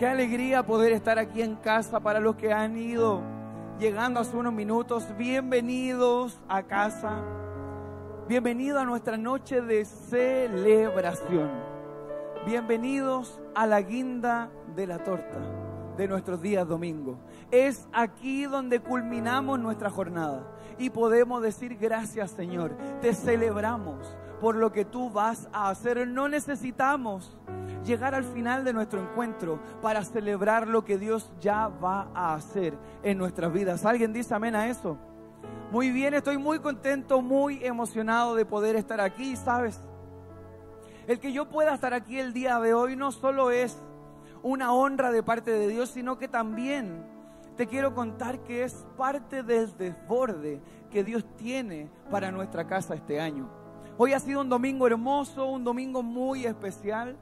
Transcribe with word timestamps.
Qué 0.00 0.06
alegría 0.06 0.64
poder 0.64 0.92
estar 0.92 1.18
aquí 1.18 1.42
en 1.42 1.56
casa 1.56 1.98
para 1.98 2.20
los 2.20 2.36
que 2.36 2.52
han 2.52 2.76
ido 2.76 3.20
llegando 3.80 4.20
hace 4.20 4.36
unos 4.36 4.52
minutos. 4.52 5.04
Bienvenidos 5.18 6.38
a 6.46 6.62
casa. 6.62 7.20
Bienvenido 8.28 8.78
a 8.78 8.84
nuestra 8.84 9.16
noche 9.16 9.60
de 9.60 9.84
celebración. 9.84 11.50
Bienvenidos 12.46 13.40
a 13.56 13.66
la 13.66 13.80
guinda 13.80 14.52
de 14.76 14.86
la 14.86 15.02
torta 15.02 15.40
de 15.96 16.06
nuestros 16.06 16.40
días 16.40 16.68
domingo. 16.68 17.18
Es 17.50 17.88
aquí 17.92 18.44
donde 18.44 18.78
culminamos 18.78 19.58
nuestra 19.58 19.90
jornada 19.90 20.46
y 20.78 20.90
podemos 20.90 21.42
decir 21.42 21.76
gracias 21.76 22.30
Señor. 22.30 22.70
Te 23.00 23.12
celebramos 23.14 24.16
por 24.40 24.54
lo 24.56 24.72
que 24.72 24.84
tú 24.84 25.10
vas 25.10 25.48
a 25.52 25.70
hacer. 25.70 26.06
No 26.06 26.28
necesitamos 26.28 27.36
llegar 27.84 28.14
al 28.14 28.24
final 28.24 28.64
de 28.64 28.72
nuestro 28.72 29.00
encuentro 29.00 29.60
para 29.82 30.04
celebrar 30.04 30.68
lo 30.68 30.84
que 30.84 30.98
Dios 30.98 31.30
ya 31.40 31.68
va 31.68 32.08
a 32.14 32.34
hacer 32.34 32.74
en 33.02 33.18
nuestras 33.18 33.52
vidas. 33.52 33.84
¿Alguien 33.84 34.12
dice 34.12 34.34
amén 34.34 34.54
a 34.54 34.68
eso? 34.68 34.98
Muy 35.70 35.90
bien, 35.90 36.14
estoy 36.14 36.38
muy 36.38 36.60
contento, 36.60 37.20
muy 37.20 37.64
emocionado 37.64 38.34
de 38.34 38.46
poder 38.46 38.76
estar 38.76 39.00
aquí, 39.00 39.36
¿sabes? 39.36 39.80
El 41.06 41.20
que 41.20 41.32
yo 41.32 41.48
pueda 41.48 41.74
estar 41.74 41.94
aquí 41.94 42.18
el 42.18 42.32
día 42.32 42.58
de 42.58 42.74
hoy 42.74 42.96
no 42.96 43.12
solo 43.12 43.50
es 43.50 43.78
una 44.42 44.72
honra 44.72 45.10
de 45.10 45.22
parte 45.22 45.50
de 45.50 45.68
Dios, 45.68 45.90
sino 45.90 46.18
que 46.18 46.28
también 46.28 47.04
te 47.56 47.66
quiero 47.66 47.94
contar 47.94 48.40
que 48.44 48.62
es 48.62 48.86
parte 48.96 49.42
del 49.42 49.76
desborde 49.76 50.62
que 50.90 51.04
Dios 51.04 51.24
tiene 51.36 51.90
para 52.10 52.30
nuestra 52.30 52.66
casa 52.66 52.94
este 52.94 53.20
año. 53.20 53.57
Hoy 54.00 54.12
ha 54.12 54.20
sido 54.20 54.42
un 54.42 54.48
domingo 54.48 54.86
hermoso, 54.86 55.46
un 55.46 55.64
domingo 55.64 56.04
muy 56.04 56.46
especial. 56.46 57.16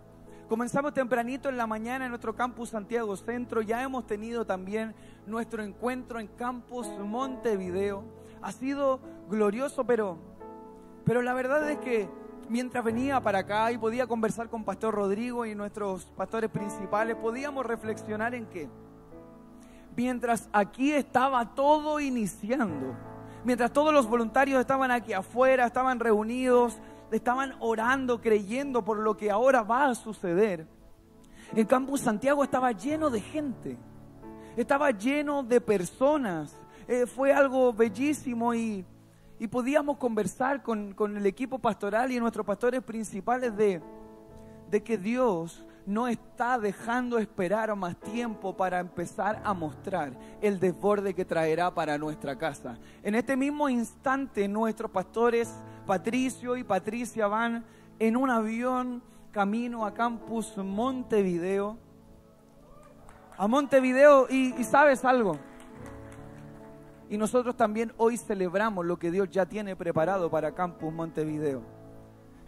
Comenzamos 0.46 0.92
tempranito 0.92 1.48
en 1.48 1.56
la 1.56 1.66
mañana 1.66 2.04
en 2.04 2.10
nuestro 2.10 2.36
campus 2.36 2.68
Santiago 2.68 3.16
Centro. 3.16 3.62
Ya 3.62 3.82
hemos 3.82 4.06
tenido 4.06 4.44
también 4.44 4.94
nuestro 5.26 5.62
encuentro 5.62 6.20
en 6.20 6.26
campus 6.26 6.86
Montevideo. 6.98 8.04
Ha 8.42 8.52
sido 8.52 9.00
glorioso, 9.30 9.86
pero, 9.86 10.18
pero 11.06 11.22
la 11.22 11.32
verdad 11.32 11.66
es 11.70 11.78
que 11.78 12.10
mientras 12.50 12.84
venía 12.84 13.22
para 13.22 13.38
acá 13.38 13.72
y 13.72 13.78
podía 13.78 14.06
conversar 14.06 14.50
con 14.50 14.62
Pastor 14.62 14.94
Rodrigo 14.94 15.46
y 15.46 15.54
nuestros 15.54 16.04
pastores 16.04 16.50
principales, 16.50 17.16
podíamos 17.16 17.64
reflexionar 17.64 18.34
en 18.34 18.44
que 18.44 18.68
mientras 19.96 20.50
aquí 20.52 20.92
estaba 20.92 21.54
todo 21.54 22.00
iniciando, 22.00 22.94
mientras 23.46 23.72
todos 23.72 23.94
los 23.94 24.08
voluntarios 24.08 24.60
estaban 24.60 24.90
aquí 24.90 25.12
afuera, 25.12 25.66
estaban 25.66 26.00
reunidos, 26.00 26.76
estaban 27.12 27.54
orando, 27.60 28.20
creyendo 28.20 28.84
por 28.84 28.98
lo 28.98 29.16
que 29.16 29.30
ahora 29.30 29.62
va 29.62 29.86
a 29.86 29.94
suceder, 29.94 30.66
el 31.54 31.64
campus 31.64 32.00
Santiago 32.00 32.42
estaba 32.42 32.72
lleno 32.72 33.08
de 33.08 33.20
gente, 33.20 33.78
estaba 34.56 34.90
lleno 34.90 35.44
de 35.44 35.60
personas. 35.60 36.58
Eh, 36.88 37.06
fue 37.06 37.32
algo 37.32 37.72
bellísimo 37.72 38.52
y, 38.52 38.84
y 39.38 39.46
podíamos 39.46 39.96
conversar 39.98 40.64
con, 40.64 40.92
con, 40.92 41.16
el 41.16 41.24
equipo 41.24 41.60
pastoral 41.60 42.10
y 42.10 42.18
nuestros 42.18 42.44
pastores 42.44 42.82
principales 42.82 43.56
de, 43.56 43.80
de 44.70 44.82
que 44.82 44.98
Dios 44.98 45.64
no 45.86 46.08
está 46.08 46.58
dejando 46.58 47.18
esperar 47.18 47.74
más 47.76 47.96
tiempo 47.96 48.56
para 48.56 48.80
empezar 48.80 49.40
a 49.44 49.54
mostrar 49.54 50.12
el 50.40 50.58
desborde 50.58 51.14
que 51.14 51.24
traerá 51.24 51.72
para 51.72 51.96
nuestra 51.96 52.36
casa. 52.36 52.76
En 53.04 53.14
este 53.14 53.36
mismo 53.36 53.68
instante 53.68 54.48
nuestros 54.48 54.90
pastores 54.90 55.54
Patricio 55.86 56.56
y 56.56 56.64
Patricia 56.64 57.28
van 57.28 57.64
en 58.00 58.16
un 58.16 58.28
avión 58.28 59.02
camino 59.30 59.86
a 59.86 59.94
Campus 59.94 60.56
Montevideo. 60.58 61.78
A 63.38 63.46
Montevideo 63.46 64.26
y, 64.28 64.54
y 64.58 64.64
sabes 64.64 65.04
algo. 65.04 65.38
Y 67.08 67.16
nosotros 67.16 67.56
también 67.56 67.92
hoy 67.96 68.16
celebramos 68.16 68.84
lo 68.84 68.98
que 68.98 69.12
Dios 69.12 69.30
ya 69.30 69.46
tiene 69.46 69.76
preparado 69.76 70.28
para 70.28 70.52
Campus 70.52 70.92
Montevideo. 70.92 71.62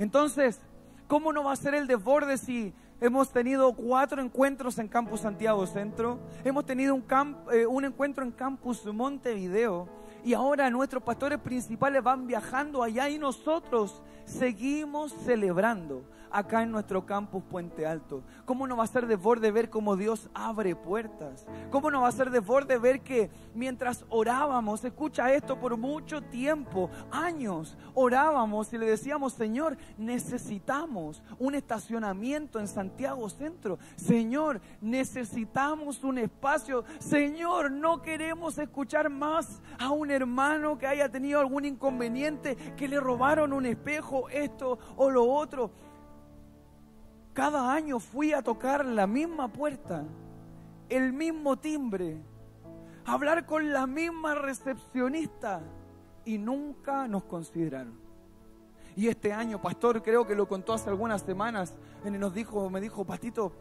Entonces, 0.01 0.61
¿cómo 1.07 1.33
no 1.33 1.45
va 1.45 1.53
a 1.53 1.57
ser 1.57 1.75
el 1.75 1.87
desborde 1.87 2.37
si 2.39 2.75
Hemos 3.01 3.31
tenido 3.31 3.73
cuatro 3.75 4.21
encuentros 4.21 4.77
en 4.79 4.89
Campus 4.89 5.21
Santiago 5.21 5.65
Centro. 5.69 6.19
Hemos 6.45 6.67
tenido 6.67 6.97
un, 6.97 7.05
eh, 7.53 7.65
un, 7.65 7.85
encuentro 7.85 8.25
en 8.25 8.33
Campus 8.33 8.85
Montevideo. 8.87 9.89
Y 10.25 10.35
ahora 10.35 10.71
nuestros 10.71 11.03
pastores 11.03 11.39
principales 11.39 12.03
van 12.03 12.27
viajando 12.27 12.83
allá 12.83 13.09
y 13.09 13.19
nosotros 13.19 14.03
seguimos 14.25 15.13
celebrando 15.25 16.05
acá 16.31 16.63
en 16.63 16.71
nuestro 16.71 17.05
campus 17.07 17.43
Puente 17.45 17.87
Alto? 17.87 18.23
¿Cómo 18.45 18.67
no 18.67 18.77
va 18.77 18.85
a 18.85 18.89
ser 18.89 19.07
de 19.07 19.17
borde 19.17 19.51
ver 19.51 19.71
cómo 19.71 19.97
Dios 19.97 20.29
abre 20.35 20.75
puertas? 20.75 21.47
¿Cómo 21.71 21.91
no 21.91 22.03
va 22.03 22.09
a 22.09 22.13
ser 22.13 22.31
de 22.31 22.41
borde 22.41 22.79
ver 22.79 23.01
que 23.01 23.31
mientras 23.55 24.05
orábamos, 24.09 24.85
escucha 24.85 25.33
esto 25.33 25.59
por 25.59 25.77
mucho 25.77 26.23
tiempo, 26.23 26.91
años, 27.11 27.77
orábamos 27.95 28.73
y 28.73 28.79
le 28.79 28.87
decíamos, 28.87 29.33
Señor, 29.33 29.77
necesitamos 29.97 31.23
un 31.39 31.55
estacionamiento 31.55 32.59
en 32.59 32.69
Santiago 32.69 33.29
Centro. 33.29 33.79
Señor, 33.97 34.61
necesitamos 34.81 36.05
un 36.05 36.19
espacio. 36.19 36.85
Señor, 36.99 37.71
no 37.71 38.03
queremos 38.03 38.59
escuchar 38.59 39.11
más 39.11 39.61
a 39.79 39.91
un 39.91 40.08
hermano 40.11 40.79
que 40.79 40.87
haya 40.87 41.11
tenido 41.11 41.41
algún 41.41 41.65
inconveniente, 41.65 42.57
que 42.77 42.89
le 42.89 43.01
robaron 43.01 43.53
un 43.53 43.67
espejo, 43.67 44.29
esto 44.29 44.79
o 44.97 45.11
lo 45.11 45.25
otro 45.25 45.71
cada 47.39 47.73
año 47.73 48.01
fui 48.01 48.33
a 48.33 48.43
tocar 48.43 48.85
la 48.85 49.07
misma 49.07 49.47
puerta, 49.47 50.03
el 50.89 51.13
mismo 51.13 51.57
timbre, 51.57 52.21
hablar 53.05 53.47
con 53.47 53.73
la 53.73 53.87
misma 53.87 54.35
recepcionista 54.35 55.61
y 56.25 56.37
nunca 56.37 57.07
nos 57.07 57.23
consideraron. 57.23 57.97
Y 58.97 59.07
este 59.07 59.33
año, 59.33 59.63
pastor, 59.63 60.03
creo 60.03 60.27
que 60.27 60.35
lo 60.35 60.49
contó 60.49 60.73
hace 60.73 60.91
algunas 60.91 61.23
semanas, 61.23 61.77
nos 62.05 62.35
dijo, 62.35 62.69
me 62.71 62.81
dijo, 62.81 63.05
Patito, 63.05 63.53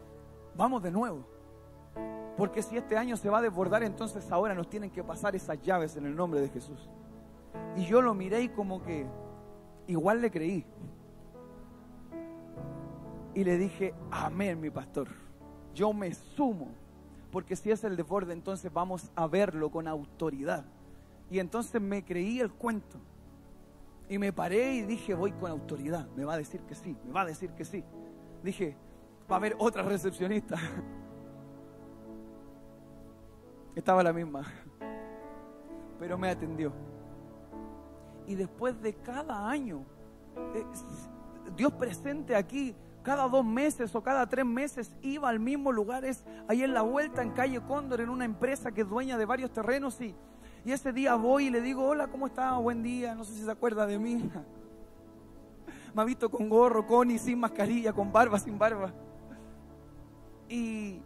vamos 0.56 0.82
de 0.82 0.90
nuevo. 0.90 1.24
Porque 2.38 2.62
si 2.62 2.76
este 2.76 2.96
año 2.96 3.16
se 3.16 3.28
va 3.28 3.38
a 3.38 3.42
desbordar, 3.42 3.82
entonces 3.82 4.30
ahora 4.30 4.54
nos 4.54 4.70
tienen 4.70 4.90
que 4.90 5.02
pasar 5.02 5.34
esas 5.34 5.60
llaves 5.60 5.96
en 5.96 6.06
el 6.06 6.14
nombre 6.14 6.40
de 6.40 6.48
Jesús. 6.48 6.88
Y 7.76 7.84
yo 7.84 8.00
lo 8.00 8.14
miré 8.14 8.42
y 8.42 8.48
como 8.48 8.80
que 8.80 9.06
igual 9.88 10.22
le 10.22 10.30
creí. 10.30 10.64
Y 13.34 13.42
le 13.42 13.58
dije, 13.58 13.92
amén, 14.12 14.60
mi 14.60 14.70
pastor. 14.70 15.08
Yo 15.74 15.92
me 15.92 16.14
sumo, 16.14 16.68
porque 17.32 17.56
si 17.56 17.72
es 17.72 17.82
el 17.82 17.96
desborde, 17.96 18.34
entonces 18.34 18.72
vamos 18.72 19.10
a 19.16 19.26
verlo 19.26 19.68
con 19.68 19.88
autoridad. 19.88 20.64
Y 21.32 21.40
entonces 21.40 21.82
me 21.82 22.04
creí 22.04 22.38
el 22.38 22.52
cuento. 22.52 22.98
Y 24.08 24.16
me 24.16 24.32
paré 24.32 24.74
y 24.74 24.82
dije, 24.82 25.12
voy 25.12 25.32
con 25.32 25.50
autoridad. 25.50 26.06
Me 26.14 26.24
va 26.24 26.34
a 26.34 26.38
decir 26.38 26.60
que 26.60 26.76
sí, 26.76 26.96
me 27.04 27.10
va 27.12 27.22
a 27.22 27.26
decir 27.26 27.50
que 27.50 27.64
sí. 27.64 27.82
Dije, 28.44 28.76
va 29.28 29.34
a 29.34 29.38
haber 29.38 29.56
otra 29.58 29.82
recepcionista. 29.82 30.56
Estaba 33.78 34.02
la 34.02 34.12
misma. 34.12 34.42
Pero 36.00 36.18
me 36.18 36.28
atendió. 36.28 36.72
Y 38.26 38.34
después 38.34 38.82
de 38.82 38.92
cada 38.92 39.48
año, 39.48 39.84
eh, 40.52 40.66
Dios 41.56 41.72
presente 41.74 42.34
aquí 42.34 42.74
cada 43.04 43.28
dos 43.28 43.44
meses 43.44 43.94
o 43.94 44.02
cada 44.02 44.28
tres 44.28 44.44
meses 44.44 44.96
iba 45.00 45.28
al 45.28 45.38
mismo 45.38 45.70
lugar, 45.70 46.04
es 46.04 46.24
ahí 46.48 46.64
en 46.64 46.74
la 46.74 46.82
vuelta 46.82 47.22
en 47.22 47.30
calle 47.30 47.60
Cóndor, 47.60 48.00
en 48.00 48.08
una 48.08 48.24
empresa 48.24 48.72
que 48.72 48.80
es 48.80 48.88
dueña 48.88 49.16
de 49.16 49.24
varios 49.24 49.52
terrenos 49.52 50.00
y, 50.00 50.12
y 50.64 50.72
ese 50.72 50.92
día 50.92 51.14
voy 51.14 51.46
y 51.46 51.50
le 51.50 51.60
digo, 51.60 51.84
hola, 51.84 52.08
¿cómo 52.08 52.26
está? 52.26 52.58
Buen 52.58 52.82
día, 52.82 53.14
no 53.14 53.22
sé 53.22 53.32
si 53.34 53.44
se 53.44 53.50
acuerda 53.50 53.86
de 53.86 53.96
mí. 54.00 54.28
Me 55.94 56.02
ha 56.02 56.04
visto 56.04 56.28
con 56.28 56.48
gorro, 56.48 56.84
con 56.84 57.12
y 57.12 57.18
sin 57.18 57.38
mascarilla, 57.38 57.92
con 57.92 58.10
barba, 58.10 58.40
sin 58.40 58.58
barba. 58.58 58.92
Y 60.48 61.00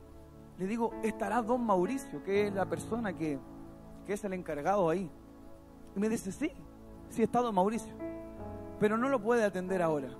le 0.59 0.67
digo, 0.67 0.93
estará 1.03 1.43
don 1.43 1.65
Mauricio, 1.65 2.23
que 2.23 2.47
es 2.47 2.53
la 2.55 2.67
persona 2.67 3.13
que, 3.13 3.39
que 4.07 4.13
es 4.13 4.25
el 4.25 4.33
encargado 4.33 4.89
ahí. 4.89 5.11
Y 5.97 6.01
me 6.01 6.09
dice, 6.09 6.33
sí, 6.33 6.53
sí 7.09 7.23
está 7.23 7.41
don 7.41 7.55
Mauricio, 7.55 7.95
pero 8.79 8.97
no 8.97 9.09
lo 9.09 9.21
puede 9.21 9.45
atender 9.45 9.83
ahora. 9.83 10.11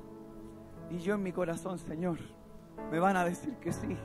Y 0.91 0.99
yo 0.99 1.15
en 1.15 1.23
mi 1.23 1.33
corazón, 1.33 1.79
Señor, 1.79 2.19
me 2.91 2.99
van 2.99 3.17
a 3.17 3.25
decir 3.25 3.57
que 3.57 3.73
sí. 3.73 3.97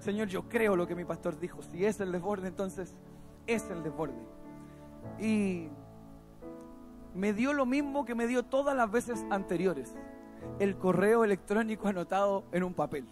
Señor, 0.00 0.28
yo 0.28 0.48
creo 0.48 0.74
lo 0.74 0.86
que 0.86 0.96
mi 0.96 1.04
pastor 1.04 1.38
dijo. 1.38 1.62
Si 1.62 1.84
es 1.84 2.00
el 2.00 2.10
desborde, 2.10 2.48
entonces 2.48 2.96
es 3.46 3.70
el 3.70 3.82
desborde. 3.84 4.20
Y 5.20 5.68
me 7.14 7.32
dio 7.32 7.52
lo 7.52 7.66
mismo 7.66 8.04
que 8.04 8.14
me 8.14 8.26
dio 8.26 8.42
todas 8.42 8.76
las 8.76 8.90
veces 8.90 9.24
anteriores. 9.30 9.94
El 10.58 10.76
correo 10.76 11.22
electrónico 11.22 11.86
anotado 11.86 12.44
en 12.50 12.64
un 12.64 12.74
papel. 12.74 13.06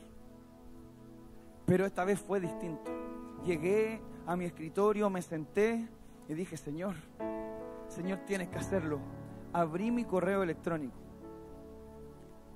Pero 1.70 1.86
esta 1.86 2.04
vez 2.04 2.18
fue 2.18 2.40
distinto. 2.40 2.90
Llegué 3.44 4.02
a 4.26 4.34
mi 4.34 4.44
escritorio, 4.44 5.08
me 5.08 5.22
senté 5.22 5.88
y 6.28 6.34
dije, 6.34 6.56
Señor, 6.56 6.96
Señor, 7.86 8.18
tienes 8.26 8.48
que 8.48 8.58
hacerlo. 8.58 8.98
Abrí 9.52 9.92
mi 9.92 10.04
correo 10.04 10.42
electrónico 10.42 11.00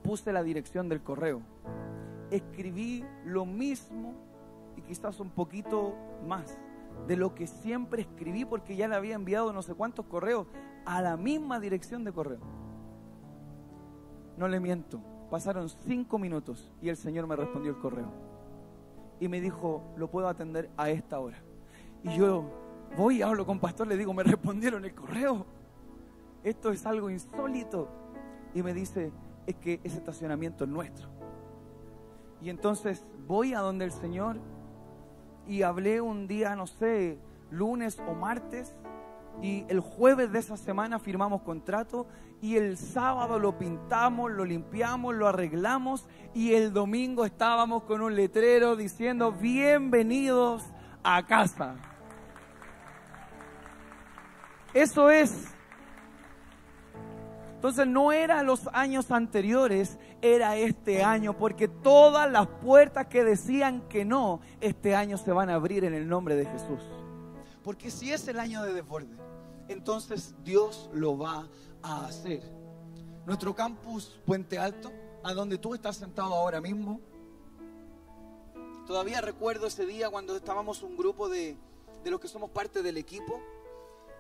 puse 0.03 0.33
la 0.33 0.43
dirección 0.43 0.89
del 0.89 1.03
correo. 1.03 1.41
Escribí 2.31 3.05
lo 3.25 3.47
mismo 3.47 4.15
y 4.77 4.83
quizás 4.83 5.19
un 5.19 5.31
poquito 5.31 5.95
más 6.27 6.59
de 7.09 7.17
lo 7.17 7.35
que 7.35 7.47
siempre 7.47 8.03
escribí 8.03 8.45
porque 8.45 8.77
ya 8.77 8.87
le 8.87 8.97
había 8.97 9.15
enviado 9.15 9.53
no 9.53 9.63
sé 9.63 9.75
cuántos 9.75 10.07
correos 10.07 10.47
a 10.85 11.01
la 11.01 11.17
misma 11.17 11.59
dirección 11.59 12.05
de 12.05 12.13
correo. 12.13 12.41
No 14.37 14.47
le 14.47 14.61
miento, 14.61 15.01
pasaron 15.31 15.69
cinco 15.69 16.19
minutos 16.19 16.71
y 16.83 16.91
el 16.91 16.97
Señor 16.97 17.27
me 17.27 17.37
respondió 17.37 17.71
el 17.71 17.79
correo. 17.79 18.34
Y 19.25 19.29
me 19.29 19.41
dijo, 19.41 19.83
lo 19.97 20.11
puedo 20.11 20.29
atender 20.29 20.69
a 20.77 20.91
esta 20.91 21.19
hora. 21.19 21.39
Y 22.03 22.15
yo 22.15 22.45
voy 22.95 23.21
y 23.21 23.23
hablo 23.23 23.47
con 23.47 23.59
pastor, 23.59 23.87
le 23.87 23.97
digo, 23.97 24.13
me 24.13 24.23
respondieron 24.23 24.85
el 24.85 24.95
correo. 24.95 25.47
Esto 26.43 26.71
es 26.71 26.85
algo 26.85 27.09
insólito. 27.09 27.89
Y 28.53 28.63
me 28.63 28.75
dice, 28.75 29.13
es 29.47 29.55
que 29.55 29.81
ese 29.83 29.97
estacionamiento 29.97 30.65
es 30.65 30.71
nuestro. 30.71 31.09
Y 32.43 32.51
entonces 32.51 33.07
voy 33.27 33.55
a 33.55 33.61
donde 33.61 33.87
el 33.87 33.93
Señor 33.93 34.37
y 35.47 35.63
hablé 35.63 36.03
un 36.03 36.27
día, 36.27 36.55
no 36.55 36.67
sé, 36.67 37.17
lunes 37.51 38.03
o 38.07 38.13
martes, 38.13 38.77
y 39.41 39.65
el 39.71 39.81
jueves 39.81 40.33
de 40.33 40.41
esa 40.41 40.59
semana 40.59 40.99
firmamos 40.99 41.41
contrato 41.41 42.07
y 42.45 42.59
el 42.59 42.77
sábado 42.77 43.39
lo 43.39 43.57
pintamos, 43.57 44.31
lo 44.31 44.45
limpiamos, 44.45 45.15
lo 45.15 45.27
arreglamos 45.27 46.05
y 46.35 46.53
el 46.53 46.75
domingo 46.75 47.25
estábamos 47.25 47.85
con 47.85 48.03
un 48.03 48.15
letrero 48.15 48.77
diciendo 48.77 49.33
bienvenidos 49.33 50.63
a 51.03 51.25
casa. 51.27 51.77
Eso 54.75 55.09
es 55.09 55.55
entonces 57.55 57.87
no 57.87 58.13
era 58.13 58.43
los 58.43 58.69
años 58.75 59.11
anteriores, 59.11 59.99
era 60.21 60.59
este 60.59 61.03
año, 61.03 61.39
porque 61.39 61.67
todas 61.67 62.31
las 62.31 62.47
puertas 62.47 63.07
que 63.07 63.25
decían 63.25 63.89
que 63.89 64.05
no, 64.05 64.43
este 64.61 64.95
año 64.95 65.17
se 65.17 65.33
van 65.33 65.49
a 65.49 65.55
abrir 65.55 65.83
en 65.87 65.95
el 65.95 66.07
nombre 66.07 66.37
de 66.37 66.45
Jesús. 66.45 66.83
Porque 67.63 67.91
si 67.91 68.13
es 68.13 68.29
el 68.29 68.39
año 68.39 68.63
de 68.63 68.75
desborde, 68.75 69.17
entonces 69.69 70.35
Dios 70.45 70.91
lo 70.93 71.17
va 71.17 71.47
a 71.85 72.07
hacer. 72.07 72.43
Nuestro 73.27 73.55
campus 73.55 74.21
Puente 74.25 74.59
Alto, 74.59 74.91
a 75.23 75.33
donde 75.35 75.59
tú 75.59 75.75
estás 75.75 75.97
sentado 75.97 76.35
ahora 76.35 76.61
mismo, 76.61 77.01
todavía 78.87 79.21
recuerdo 79.21 79.67
ese 79.67 79.87
día 79.87 80.11
cuando 80.11 80.35
estábamos 80.37 80.83
un 80.83 80.97
grupo 80.97 81.29
de, 81.29 81.57
de 82.03 82.11
los 82.11 82.21
que 82.21 82.29
somos 82.29 82.51
parte 82.51 82.83
del 82.83 82.97
equipo 82.97 83.41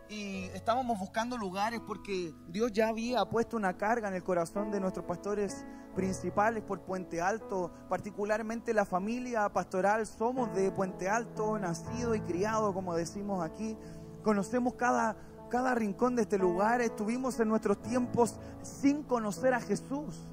y 0.08 0.44
estábamos 0.54 0.98
buscando 0.98 1.38
lugares 1.38 1.80
porque 1.86 2.34
Dios 2.48 2.70
ya 2.72 2.88
había 2.88 3.24
puesto 3.24 3.56
una 3.56 3.76
carga 3.76 4.08
en 4.08 4.14
el 4.14 4.22
corazón 4.22 4.70
de 4.70 4.78
nuestros 4.80 5.06
pastores 5.06 5.64
principales 5.94 6.62
por 6.62 6.80
Puente 6.82 7.22
Alto, 7.22 7.72
particularmente 7.88 8.74
la 8.74 8.84
familia 8.84 9.48
pastoral, 9.48 10.06
somos 10.06 10.52
de 10.54 10.70
Puente 10.70 11.08
Alto, 11.08 11.58
nacido 11.58 12.14
y 12.14 12.20
criado, 12.20 12.74
como 12.74 12.94
decimos 12.94 13.42
aquí, 13.42 13.76
conocemos 14.22 14.74
cada, 14.74 15.16
cada 15.54 15.72
rincón 15.72 16.16
de 16.16 16.22
este 16.22 16.36
lugar, 16.36 16.80
estuvimos 16.80 17.38
en 17.38 17.48
nuestros 17.48 17.80
tiempos 17.80 18.40
sin 18.64 19.04
conocer 19.04 19.54
a 19.54 19.60
Jesús 19.60 20.26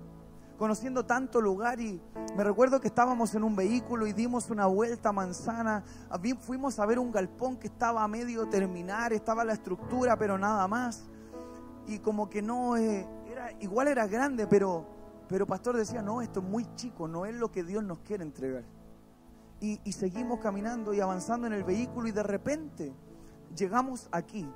conociendo 0.57 1.05
tanto 1.05 1.39
lugar. 1.39 1.79
Y 1.79 2.01
me 2.35 2.43
recuerdo 2.43 2.81
que 2.81 2.87
estábamos 2.87 3.35
en 3.35 3.43
un 3.43 3.55
vehículo 3.55 4.07
y 4.07 4.13
dimos 4.13 4.49
una 4.49 4.65
vuelta 4.65 5.09
a 5.09 5.11
manzana, 5.11 5.83
fuimos 6.39 6.79
a 6.79 6.87
ver 6.87 6.97
un 6.97 7.11
galpón 7.11 7.57
que 7.57 7.67
estaba 7.67 8.03
a 8.03 8.07
medio 8.07 8.49
terminar, 8.49 9.13
estaba 9.13 9.45
la 9.45 9.53
estructura 9.53 10.17
pero 10.17 10.39
nada 10.39 10.67
más. 10.67 11.03
Y 11.85 11.99
como 11.99 12.27
que 12.27 12.41
no, 12.41 12.75
eh, 12.75 13.07
era, 13.31 13.51
igual 13.59 13.89
era 13.89 14.07
grande 14.07 14.47
pero, 14.47 14.87
pero 15.29 15.45
pastor 15.45 15.77
decía 15.77 16.01
no, 16.01 16.23
esto 16.23 16.39
es 16.39 16.47
muy 16.47 16.65
chico, 16.73 17.07
no 17.07 17.27
es 17.27 17.35
lo 17.35 17.51
que 17.51 17.63
Dios 17.63 17.83
nos 17.83 17.99
quiere 17.99 18.23
entregar. 18.23 18.63
Y, 19.59 19.79
y 19.83 19.91
seguimos 19.91 20.39
caminando 20.39 20.95
y 20.95 20.99
avanzando 20.99 21.45
en 21.45 21.53
el 21.53 21.63
vehículo 21.63 22.07
y 22.07 22.11
de 22.11 22.23
repente 22.23 22.91
llegamos 23.55 24.09
aquí 24.11 24.49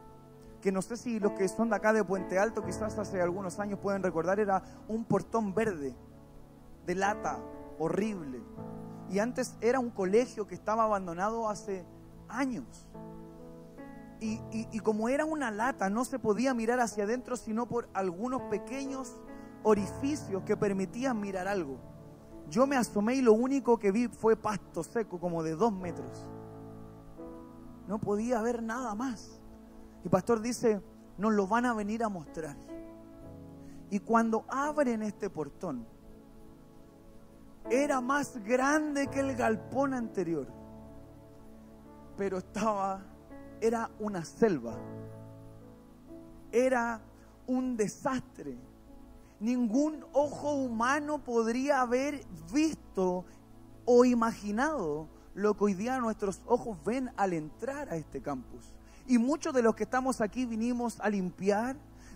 que 0.66 0.72
no 0.72 0.82
sé 0.82 0.98
si 0.98 1.20
los 1.20 1.34
que 1.34 1.48
son 1.48 1.70
de 1.70 1.76
acá 1.76 1.94
de 1.94 2.04
Puente 2.04 2.40
Alto, 2.40 2.66
quizás 2.66 2.98
hace 2.98 3.22
algunos 3.22 3.60
años 3.60 3.78
pueden 3.78 4.02
recordar, 4.02 4.40
era 4.40 4.64
un 4.88 5.06
portón 5.06 5.54
verde, 5.54 5.96
de 6.88 6.96
lata, 6.96 7.38
horrible. 7.78 8.42
Y 9.08 9.20
antes 9.20 9.56
era 9.62 9.80
un 9.80 9.92
colegio 9.92 10.48
que 10.48 10.56
estaba 10.56 10.86
abandonado 10.86 11.50
hace 11.50 11.86
años. 12.28 12.66
Y, 14.20 14.42
y, 14.52 14.80
como 14.80 15.08
era 15.08 15.24
una 15.24 15.52
lata, 15.52 15.88
no 15.92 16.04
se 16.04 16.18
podía 16.18 16.56
mirar 16.56 16.80
hacia 16.80 17.04
adentro 17.04 17.38
sino 17.38 17.68
por 17.68 17.88
algunos 17.94 18.42
pequeños 18.50 19.22
orificios 19.62 20.42
que 20.46 20.58
permitían 20.58 21.22
mirar 21.22 21.48
algo. 21.48 21.78
Yo 22.50 22.66
me 22.66 22.76
asomé 22.76 23.14
y 23.18 23.22
lo 23.22 23.34
único 23.34 23.78
que 23.78 23.92
vi 23.92 24.08
fue 24.08 24.36
pasto 24.36 24.84
seco, 24.84 25.20
como 25.20 25.44
de 25.44 25.56
dos 25.56 25.72
metros. 25.72 26.28
No 27.88 28.00
podía 28.00 28.42
ver 28.42 28.64
nada 28.64 28.96
más. 28.96 29.45
Y 30.06 30.10
pastor 30.10 30.40
dice, 30.40 30.80
nos 31.18 31.34
lo 31.34 31.48
van 31.48 31.66
a 31.66 31.74
venir 31.74 32.04
a 32.04 32.10
mostrar. 32.10 32.56
Y 33.90 34.00
cuando 34.00 34.46
abren 34.48 35.02
este 35.02 35.32
portón, 35.32 35.88
era 37.72 38.02
más 38.02 38.38
grande 38.44 39.08
que 39.08 39.22
el 39.22 39.36
galpón 39.36 39.96
anterior, 39.96 40.46
pero 42.18 42.38
estaba, 42.38 43.04
era 43.60 43.90
una 44.00 44.24
selva, 44.24 44.78
era 46.52 47.02
un 47.48 47.76
desastre. 47.76 48.60
Ningún 49.40 50.06
ojo 50.14 50.54
humano 50.54 51.18
podría 51.24 51.82
haber 51.82 52.24
visto 52.54 53.26
o 53.86 54.06
imaginado 54.06 55.08
lo 55.34 55.58
que 55.58 55.64
hoy 55.64 55.74
día 55.74 55.98
nuestros 55.98 56.44
ojos 56.46 56.78
ven 56.86 57.10
al 57.18 57.34
entrar 57.34 57.90
a 57.90 57.96
este 57.96 58.22
campus. 58.22 58.76
Y 59.08 59.18
muchos 59.18 59.54
de 59.54 59.62
los 59.62 59.76
que 59.76 59.84
estamos 59.84 60.22
aquí 60.22 60.46
vinimos 60.46 61.00
a 61.00 61.10
limpiar, 61.10 61.76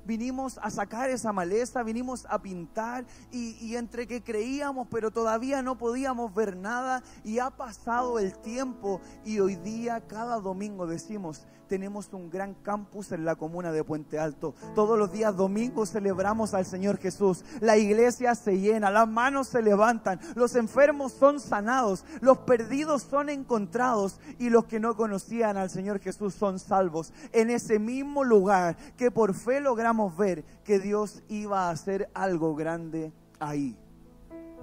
vinimos 0.09 0.57
a 0.63 0.71
sacar 0.71 1.11
esa 1.11 1.31
maleza, 1.31 1.83
vinimos 1.83 2.25
a 2.31 2.41
pintar 2.41 3.05
y, 3.31 3.75
entre 3.75 4.07
que 4.07 4.23
creíamos 4.23 4.87
pero 4.89 5.11
todavía 5.11 5.61
no 5.61 5.77
podíamos 5.77 6.33
ver 6.33 6.57
nada 6.57 7.03
y 7.23 7.37
ha 7.37 7.51
pasado 7.51 8.17
el 8.17 8.35
tiempo 8.39 9.01
y 9.23 9.39
hoy 9.39 9.55
día 9.55 10.01
cada 10.07 10.39
domingo 10.39 10.87
decimos, 10.87 11.45
tenemos 11.67 12.09
un 12.13 12.31
gran 12.31 12.55
campus 12.55 13.11
en 13.11 13.23
la 13.23 13.35
comuna 13.35 13.71
de 13.71 13.83
Puente 13.83 14.17
Alto. 14.17 14.55
Todos 14.73 14.97
los 14.97 15.11
días 15.11 15.37
domingos 15.37 15.91
celebramos 15.91 16.55
al 16.55 16.65
Señor 16.65 16.97
Jesús. 16.97 17.45
La 17.61 17.77
iglesia 17.77 18.33
se 18.33 18.59
llena, 18.59 18.89
las 18.89 19.07
manos 19.07 19.49
se 19.49 19.61
levantan, 19.61 20.19
los 20.33 20.55
enfermos 20.55 21.13
son 21.13 21.39
sanados, 21.39 22.03
los 22.21 22.39
perdidos 22.39 23.03
son 23.03 23.29
encontrados 23.29 24.19
y 24.39 24.49
los 24.49 24.65
que 24.65 24.79
no 24.79 24.95
conocían 24.95 25.57
al 25.57 25.69
Señor 25.69 25.99
Jesús 25.99 26.33
son 26.33 26.57
salvos. 26.57 27.13
En 27.31 27.51
ese 27.51 27.77
mismo 27.77 28.23
lugar 28.23 28.75
que 28.97 29.11
por 29.11 29.35
fe 29.35 29.59
logramos 29.61 29.98
ver 30.07 30.43
que 30.63 30.79
Dios 30.79 31.23
iba 31.27 31.67
a 31.67 31.71
hacer 31.71 32.09
algo 32.13 32.55
grande 32.55 33.11
ahí. 33.39 33.77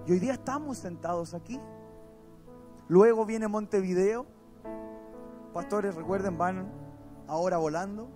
Y 0.06 0.12
hoy 0.12 0.18
día 0.18 0.34
estamos 0.34 0.78
sentados 0.78 1.34
aquí. 1.34 1.60
Luego 2.88 3.26
viene 3.26 3.48
Montevideo. 3.48 4.26
Pastores, 5.52 5.94
recuerden, 5.94 6.38
van 6.38 6.68
ahora 7.26 7.58
volando. 7.58 8.08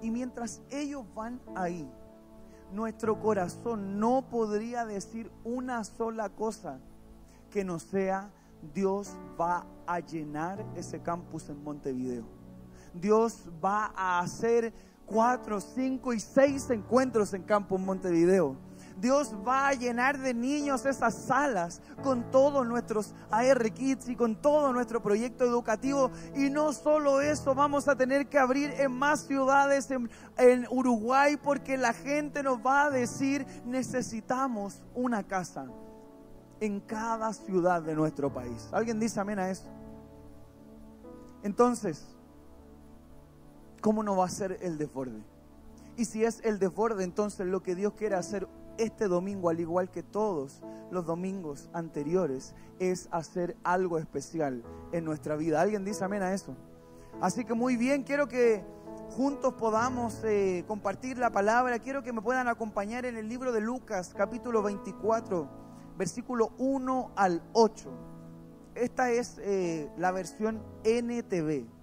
Y 0.00 0.10
mientras 0.10 0.62
ellos 0.70 1.04
van 1.14 1.40
ahí, 1.54 1.90
nuestro 2.72 3.20
corazón 3.20 3.98
no 3.98 4.28
podría 4.30 4.86
decir 4.86 5.30
una 5.44 5.84
sola 5.84 6.30
cosa 6.30 6.80
que 7.50 7.64
no 7.64 7.78
sea 7.78 8.30
Dios 8.74 9.16
va 9.40 9.66
a 9.86 10.00
llenar 10.00 10.64
ese 10.76 11.00
campus 11.00 11.48
en 11.48 11.62
Montevideo. 11.62 12.24
Dios 12.94 13.48
va 13.64 13.92
a 13.94 14.20
hacer 14.20 14.72
cuatro, 15.08 15.60
cinco 15.60 16.12
y 16.12 16.20
seis 16.20 16.68
encuentros 16.70 17.34
en 17.34 17.42
Campus 17.42 17.80
Montevideo. 17.80 18.56
Dios 19.00 19.32
va 19.46 19.68
a 19.68 19.74
llenar 19.74 20.18
de 20.18 20.34
niños 20.34 20.84
esas 20.84 21.14
salas 21.14 21.80
con 22.02 22.30
todos 22.32 22.66
nuestros 22.66 23.14
AR 23.30 23.70
Kids 23.72 24.08
y 24.08 24.16
con 24.16 24.34
todo 24.34 24.72
nuestro 24.72 25.00
proyecto 25.00 25.44
educativo. 25.44 26.10
Y 26.34 26.50
no 26.50 26.72
solo 26.72 27.20
eso, 27.20 27.54
vamos 27.54 27.86
a 27.86 27.96
tener 27.96 28.28
que 28.28 28.38
abrir 28.38 28.72
en 28.72 28.90
más 28.90 29.20
ciudades 29.20 29.90
en, 29.92 30.10
en 30.36 30.66
Uruguay 30.68 31.36
porque 31.36 31.76
la 31.76 31.92
gente 31.92 32.42
nos 32.42 32.58
va 32.58 32.86
a 32.86 32.90
decir 32.90 33.46
necesitamos 33.64 34.82
una 34.94 35.22
casa 35.22 35.66
en 36.60 36.80
cada 36.80 37.32
ciudad 37.32 37.82
de 37.82 37.94
nuestro 37.94 38.32
país. 38.32 38.68
¿Alguien 38.72 38.98
dice 38.98 39.20
amén 39.20 39.38
a 39.38 39.48
eso? 39.48 39.68
Entonces, 41.44 42.17
¿cómo 43.80 44.02
no 44.02 44.16
va 44.16 44.26
a 44.26 44.30
ser 44.30 44.58
el 44.62 44.78
desborde? 44.78 45.22
Y 45.96 46.04
si 46.04 46.24
es 46.24 46.40
el 46.44 46.58
desborde, 46.58 47.04
entonces 47.04 47.46
lo 47.46 47.62
que 47.62 47.74
Dios 47.74 47.94
quiere 47.94 48.14
hacer 48.14 48.48
este 48.78 49.08
domingo, 49.08 49.48
al 49.48 49.60
igual 49.60 49.90
que 49.90 50.02
todos 50.02 50.62
los 50.90 51.04
domingos 51.04 51.68
anteriores, 51.72 52.54
es 52.78 53.08
hacer 53.10 53.56
algo 53.64 53.98
especial 53.98 54.62
en 54.92 55.04
nuestra 55.04 55.36
vida. 55.36 55.60
¿Alguien 55.60 55.84
dice 55.84 56.04
amén 56.04 56.22
a 56.22 56.32
eso? 56.32 56.56
Así 57.20 57.44
que 57.44 57.54
muy 57.54 57.76
bien, 57.76 58.04
quiero 58.04 58.28
que 58.28 58.62
juntos 59.10 59.54
podamos 59.54 60.22
eh, 60.24 60.64
compartir 60.68 61.18
la 61.18 61.30
palabra. 61.30 61.80
Quiero 61.80 62.02
que 62.02 62.12
me 62.12 62.22
puedan 62.22 62.46
acompañar 62.46 63.04
en 63.04 63.16
el 63.16 63.28
libro 63.28 63.50
de 63.52 63.60
Lucas, 63.60 64.14
capítulo 64.16 64.62
24, 64.62 65.48
versículo 65.96 66.52
1 66.58 67.12
al 67.16 67.42
8. 67.54 67.90
esta 68.76 69.10
es 69.10 69.38
eh, 69.40 69.90
la 69.96 70.12
versión 70.12 70.62
NTV. 70.84 71.77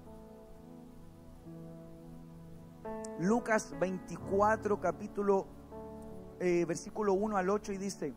Lucas 3.20 3.74
24, 3.80 4.82
capítulo, 4.82 5.48
eh, 6.42 6.66
versículo 6.68 7.14
1 7.14 7.38
al 7.38 7.50
8, 7.50 7.72
y 7.72 7.78
dice, 7.78 8.14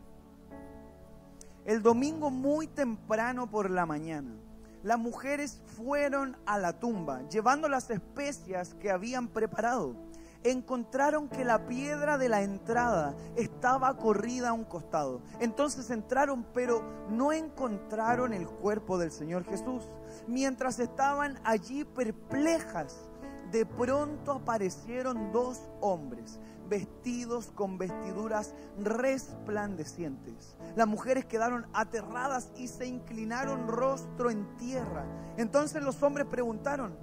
el 1.63 1.81
domingo 1.81 2.29
muy 2.29 2.67
temprano 2.67 3.49
por 3.49 3.69
la 3.69 3.85
mañana, 3.85 4.35
las 4.83 4.99
mujeres 4.99 5.61
fueron 5.77 6.35
a 6.45 6.57
la 6.57 6.79
tumba, 6.79 7.21
llevando 7.29 7.69
las 7.69 7.89
especias 7.89 8.73
que 8.73 8.91
habían 8.91 9.29
preparado. 9.29 9.95
Encontraron 10.43 11.27
que 11.27 11.43
la 11.43 11.65
piedra 11.65 12.17
de 12.17 12.29
la 12.29 12.41
entrada 12.43 13.13
estaba 13.35 13.97
corrida 13.97 14.49
a 14.49 14.53
un 14.53 14.63
costado. 14.63 15.21
Entonces 15.41 15.89
entraron, 15.89 16.45
pero 16.53 16.81
no 17.09 17.33
encontraron 17.33 18.33
el 18.33 18.47
cuerpo 18.47 18.97
del 18.97 19.11
Señor 19.11 19.43
Jesús. 19.43 19.83
Mientras 20.27 20.79
estaban 20.79 21.39
allí 21.43 21.83
perplejas, 21.83 23.08
de 23.51 23.65
pronto 23.65 24.33
aparecieron 24.33 25.31
dos 25.31 25.59
hombres 25.81 26.39
vestidos 26.69 27.51
con 27.55 27.77
vestiduras 27.77 28.53
resplandecientes. 28.77 30.55
Las 30.75 30.87
mujeres 30.87 31.25
quedaron 31.25 31.65
aterradas 31.73 32.51
y 32.55 32.67
se 32.67 32.85
inclinaron 32.85 33.67
rostro 33.67 34.29
en 34.29 34.45
tierra. 34.57 35.05
Entonces 35.37 35.81
los 35.81 36.01
hombres 36.03 36.27
preguntaron, 36.27 36.95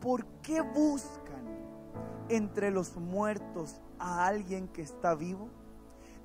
¿por 0.00 0.26
qué 0.42 0.60
buscan 0.60 1.46
entre 2.28 2.70
los 2.70 2.96
muertos 2.96 3.80
a 3.98 4.26
alguien 4.26 4.68
que 4.68 4.82
está 4.82 5.14
vivo? 5.14 5.48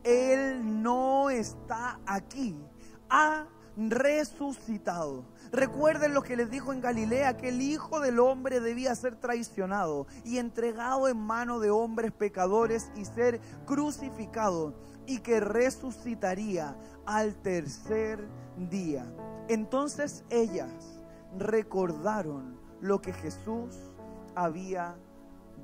Él 0.04 0.82
no 0.82 1.30
está 1.30 2.00
aquí, 2.06 2.58
ha 3.10 3.46
resucitado. 3.78 5.24
Recuerden 5.52 6.14
lo 6.14 6.24
que 6.24 6.38
les 6.38 6.50
dijo 6.50 6.72
en 6.72 6.80
Galilea, 6.80 7.36
que 7.36 7.50
el 7.50 7.62
Hijo 7.62 8.00
del 8.00 8.20
Hombre 8.20 8.62
debía 8.62 8.96
ser 8.96 9.18
traicionado 9.18 10.08
y 10.24 10.38
entregado 10.38 11.10
en 11.10 11.18
mano 11.18 11.60
de 11.60 11.70
hombres 11.70 12.14
pecadores 12.14 12.90
y 12.96 13.04
ser 13.04 13.42
crucificado 13.66 14.74
y 15.06 15.20
que 15.20 15.42
resucitaría 15.42 16.78
al 17.06 17.36
tercer 17.36 18.26
día. 18.70 19.06
Entonces 19.50 20.24
ellas 20.30 21.02
recordaron 21.38 22.58
lo 22.80 23.02
que 23.02 23.12
Jesús 23.12 23.76
había 24.36 24.96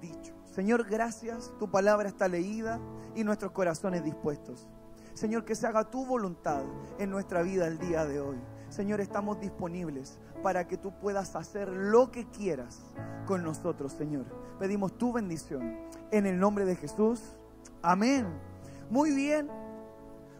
dicho. 0.01 0.33
Señor, 0.53 0.85
gracias, 0.89 1.53
tu 1.59 1.71
palabra 1.71 2.09
está 2.09 2.27
leída 2.27 2.79
y 3.15 3.23
nuestros 3.23 3.51
corazones 3.53 4.03
dispuestos. 4.03 4.67
Señor, 5.13 5.45
que 5.45 5.55
se 5.55 5.65
haga 5.65 5.89
tu 5.89 6.05
voluntad 6.05 6.63
en 6.99 7.09
nuestra 7.09 7.41
vida 7.41 7.67
el 7.67 7.79
día 7.79 8.05
de 8.05 8.19
hoy. 8.19 8.37
Señor, 8.69 9.01
estamos 9.01 9.39
disponibles 9.39 10.19
para 10.43 10.67
que 10.67 10.77
tú 10.77 10.91
puedas 10.99 11.35
hacer 11.35 11.69
lo 11.69 12.11
que 12.11 12.25
quieras 12.27 12.81
con 13.25 13.43
nosotros, 13.43 13.93
Señor. 13.93 14.25
Pedimos 14.59 14.97
tu 14.97 15.13
bendición 15.13 15.77
en 16.11 16.25
el 16.25 16.39
nombre 16.39 16.65
de 16.65 16.75
Jesús. 16.75 17.21
Amén. 17.81 18.27
Muy 18.89 19.11
bien. 19.11 19.49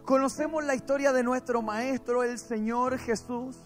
Conocemos 0.04 0.64
la 0.64 0.74
historia 0.74 1.12
de 1.12 1.22
nuestro 1.22 1.62
Maestro, 1.62 2.22
el 2.22 2.38
Señor 2.38 2.98
Jesús. 2.98 3.58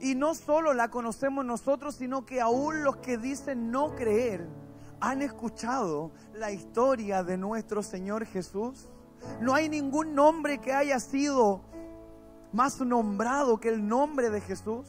Y 0.00 0.14
no 0.14 0.34
solo 0.34 0.74
la 0.74 0.88
conocemos 0.88 1.44
nosotros, 1.44 1.94
sino 1.94 2.26
que 2.26 2.40
aún 2.40 2.82
los 2.82 2.96
que 2.96 3.16
dicen 3.16 3.70
no 3.70 3.94
creer 3.94 4.46
han 5.00 5.22
escuchado 5.22 6.10
la 6.34 6.50
historia 6.50 7.22
de 7.22 7.36
nuestro 7.36 7.82
Señor 7.82 8.26
Jesús. 8.26 8.88
No 9.40 9.54
hay 9.54 9.68
ningún 9.68 10.14
nombre 10.14 10.58
que 10.58 10.72
haya 10.72 11.00
sido 11.00 11.62
más 12.52 12.80
nombrado 12.80 13.58
que 13.58 13.68
el 13.68 13.86
nombre 13.86 14.30
de 14.30 14.40
Jesús. 14.40 14.86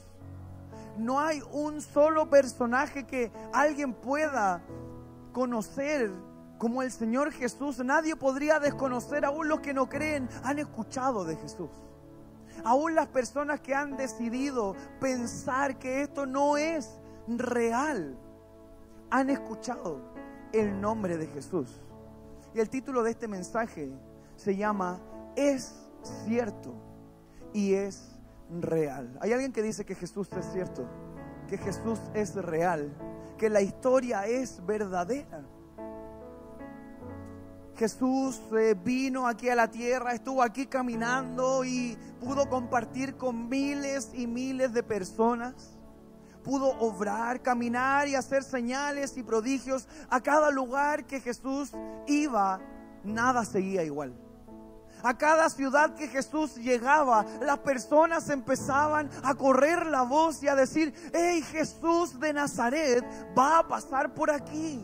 No 0.97 1.19
hay 1.19 1.41
un 1.51 1.81
solo 1.81 2.29
personaje 2.29 3.05
que 3.05 3.31
alguien 3.53 3.93
pueda 3.93 4.61
conocer 5.31 6.11
como 6.57 6.81
el 6.81 6.91
Señor 6.91 7.31
Jesús. 7.31 7.79
Nadie 7.79 8.15
podría 8.15 8.59
desconocer, 8.59 9.25
aún 9.25 9.47
los 9.47 9.59
que 9.59 9.73
no 9.73 9.87
creen 9.87 10.27
han 10.43 10.59
escuchado 10.59 11.23
de 11.23 11.35
Jesús. 11.35 11.69
Aún 12.63 12.95
las 12.95 13.07
personas 13.07 13.61
que 13.61 13.75
han 13.75 13.97
decidido 13.97 14.75
pensar 14.99 15.77
que 15.77 16.01
esto 16.01 16.25
no 16.25 16.57
es 16.57 16.99
real, 17.27 18.17
han 19.11 19.29
escuchado 19.29 20.01
el 20.51 20.79
nombre 20.81 21.17
de 21.17 21.27
Jesús. 21.27 21.79
Y 22.55 22.59
el 22.59 22.69
título 22.69 23.03
de 23.03 23.11
este 23.11 23.27
mensaje 23.27 23.91
se 24.35 24.55
llama 24.55 24.99
Es 25.35 25.75
cierto 26.25 26.86
y 27.57 27.73
es 27.73 28.11
real. 28.61 29.17
Hay 29.19 29.33
alguien 29.33 29.51
que 29.51 29.63
dice 29.63 29.83
que 29.83 29.95
Jesús 29.95 30.29
es 30.37 30.45
cierto, 30.53 30.87
que 31.49 31.57
Jesús 31.57 31.99
es 32.13 32.35
real, 32.35 32.93
que 33.35 33.49
la 33.49 33.61
historia 33.61 34.27
es 34.27 34.63
verdadera. 34.63 35.41
Jesús 37.75 38.39
eh, 38.55 38.75
vino 38.75 39.27
aquí 39.27 39.49
a 39.49 39.55
la 39.55 39.71
tierra, 39.71 40.13
estuvo 40.13 40.43
aquí 40.43 40.67
caminando 40.67 41.65
y 41.65 41.97
pudo 42.19 42.47
compartir 42.47 43.15
con 43.15 43.49
miles 43.49 44.11
y 44.13 44.27
miles 44.27 44.71
de 44.71 44.83
personas. 44.83 45.75
Pudo 46.43 46.77
obrar, 46.79 47.41
caminar 47.41 48.07
y 48.07 48.13
hacer 48.13 48.43
señales 48.43 49.17
y 49.17 49.23
prodigios. 49.23 49.87
A 50.11 50.21
cada 50.21 50.51
lugar 50.51 51.07
que 51.07 51.19
Jesús 51.19 51.71
iba, 52.05 52.59
nada 53.03 53.43
seguía 53.45 53.83
igual. 53.83 54.13
A 55.03 55.17
cada 55.17 55.49
ciudad 55.49 55.95
que 55.95 56.07
Jesús 56.07 56.55
llegaba, 56.55 57.25
las 57.41 57.59
personas 57.59 58.29
empezaban 58.29 59.09
a 59.23 59.35
correr 59.35 59.85
la 59.85 60.01
voz 60.01 60.41
y 60.43 60.47
a 60.47 60.55
decir, 60.55 60.93
hey 61.13 61.41
Jesús 61.51 62.19
de 62.19 62.33
Nazaret 62.33 63.05
va 63.37 63.59
a 63.59 63.67
pasar 63.67 64.13
por 64.13 64.31
aquí. 64.31 64.83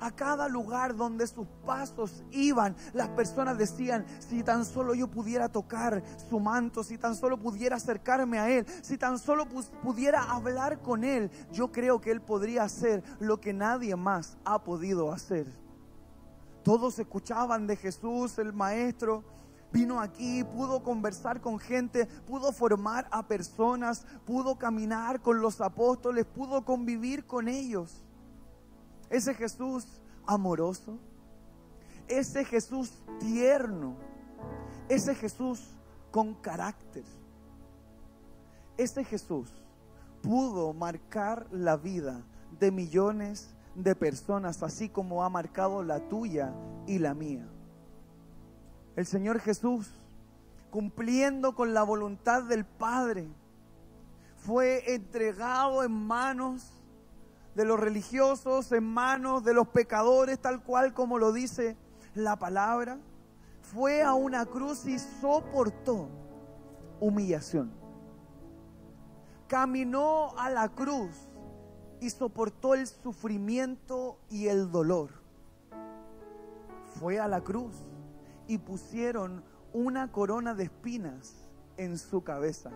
A 0.00 0.10
cada 0.10 0.48
lugar 0.48 0.96
donde 0.96 1.26
sus 1.26 1.46
pasos 1.64 2.24
iban, 2.30 2.76
las 2.92 3.08
personas 3.10 3.56
decían, 3.56 4.04
si 4.18 4.42
tan 4.42 4.64
solo 4.64 4.94
yo 4.94 5.08
pudiera 5.08 5.48
tocar 5.48 6.02
su 6.28 6.40
manto, 6.40 6.84
si 6.84 6.98
tan 6.98 7.14
solo 7.14 7.38
pudiera 7.38 7.76
acercarme 7.76 8.38
a 8.38 8.50
Él, 8.50 8.66
si 8.82 8.98
tan 8.98 9.18
solo 9.18 9.46
pudiera 9.82 10.22
hablar 10.22 10.80
con 10.80 11.04
Él, 11.04 11.30
yo 11.52 11.72
creo 11.72 12.00
que 12.00 12.10
Él 12.10 12.20
podría 12.20 12.64
hacer 12.64 13.02
lo 13.18 13.40
que 13.40 13.52
nadie 13.52 13.96
más 13.96 14.36
ha 14.44 14.62
podido 14.62 15.12
hacer. 15.12 15.63
Todos 16.64 16.98
escuchaban 16.98 17.66
de 17.66 17.76
Jesús, 17.76 18.38
el 18.38 18.54
Maestro. 18.54 19.22
Vino 19.70 20.00
aquí, 20.00 20.42
pudo 20.44 20.82
conversar 20.82 21.40
con 21.40 21.58
gente, 21.58 22.06
pudo 22.26 22.52
formar 22.52 23.06
a 23.10 23.26
personas, 23.26 24.06
pudo 24.24 24.56
caminar 24.56 25.20
con 25.20 25.40
los 25.40 25.60
apóstoles, 25.60 26.24
pudo 26.24 26.64
convivir 26.64 27.26
con 27.26 27.48
ellos. 27.48 28.02
Ese 29.10 29.34
Jesús 29.34 29.84
amoroso, 30.26 30.98
ese 32.08 32.44
Jesús 32.44 32.92
tierno, 33.20 33.96
ese 34.88 35.14
Jesús 35.14 35.60
con 36.10 36.34
carácter, 36.34 37.04
ese 38.78 39.04
Jesús 39.04 39.50
pudo 40.22 40.72
marcar 40.72 41.46
la 41.50 41.76
vida 41.76 42.22
de 42.58 42.70
millones 42.70 43.54
de 43.74 43.94
personas, 43.94 44.62
así 44.62 44.88
como 44.88 45.24
ha 45.24 45.28
marcado 45.28 45.82
la 45.82 46.00
tuya 46.08 46.52
y 46.86 46.98
la 46.98 47.14
mía. 47.14 47.46
El 48.96 49.06
Señor 49.06 49.40
Jesús, 49.40 49.90
cumpliendo 50.70 51.54
con 51.54 51.74
la 51.74 51.82
voluntad 51.82 52.44
del 52.44 52.64
Padre, 52.64 53.28
fue 54.36 54.94
entregado 54.94 55.82
en 55.82 55.92
manos 55.92 56.70
de 57.54 57.64
los 57.64 57.78
religiosos, 57.80 58.70
en 58.72 58.84
manos 58.84 59.44
de 59.44 59.54
los 59.54 59.68
pecadores, 59.68 60.38
tal 60.38 60.62
cual 60.62 60.92
como 60.92 61.18
lo 61.18 61.32
dice 61.32 61.76
la 62.14 62.36
palabra. 62.36 62.98
Fue 63.62 64.02
a 64.02 64.14
una 64.14 64.44
cruz 64.44 64.86
y 64.86 64.98
soportó 64.98 66.08
humillación. 67.00 67.72
Caminó 69.48 70.36
a 70.38 70.50
la 70.50 70.68
cruz 70.68 71.10
y 72.04 72.10
soportó 72.10 72.74
el 72.74 72.86
sufrimiento 72.86 74.18
y 74.28 74.48
el 74.48 74.70
dolor. 74.70 75.08
Fue 77.00 77.18
a 77.18 77.26
la 77.26 77.40
cruz 77.40 77.72
y 78.46 78.58
pusieron 78.58 79.42
una 79.72 80.12
corona 80.12 80.52
de 80.54 80.64
espinas 80.64 81.34
en 81.78 81.96
su 81.96 82.22
cabeza. 82.22 82.70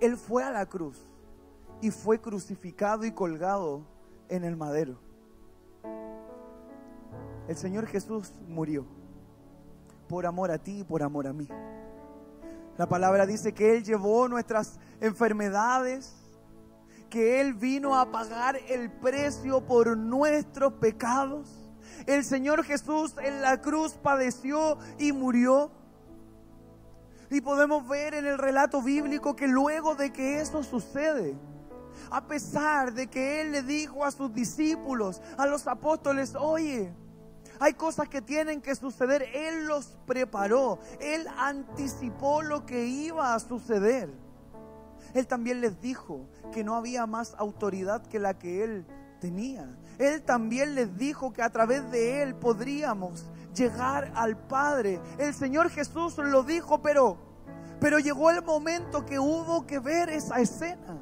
Él 0.00 0.16
fue 0.16 0.42
a 0.42 0.50
la 0.50 0.66
cruz 0.66 0.98
y 1.80 1.92
fue 1.92 2.20
crucificado 2.20 3.04
y 3.04 3.12
colgado 3.12 3.86
en 4.28 4.42
el 4.42 4.56
madero. 4.56 4.98
El 7.46 7.56
Señor 7.56 7.86
Jesús 7.86 8.32
murió 8.48 8.84
por 10.08 10.26
amor 10.26 10.50
a 10.50 10.58
ti 10.58 10.80
y 10.80 10.84
por 10.84 11.04
amor 11.04 11.28
a 11.28 11.32
mí. 11.32 11.46
La 12.76 12.88
palabra 12.88 13.24
dice 13.24 13.54
que 13.54 13.76
Él 13.76 13.84
llevó 13.84 14.26
nuestras 14.26 14.80
enfermedades, 15.00 16.17
que 17.08 17.40
Él 17.40 17.54
vino 17.54 17.98
a 17.98 18.10
pagar 18.10 18.58
el 18.68 18.90
precio 18.90 19.64
por 19.64 19.96
nuestros 19.96 20.74
pecados. 20.74 21.48
El 22.06 22.24
Señor 22.24 22.64
Jesús 22.64 23.14
en 23.22 23.42
la 23.42 23.60
cruz 23.60 23.94
padeció 23.94 24.78
y 24.98 25.12
murió. 25.12 25.70
Y 27.30 27.40
podemos 27.40 27.86
ver 27.86 28.14
en 28.14 28.26
el 28.26 28.38
relato 28.38 28.82
bíblico 28.82 29.36
que 29.36 29.48
luego 29.48 29.94
de 29.94 30.12
que 30.12 30.40
eso 30.40 30.62
sucede, 30.62 31.36
a 32.10 32.26
pesar 32.26 32.94
de 32.94 33.08
que 33.08 33.42
Él 33.42 33.52
le 33.52 33.62
dijo 33.62 34.04
a 34.04 34.10
sus 34.10 34.32
discípulos, 34.32 35.20
a 35.36 35.46
los 35.46 35.66
apóstoles, 35.66 36.34
oye, 36.34 36.90
hay 37.60 37.74
cosas 37.74 38.08
que 38.08 38.22
tienen 38.22 38.60
que 38.60 38.74
suceder. 38.74 39.22
Él 39.34 39.66
los 39.66 39.98
preparó. 40.06 40.78
Él 41.00 41.26
anticipó 41.36 42.42
lo 42.42 42.64
que 42.64 42.86
iba 42.86 43.34
a 43.34 43.40
suceder. 43.40 44.27
Él 45.14 45.26
también 45.26 45.60
les 45.60 45.80
dijo 45.80 46.28
que 46.52 46.64
no 46.64 46.74
había 46.74 47.06
más 47.06 47.34
autoridad 47.38 48.06
que 48.06 48.18
la 48.18 48.38
que 48.38 48.64
Él 48.64 48.86
tenía. 49.20 49.76
Él 49.98 50.22
también 50.22 50.74
les 50.74 50.96
dijo 50.96 51.32
que 51.32 51.42
a 51.42 51.50
través 51.50 51.90
de 51.90 52.22
Él 52.22 52.34
podríamos 52.34 53.26
llegar 53.54 54.12
al 54.14 54.36
Padre. 54.36 55.00
El 55.18 55.34
Señor 55.34 55.70
Jesús 55.70 56.16
lo 56.18 56.42
dijo, 56.42 56.80
pero, 56.82 57.18
pero 57.80 57.98
llegó 57.98 58.30
el 58.30 58.42
momento 58.42 59.04
que 59.04 59.18
hubo 59.18 59.66
que 59.66 59.78
ver 59.78 60.08
esa 60.08 60.40
escena. 60.40 60.98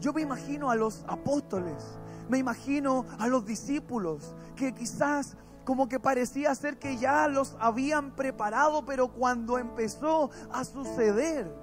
Yo 0.00 0.12
me 0.12 0.22
imagino 0.22 0.70
a 0.70 0.74
los 0.74 1.04
apóstoles, 1.06 1.84
me 2.28 2.38
imagino 2.38 3.04
a 3.18 3.28
los 3.28 3.44
discípulos 3.44 4.34
que 4.56 4.74
quizás 4.74 5.36
como 5.64 5.88
que 5.88 6.00
parecía 6.00 6.54
ser 6.54 6.78
que 6.78 6.96
ya 6.96 7.28
los 7.28 7.56
habían 7.60 8.16
preparado, 8.16 8.84
pero 8.84 9.12
cuando 9.12 9.58
empezó 9.58 10.30
a 10.52 10.64
suceder, 10.64 11.54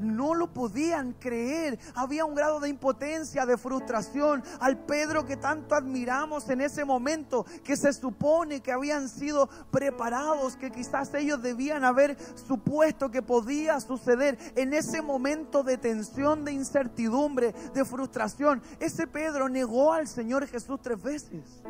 no 0.00 0.34
lo 0.34 0.52
podían 0.52 1.12
creer. 1.12 1.78
Había 1.94 2.24
un 2.24 2.34
grado 2.34 2.60
de 2.60 2.68
impotencia, 2.68 3.46
de 3.46 3.56
frustración. 3.56 4.42
Al 4.60 4.78
Pedro 4.78 5.24
que 5.26 5.36
tanto 5.36 5.74
admiramos 5.74 6.48
en 6.48 6.60
ese 6.60 6.84
momento, 6.84 7.44
que 7.62 7.76
se 7.76 7.92
supone 7.92 8.60
que 8.60 8.72
habían 8.72 9.08
sido 9.08 9.48
preparados, 9.70 10.56
que 10.56 10.70
quizás 10.70 11.12
ellos 11.14 11.42
debían 11.42 11.84
haber 11.84 12.16
supuesto 12.46 13.10
que 13.10 13.22
podía 13.22 13.80
suceder 13.80 14.38
en 14.56 14.72
ese 14.74 15.02
momento 15.02 15.62
de 15.62 15.78
tensión, 15.78 16.44
de 16.44 16.52
incertidumbre, 16.52 17.54
de 17.74 17.84
frustración. 17.84 18.62
Ese 18.80 19.06
Pedro 19.06 19.48
negó 19.48 19.92
al 19.92 20.08
Señor 20.08 20.46
Jesús 20.46 20.80
tres 20.82 21.02
veces. 21.02 21.62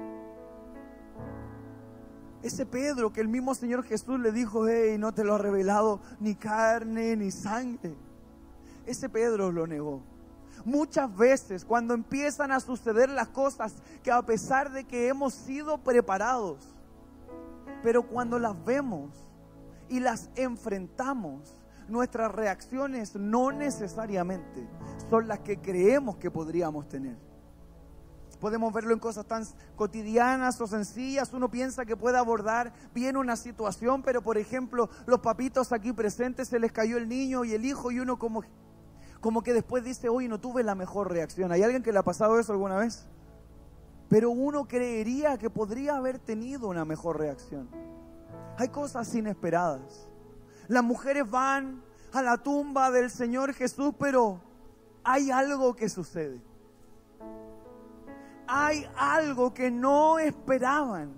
Ese 2.42 2.66
Pedro 2.66 3.10
que 3.10 3.22
el 3.22 3.28
mismo 3.28 3.54
Señor 3.54 3.84
Jesús 3.84 4.20
le 4.20 4.30
dijo, 4.30 4.68
hey, 4.68 4.98
no 4.98 5.14
te 5.14 5.24
lo 5.24 5.34
ha 5.34 5.38
revelado 5.38 6.00
ni 6.20 6.34
carne 6.34 7.16
ni 7.16 7.30
sangre 7.30 7.96
ese 8.86 9.08
Pedro 9.08 9.52
lo 9.52 9.66
negó. 9.66 10.02
Muchas 10.64 11.14
veces 11.16 11.64
cuando 11.64 11.94
empiezan 11.94 12.52
a 12.52 12.60
suceder 12.60 13.10
las 13.10 13.28
cosas 13.28 13.74
que 14.02 14.10
a 14.10 14.22
pesar 14.22 14.70
de 14.72 14.84
que 14.84 15.08
hemos 15.08 15.34
sido 15.34 15.78
preparados, 15.78 16.74
pero 17.82 18.02
cuando 18.02 18.38
las 18.38 18.64
vemos 18.64 19.10
y 19.88 20.00
las 20.00 20.30
enfrentamos, 20.36 21.54
nuestras 21.88 22.32
reacciones 22.32 23.14
no 23.14 23.52
necesariamente 23.52 24.66
son 25.10 25.28
las 25.28 25.40
que 25.40 25.60
creemos 25.60 26.16
que 26.16 26.30
podríamos 26.30 26.88
tener. 26.88 27.16
Podemos 28.40 28.72
verlo 28.74 28.92
en 28.92 28.98
cosas 28.98 29.26
tan 29.26 29.44
cotidianas 29.76 30.60
o 30.60 30.66
sencillas. 30.66 31.32
Uno 31.32 31.50
piensa 31.50 31.86
que 31.86 31.96
puede 31.96 32.18
abordar 32.18 32.72
bien 32.92 33.16
una 33.16 33.36
situación, 33.36 34.02
pero 34.02 34.22
por 34.22 34.36
ejemplo, 34.36 34.90
los 35.06 35.20
papitos 35.20 35.72
aquí 35.72 35.92
presentes 35.92 36.48
se 36.48 36.58
les 36.58 36.72
cayó 36.72 36.98
el 36.98 37.08
niño 37.08 37.44
y 37.44 37.54
el 37.54 37.64
hijo 37.64 37.90
y 37.90 38.00
uno 38.00 38.18
como 38.18 38.42
como 39.24 39.42
que 39.42 39.54
después 39.54 39.82
dice, 39.82 40.10
hoy 40.10 40.28
no 40.28 40.38
tuve 40.38 40.62
la 40.62 40.74
mejor 40.74 41.10
reacción. 41.10 41.50
¿Hay 41.50 41.62
alguien 41.62 41.82
que 41.82 41.92
le 41.92 41.98
ha 41.98 42.02
pasado 42.02 42.38
eso 42.38 42.52
alguna 42.52 42.76
vez? 42.76 43.06
Pero 44.10 44.30
uno 44.30 44.68
creería 44.68 45.38
que 45.38 45.48
podría 45.48 45.96
haber 45.96 46.18
tenido 46.18 46.68
una 46.68 46.84
mejor 46.84 47.18
reacción. 47.18 47.66
Hay 48.58 48.68
cosas 48.68 49.14
inesperadas. 49.14 50.10
Las 50.68 50.84
mujeres 50.84 51.30
van 51.30 51.82
a 52.12 52.20
la 52.20 52.36
tumba 52.36 52.90
del 52.90 53.10
Señor 53.10 53.54
Jesús, 53.54 53.94
pero 53.98 54.42
hay 55.02 55.30
algo 55.30 55.74
que 55.74 55.88
sucede. 55.88 56.42
Hay 58.46 58.86
algo 58.94 59.54
que 59.54 59.70
no 59.70 60.18
esperaban. 60.18 61.14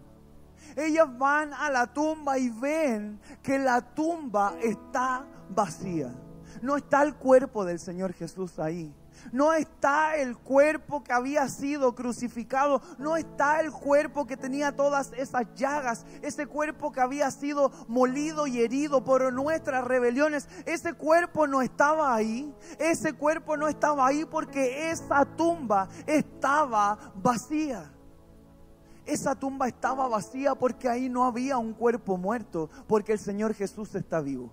Ellas 0.77 1.09
van 1.19 1.53
a 1.53 1.71
la 1.71 1.93
tumba 1.93 2.39
y 2.39 2.51
ven 2.51 3.19
que 3.43 3.59
la 3.59 3.81
tumba 3.81 4.55
está 4.63 5.27
vacía. 5.51 6.15
No 6.63 6.77
está 6.77 7.03
el 7.03 7.15
cuerpo 7.15 7.65
del 7.65 7.79
Señor 7.79 8.13
Jesús 8.13 8.59
ahí. 8.59 8.95
No 9.33 9.53
está 9.53 10.17
el 10.17 10.37
cuerpo 10.37 11.03
que 11.03 11.13
había 11.13 11.49
sido 11.49 11.95
crucificado. 11.95 12.81
No 12.99 13.17
está 13.17 13.61
el 13.61 13.73
cuerpo 13.73 14.27
que 14.27 14.37
tenía 14.37 14.77
todas 14.77 15.13
esas 15.17 15.47
llagas. 15.55 16.05
Ese 16.23 16.47
cuerpo 16.47 16.93
que 16.93 17.01
había 17.01 17.31
sido 17.31 17.71
molido 17.89 18.47
y 18.47 18.61
herido 18.61 19.05
por 19.05 19.33
nuestras 19.33 19.85
rebeliones. 19.85 20.49
Ese 20.65 20.95
cuerpo 20.95 21.47
no 21.47 21.63
estaba 21.63 22.15
ahí. 22.15 22.55
Ese 22.79 23.13
cuerpo 23.15 23.57
no 23.57 23.69
estaba 23.69 24.07
ahí 24.07 24.25
porque 24.25 24.91
esa 24.91 25.25
tumba 25.25 25.89
estaba 26.07 27.13
vacía. 27.17 27.93
Esa 29.05 29.37
tumba 29.37 29.69
estaba 29.69 30.09
vacía 30.09 30.55
porque 30.55 30.89
ahí 30.89 31.09
no 31.09 31.25
había 31.25 31.59
un 31.59 31.73
cuerpo 31.75 32.17
muerto. 32.17 32.71
Porque 32.87 33.13
el 33.13 33.19
Señor 33.19 33.55
Jesús 33.55 33.95
está 33.95 34.21
vivo. 34.21 34.51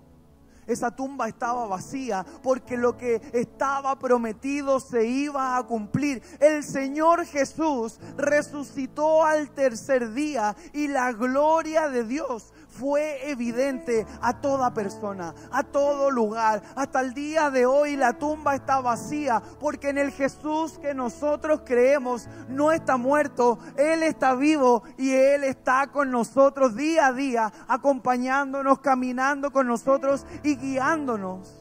Esa 0.67 0.91
tumba 0.91 1.28
estaba 1.28 1.67
vacía 1.67 2.26
porque 2.41 2.78
lo 2.78 2.97
que 2.97 3.21
estaba 3.34 3.97
prometido 3.97 4.80
se 4.80 5.06
iba 5.06 5.58
a 5.58 5.63
cumplir. 5.63 6.21
El 6.39 6.63
Señor 6.63 7.26
Jesús 7.26 7.99
resucitó 8.17 9.23
al 9.23 9.49
tercer 9.52 10.13
día 10.13 10.56
y 10.73 10.88
la 10.88 11.12
gloria 11.12 11.89
de 11.89 12.04
Dios 12.04 12.54
fue 12.78 13.30
evidente 13.30 14.06
a 14.22 14.42
toda 14.42 14.74
persona, 14.74 15.34
a 15.52 15.64
todo 15.64 16.10
lugar. 16.10 16.62
Hasta 16.76 17.02
el 17.02 17.14
día 17.14 17.52
de 17.52 17.66
hoy 17.66 17.96
la 17.96 18.14
tumba 18.14 18.56
está 18.56 18.82
vacía 18.82 19.42
porque 19.60 19.90
en 19.90 19.98
el 19.98 20.12
Jesús 20.12 20.80
que 20.80 20.94
nosotros 20.94 21.62
creemos 21.66 22.28
no 22.50 22.72
está 22.72 22.98
muerto, 22.98 23.60
Él 23.78 24.04
está 24.04 24.36
vivo 24.36 24.84
y 24.98 25.12
Él 25.12 25.44
está 25.44 25.88
con 25.88 26.12
nosotros 26.12 26.76
día 26.76 27.08
a 27.08 27.14
día, 27.14 27.54
acompañándonos, 27.68 28.80
caminando 28.80 29.52
con 29.52 29.68
nosotros 29.68 30.26
y 30.44 30.56
guiándonos. 30.56 31.60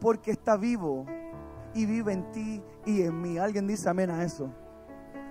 Porque 0.00 0.32
está 0.32 0.56
vivo 0.56 1.06
y 1.74 1.86
vive 1.86 2.12
en 2.12 2.32
ti 2.32 2.62
y 2.86 3.02
en 3.02 3.20
mí. 3.20 3.38
Alguien 3.38 3.66
dice 3.66 3.88
amén 3.88 4.10
a 4.10 4.24
eso. 4.24 4.50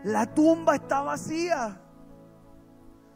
La 0.03 0.25
tumba 0.33 0.75
está 0.75 1.01
vacía. 1.01 1.79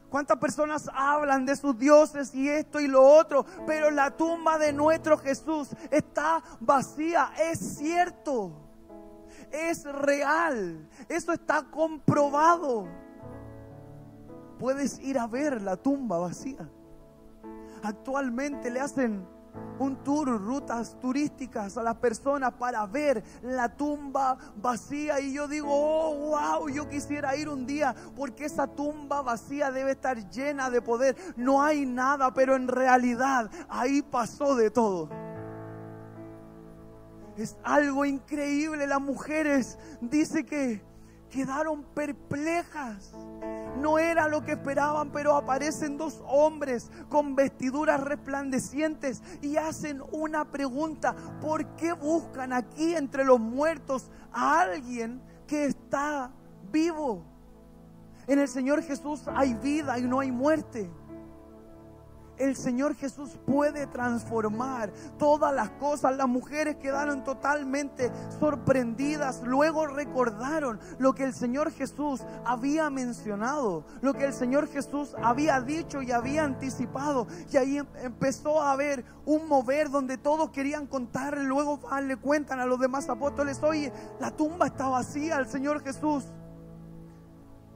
¿Cuántas 0.09 0.37
personas 0.37 0.89
hablan 0.93 1.45
de 1.45 1.55
sus 1.55 1.77
dioses 1.77 2.33
y 2.33 2.47
esto 2.49 2.79
y 2.79 2.87
lo 2.87 3.03
otro? 3.03 3.45
Pero 3.65 3.91
la 3.91 4.11
tumba 4.11 4.57
de 4.57 4.71
nuestro 4.71 5.17
Jesús 5.17 5.69
está 5.91 6.41
vacía. 6.59 7.31
Es 7.39 7.59
cierto. 7.77 8.51
Es 9.51 9.83
real. 9.83 10.87
Eso 11.09 11.33
está 11.33 11.63
comprobado. 11.63 12.87
Puedes 14.59 14.99
ir 14.99 15.19
a 15.19 15.27
ver 15.27 15.61
la 15.61 15.75
tumba 15.75 16.17
vacía. 16.17 16.69
Actualmente 17.83 18.71
le 18.71 18.79
hacen 18.79 19.27
un 19.79 20.03
tour, 20.03 20.29
rutas 20.41 20.97
turísticas 20.99 21.77
a 21.77 21.83
las 21.83 21.95
personas 21.95 22.53
para 22.53 22.85
ver 22.85 23.23
la 23.41 23.69
tumba 23.75 24.37
vacía. 24.55 25.19
Y 25.19 25.33
yo 25.33 25.47
digo, 25.47 25.69
oh, 25.69 26.29
wow, 26.29 26.69
yo 26.69 26.87
quisiera 26.89 27.35
ir 27.35 27.49
un 27.49 27.65
día 27.65 27.95
porque 28.15 28.45
esa 28.45 28.67
tumba 28.67 29.21
vacía 29.21 29.71
debe 29.71 29.91
estar 29.91 30.29
llena 30.29 30.69
de 30.69 30.81
poder. 30.81 31.15
No 31.35 31.61
hay 31.61 31.85
nada, 31.85 32.33
pero 32.33 32.55
en 32.55 32.67
realidad 32.67 33.49
ahí 33.69 34.01
pasó 34.01 34.55
de 34.55 34.71
todo. 34.71 35.09
Es 37.37 37.57
algo 37.63 38.05
increíble. 38.05 38.87
Las 38.87 39.01
mujeres 39.01 39.77
dice 39.99 40.45
que 40.45 40.81
quedaron 41.29 41.83
perplejas. 41.83 43.11
No 43.85 43.99
era 43.99 44.27
lo 44.27 44.43
que 44.43 44.53
esperaban, 44.53 45.11
pero 45.11 45.35
aparecen 45.35 45.95
dos 45.95 46.23
hombres 46.25 46.89
con 47.07 47.35
vestiduras 47.35 48.01
resplandecientes 48.01 49.21
y 49.43 49.57
hacen 49.57 50.01
una 50.11 50.49
pregunta. 50.49 51.15
¿Por 51.39 51.67
qué 51.75 51.93
buscan 51.93 52.51
aquí 52.51 52.95
entre 52.95 53.23
los 53.23 53.39
muertos 53.39 54.09
a 54.33 54.61
alguien 54.61 55.21
que 55.45 55.65
está 55.65 56.31
vivo? 56.71 57.21
En 58.25 58.39
el 58.39 58.47
Señor 58.47 58.81
Jesús 58.81 59.21
hay 59.27 59.53
vida 59.53 59.99
y 59.99 60.01
no 60.01 60.19
hay 60.19 60.31
muerte 60.31 60.89
el 62.37 62.55
Señor 62.55 62.95
Jesús 62.95 63.37
puede 63.45 63.87
transformar 63.87 64.91
todas 65.17 65.53
las 65.53 65.69
cosas. 65.71 66.15
Las 66.15 66.27
mujeres 66.27 66.75
quedaron 66.77 67.23
totalmente 67.23 68.11
sorprendidas. 68.39 69.41
Luego 69.43 69.87
recordaron 69.87 70.79
lo 70.99 71.13
que 71.13 71.23
el 71.23 71.33
Señor 71.33 71.71
Jesús 71.71 72.21
había 72.45 72.89
mencionado, 72.89 73.85
lo 74.01 74.13
que 74.13 74.25
el 74.25 74.33
Señor 74.33 74.67
Jesús 74.67 75.15
había 75.21 75.61
dicho 75.61 76.01
y 76.01 76.11
había 76.11 76.43
anticipado. 76.43 77.27
Y 77.51 77.57
ahí 77.57 77.77
em, 77.77 77.87
empezó 78.01 78.61
a 78.61 78.71
haber 78.71 79.05
un 79.25 79.47
mover 79.47 79.89
donde 79.89 80.17
todos 80.17 80.49
querían 80.51 80.87
contarle. 80.87 81.43
Luego 81.43 81.79
le 82.01 82.17
cuentan 82.17 82.59
a 82.59 82.65
los 82.65 82.79
demás 82.79 83.09
apóstoles, 83.09 83.61
oye, 83.63 83.91
la 84.19 84.31
tumba 84.31 84.67
está 84.67 84.87
vacía, 84.87 85.37
el 85.37 85.47
Señor 85.47 85.81
Jesús 85.81 86.25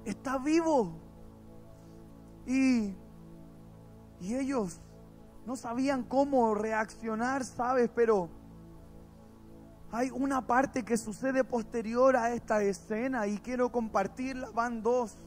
está 0.06 0.38
vivo. 0.38 0.94
Y 2.46 2.96
y 4.22 4.36
ellos 4.36 4.80
no 5.46 5.56
sabían 5.56 6.04
cómo 6.04 6.54
reaccionar, 6.56 7.44
¿sabes? 7.44 7.90
Pero 7.96 8.30
hay 9.92 10.12
una 10.12 10.46
parte 10.46 10.84
que 10.84 10.98
sucede 10.98 11.44
posterior 11.44 12.16
a 12.16 12.34
esta 12.34 12.62
escena 12.62 13.28
y 13.28 13.40
quiero 13.40 13.72
compartirla. 13.72 14.52
Van 14.52 14.84
dos 14.84 15.18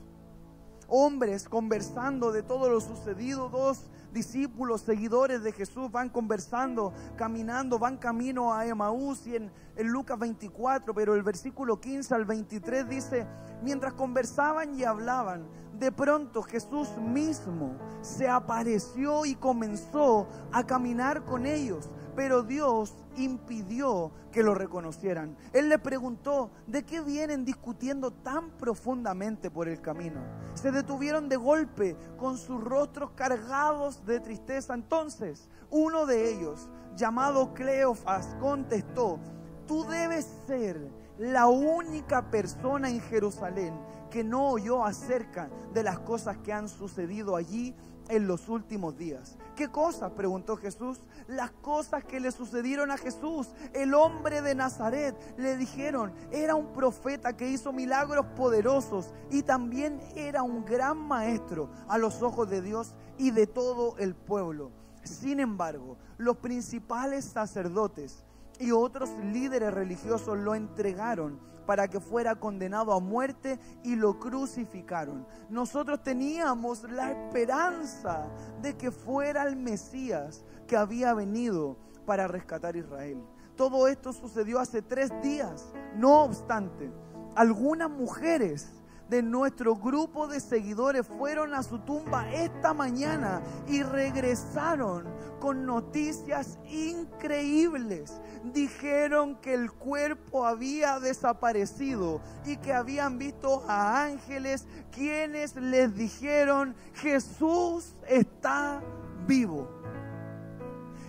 hombres 0.86 1.48
conversando 1.48 2.30
de 2.32 2.42
todo 2.42 2.68
lo 2.68 2.80
sucedido, 2.80 3.48
dos 3.48 3.90
discípulos, 4.12 4.82
seguidores 4.82 5.42
de 5.42 5.52
Jesús 5.52 5.90
van 5.90 6.10
conversando, 6.10 6.92
caminando, 7.16 7.78
van 7.78 7.96
camino 7.96 8.52
a 8.52 8.66
Emaús 8.66 9.26
y 9.26 9.36
en, 9.36 9.50
en, 9.74 9.88
Lucas 9.88 10.18
24, 10.18 10.94
pero 10.94 11.14
el 11.14 11.22
versículo 11.22 11.80
15 11.80 12.14
al 12.14 12.26
23 12.26 12.88
dice, 12.88 13.26
mientras 13.62 13.94
conversaban 13.94 14.78
y 14.78 14.84
hablaban, 14.84 15.46
de 15.82 15.90
pronto 15.90 16.42
Jesús 16.42 16.96
mismo 16.96 17.76
se 18.02 18.28
apareció 18.28 19.26
y 19.26 19.34
comenzó 19.34 20.28
a 20.52 20.64
caminar 20.64 21.24
con 21.24 21.44
ellos 21.44 21.88
pero 22.14 22.42
Dios 22.42 22.94
impidió 23.16 24.10
que 24.30 24.42
lo 24.42 24.54
reconocieran. 24.54 25.36
Él 25.52 25.68
le 25.68 25.78
preguntó, 25.78 26.50
¿de 26.66 26.84
qué 26.84 27.00
vienen 27.00 27.44
discutiendo 27.44 28.10
tan 28.10 28.50
profundamente 28.50 29.50
por 29.50 29.68
el 29.68 29.80
camino? 29.80 30.20
Se 30.54 30.72
detuvieron 30.72 31.28
de 31.28 31.36
golpe 31.36 31.96
con 32.18 32.36
sus 32.38 32.62
rostros 32.62 33.10
cargados 33.12 34.04
de 34.04 34.20
tristeza. 34.20 34.74
Entonces, 34.74 35.48
uno 35.70 36.06
de 36.06 36.34
ellos, 36.34 36.68
llamado 36.96 37.54
Cleofas, 37.54 38.36
contestó, 38.40 39.18
tú 39.66 39.84
debes 39.84 40.26
ser 40.46 40.90
la 41.18 41.46
única 41.46 42.30
persona 42.30 42.90
en 42.90 43.00
Jerusalén 43.00 43.74
que 44.12 44.22
no 44.22 44.50
oyó 44.50 44.84
acerca 44.84 45.48
de 45.72 45.82
las 45.82 45.98
cosas 46.00 46.36
que 46.36 46.52
han 46.52 46.68
sucedido 46.68 47.34
allí 47.34 47.74
en 48.10 48.26
los 48.26 48.46
últimos 48.50 48.96
días. 48.98 49.38
¿Qué 49.56 49.68
cosas? 49.68 50.12
preguntó 50.12 50.56
Jesús. 50.56 51.00
Las 51.28 51.50
cosas 51.50 52.04
que 52.04 52.20
le 52.20 52.30
sucedieron 52.30 52.90
a 52.90 52.98
Jesús, 52.98 53.48
el 53.72 53.94
hombre 53.94 54.42
de 54.42 54.54
Nazaret, 54.54 55.16
le 55.38 55.56
dijeron, 55.56 56.12
era 56.30 56.54
un 56.54 56.74
profeta 56.74 57.34
que 57.36 57.48
hizo 57.48 57.72
milagros 57.72 58.26
poderosos 58.36 59.14
y 59.30 59.42
también 59.42 59.98
era 60.14 60.42
un 60.42 60.62
gran 60.66 60.98
maestro 60.98 61.70
a 61.88 61.96
los 61.96 62.20
ojos 62.22 62.50
de 62.50 62.60
Dios 62.60 62.94
y 63.16 63.30
de 63.30 63.46
todo 63.46 63.96
el 63.96 64.14
pueblo. 64.14 64.72
Sin 65.04 65.40
embargo, 65.40 65.96
los 66.18 66.36
principales 66.36 67.24
sacerdotes 67.24 68.24
y 68.58 68.72
otros 68.72 69.08
líderes 69.32 69.72
religiosos 69.72 70.36
lo 70.36 70.54
entregaron 70.54 71.51
para 71.66 71.88
que 71.88 72.00
fuera 72.00 72.34
condenado 72.36 72.92
a 72.92 73.00
muerte 73.00 73.58
y 73.82 73.96
lo 73.96 74.18
crucificaron. 74.18 75.26
Nosotros 75.48 76.02
teníamos 76.02 76.82
la 76.84 77.10
esperanza 77.10 78.28
de 78.60 78.76
que 78.76 78.90
fuera 78.90 79.44
el 79.44 79.56
Mesías 79.56 80.44
que 80.66 80.76
había 80.76 81.14
venido 81.14 81.76
para 82.06 82.26
rescatar 82.26 82.74
a 82.74 82.78
Israel. 82.78 83.22
Todo 83.56 83.86
esto 83.88 84.12
sucedió 84.12 84.58
hace 84.58 84.82
tres 84.82 85.10
días. 85.22 85.72
No 85.94 86.24
obstante, 86.24 86.90
algunas 87.34 87.90
mujeres 87.90 88.81
de 89.08 89.22
nuestro 89.22 89.76
grupo 89.76 90.28
de 90.28 90.40
seguidores 90.40 91.06
fueron 91.06 91.54
a 91.54 91.62
su 91.62 91.78
tumba 91.80 92.30
esta 92.32 92.72
mañana 92.72 93.42
y 93.68 93.82
regresaron 93.82 95.04
con 95.40 95.66
noticias 95.66 96.58
increíbles. 96.70 98.20
Dijeron 98.52 99.36
que 99.36 99.54
el 99.54 99.72
cuerpo 99.72 100.46
había 100.46 101.00
desaparecido 101.00 102.20
y 102.46 102.56
que 102.56 102.72
habían 102.72 103.18
visto 103.18 103.64
a 103.68 104.04
ángeles 104.04 104.66
quienes 104.92 105.56
les 105.56 105.94
dijeron, 105.94 106.74
Jesús 106.94 107.94
está 108.08 108.82
vivo. 109.26 109.81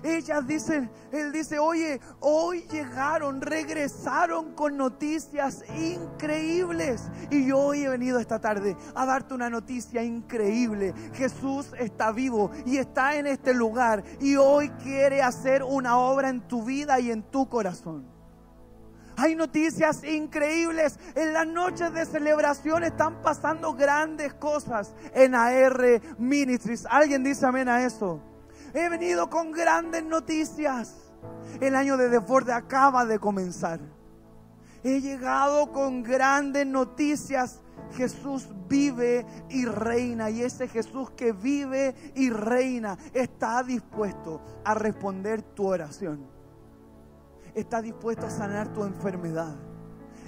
Ellas 0.03 0.45
dicen, 0.45 0.91
él 1.11 1.31
dice, 1.31 1.59
oye, 1.59 2.01
hoy 2.19 2.67
llegaron, 2.69 3.39
regresaron 3.39 4.53
con 4.53 4.75
noticias 4.75 5.63
increíbles. 5.77 7.09
Y 7.31 7.47
yo 7.47 7.57
hoy 7.59 7.83
he 7.83 7.89
venido 7.89 8.19
esta 8.19 8.39
tarde 8.39 8.75
a 8.95 9.05
darte 9.05 9.33
una 9.33 9.49
noticia 9.49 10.03
increíble. 10.03 10.93
Jesús 11.13 11.71
está 11.79 12.11
vivo 12.11 12.51
y 12.65 12.77
está 12.77 13.15
en 13.15 13.27
este 13.27 13.53
lugar 13.53 14.03
y 14.19 14.35
hoy 14.35 14.69
quiere 14.83 15.21
hacer 15.21 15.63
una 15.63 15.97
obra 15.97 16.29
en 16.29 16.41
tu 16.41 16.63
vida 16.63 16.99
y 16.99 17.09
en 17.09 17.23
tu 17.23 17.47
corazón. 17.47 18.05
Hay 19.15 19.35
noticias 19.35 20.03
increíbles. 20.03 20.99
En 21.15 21.33
las 21.33 21.47
noches 21.47 21.93
de 21.93 22.05
celebración 22.05 22.83
están 22.83 23.21
pasando 23.21 23.73
grandes 23.73 24.33
cosas 24.33 24.93
en 25.13 25.35
AR 25.35 26.01
Ministries. 26.17 26.85
¿Alguien 26.89 27.23
dice 27.23 27.45
amén 27.45 27.69
a 27.69 27.85
eso? 27.85 28.32
He 28.73 28.89
venido 28.89 29.29
con 29.29 29.51
grandes 29.51 30.03
noticias. 30.03 30.95
El 31.61 31.75
año 31.75 31.95
de 31.97 32.09
desborde 32.09 32.53
acaba 32.53 33.05
de 33.05 33.19
comenzar. 33.19 33.79
He 34.83 34.99
llegado 34.99 35.71
con 35.71 36.03
grandes 36.03 36.65
noticias. 36.65 37.61
Jesús 37.95 38.47
vive 38.67 39.25
y 39.49 39.65
reina. 39.65 40.29
Y 40.29 40.41
ese 40.41 40.67
Jesús 40.67 41.11
que 41.11 41.31
vive 41.31 41.95
y 42.15 42.29
reina 42.29 42.97
está 43.13 43.63
dispuesto 43.63 44.41
a 44.65 44.73
responder 44.73 45.41
tu 45.41 45.67
oración. 45.67 46.25
Está 47.53 47.81
dispuesto 47.81 48.25
a 48.25 48.29
sanar 48.31 48.73
tu 48.73 48.83
enfermedad 48.83 49.55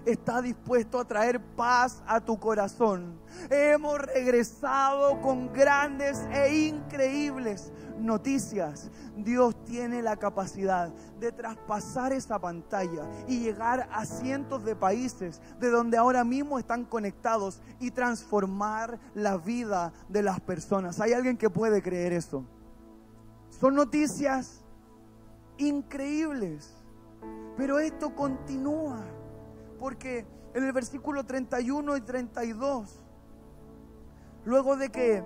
está 0.05 0.41
dispuesto 0.41 0.99
a 0.99 1.05
traer 1.05 1.39
paz 1.39 2.01
a 2.07 2.21
tu 2.21 2.39
corazón. 2.39 3.19
Hemos 3.49 3.99
regresado 3.99 5.19
con 5.21 5.51
grandes 5.51 6.19
e 6.31 6.67
increíbles 6.67 7.71
noticias. 7.99 8.89
Dios 9.17 9.55
tiene 9.63 10.01
la 10.01 10.17
capacidad 10.17 10.89
de 11.19 11.31
traspasar 11.31 12.13
esa 12.13 12.39
pantalla 12.39 13.03
y 13.27 13.39
llegar 13.39 13.87
a 13.91 14.05
cientos 14.05 14.63
de 14.63 14.75
países 14.75 15.41
de 15.59 15.69
donde 15.69 15.97
ahora 15.97 16.23
mismo 16.23 16.59
están 16.59 16.85
conectados 16.85 17.61
y 17.79 17.91
transformar 17.91 18.99
la 19.13 19.37
vida 19.37 19.93
de 20.09 20.23
las 20.23 20.39
personas. 20.39 20.99
¿Hay 20.99 21.13
alguien 21.13 21.37
que 21.37 21.49
puede 21.49 21.81
creer 21.81 22.13
eso? 22.13 22.45
Son 23.49 23.75
noticias 23.75 24.61
increíbles, 25.57 26.73
pero 27.55 27.79
esto 27.79 28.13
continúa. 28.13 29.01
Porque 29.85 30.25
en 30.55 30.63
el 30.63 30.73
versículo 30.73 31.27
31 31.27 31.97
y 31.97 32.01
32, 32.01 33.03
luego 34.43 34.77
de 34.77 34.89
que 34.89 35.23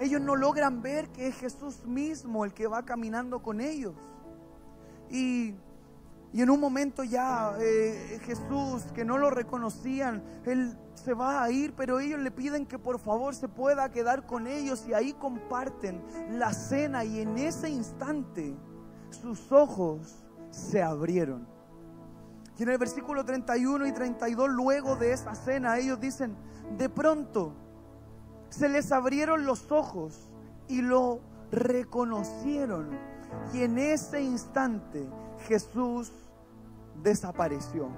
ellos 0.00 0.20
no 0.20 0.34
logran 0.34 0.82
ver 0.82 1.08
que 1.10 1.28
es 1.28 1.36
Jesús 1.36 1.86
mismo 1.86 2.44
el 2.44 2.52
que 2.52 2.66
va 2.66 2.84
caminando 2.84 3.40
con 3.44 3.60
ellos. 3.60 3.94
Y, 5.08 5.54
en 6.32 6.50
un 6.50 6.58
momento 6.58 7.04
ya 7.04 7.54
eh, 7.60 8.18
Jesús, 8.24 8.82
que 8.92 9.04
no 9.04 9.18
lo 9.18 9.30
reconocían, 9.30 10.20
Él 10.46 10.76
se 10.94 11.14
va 11.14 11.40
a 11.40 11.52
ir, 11.52 11.72
pero 11.74 12.00
ellos 12.00 12.18
le 12.18 12.32
piden 12.32 12.66
que 12.66 12.80
por 12.80 12.98
favor 12.98 13.36
se 13.36 13.46
pueda 13.46 13.92
quedar 13.92 14.26
con 14.26 14.48
ellos 14.48 14.84
y 14.88 14.94
ahí 14.94 15.12
comparten 15.12 16.02
la 16.28 16.52
cena 16.52 17.04
y 17.04 17.20
en 17.20 17.38
ese 17.38 17.70
instante 17.70 18.56
sus 19.10 19.52
ojos 19.52 20.24
se 20.50 20.82
abrieron. 20.82 21.51
Y 22.58 22.62
en 22.62 22.68
el 22.68 22.78
versículo 22.78 23.24
31 23.24 23.86
y 23.86 23.92
32, 23.92 24.50
luego 24.50 24.96
de 24.96 25.12
esa 25.12 25.34
cena, 25.34 25.78
ellos 25.78 25.98
dicen, 26.00 26.36
de 26.76 26.88
pronto 26.88 27.54
se 28.50 28.68
les 28.68 28.92
abrieron 28.92 29.46
los 29.46 29.72
ojos 29.72 30.28
y 30.68 30.82
lo 30.82 31.20
reconocieron. 31.50 32.90
Y 33.52 33.62
en 33.62 33.78
ese 33.78 34.22
instante 34.22 35.08
Jesús 35.46 36.12
desapareció. 37.02 37.88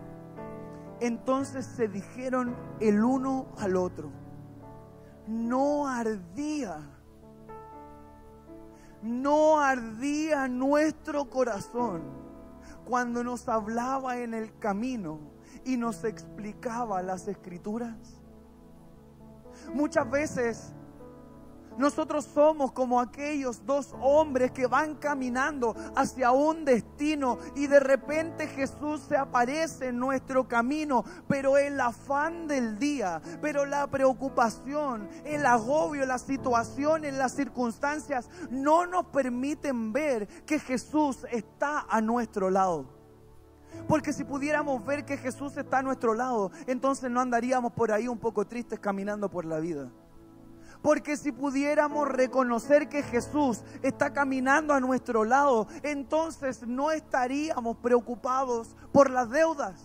Entonces 1.01 1.67
se 1.67 1.89
dijeron 1.89 2.55
el 2.79 3.03
uno 3.03 3.47
al 3.59 3.77
otro, 3.77 4.11
no 5.27 5.89
ardía, 5.89 6.79
no 9.03 9.61
ardía 9.61 10.47
nuestro 10.47 11.29
corazón 11.29 12.24
cuando 12.85 13.25
nos 13.25 13.49
hablaba 13.49 14.19
en 14.19 14.35
el 14.35 14.57
camino 14.59 15.19
y 15.65 15.77
nos 15.77 16.05
explicaba 16.05 17.03
las 17.03 17.29
escrituras. 17.29 18.21
Muchas 19.73 20.11
veces 20.11 20.75
nosotros 21.79 22.25
somos 22.25 22.73
como 22.73 23.01
aquellos 23.01 23.65
dos 23.67 23.95
hombres 24.01 24.51
que 24.53 24.67
van 24.67 24.95
caminando 24.95 25.75
hacia 25.97 26.31
un 26.33 26.65
destino 26.65 27.39
y 27.55 27.67
de 27.67 27.81
repente 27.81 28.47
Jesús 28.47 29.03
se 29.09 29.17
aparece 29.17 29.89
en 29.89 29.99
nuestro 29.99 30.47
camino, 30.47 31.05
pero 31.29 31.57
el 31.57 31.81
afán 31.81 32.47
del 32.47 32.79
día, 32.79 33.21
pero 33.41 33.65
la 33.67 33.87
preocupación, 33.87 35.09
el 35.25 35.47
agobio, 35.47 36.07
la 36.07 36.19
situación, 36.19 37.03
las 37.19 37.33
circunstancias 37.33 38.29
no 38.51 38.87
nos 38.87 39.07
permiten 39.07 39.93
ver 39.93 40.27
que 40.45 40.59
Jesús 40.59 41.27
está 41.31 41.87
a 41.89 42.01
nuestro 42.01 42.51
lado. 42.51 42.87
Porque 43.89 44.13
si 44.13 44.25
pudiéramos 44.25 44.85
ver 44.85 45.05
que 45.05 45.17
Jesús 45.17 45.57
está 45.57 45.79
a 45.79 45.83
nuestro 45.83 46.15
lado, 46.15 46.51
entonces 46.67 47.11
no 47.11 47.21
andaríamos 47.21 47.73
por 47.73 47.93
ahí 47.93 48.09
un 48.09 48.19
poco 48.19 48.47
tristes 48.47 48.79
caminando 48.79 49.29
por 49.29 49.45
la 49.45 49.59
vida. 49.59 49.91
Porque 50.85 51.17
si 51.17 51.33
pudiéramos 51.33 52.07
reconocer 52.07 52.91
que 52.91 53.03
Jesús 53.03 53.63
está 53.81 54.13
caminando 54.13 54.75
a 54.75 54.81
nuestro 54.81 55.25
lado, 55.25 55.67
entonces 55.83 56.61
no 56.67 56.91
estaríamos 56.91 57.79
preocupados 57.79 58.77
por 58.93 59.09
las 59.09 59.31
deudas. 59.31 59.81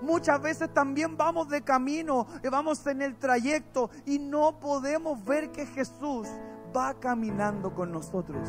Muchas 0.00 0.42
veces 0.42 0.74
también 0.74 1.16
vamos 1.16 1.48
de 1.48 1.62
camino, 1.62 2.26
vamos 2.50 2.84
en 2.88 3.02
el 3.02 3.14
trayecto 3.14 3.88
y 4.04 4.18
no 4.18 4.58
podemos 4.58 5.24
ver 5.24 5.52
que 5.52 5.64
Jesús 5.64 6.26
va 6.74 6.94
caminando 6.94 7.74
con 7.74 7.92
nosotros. 7.92 8.48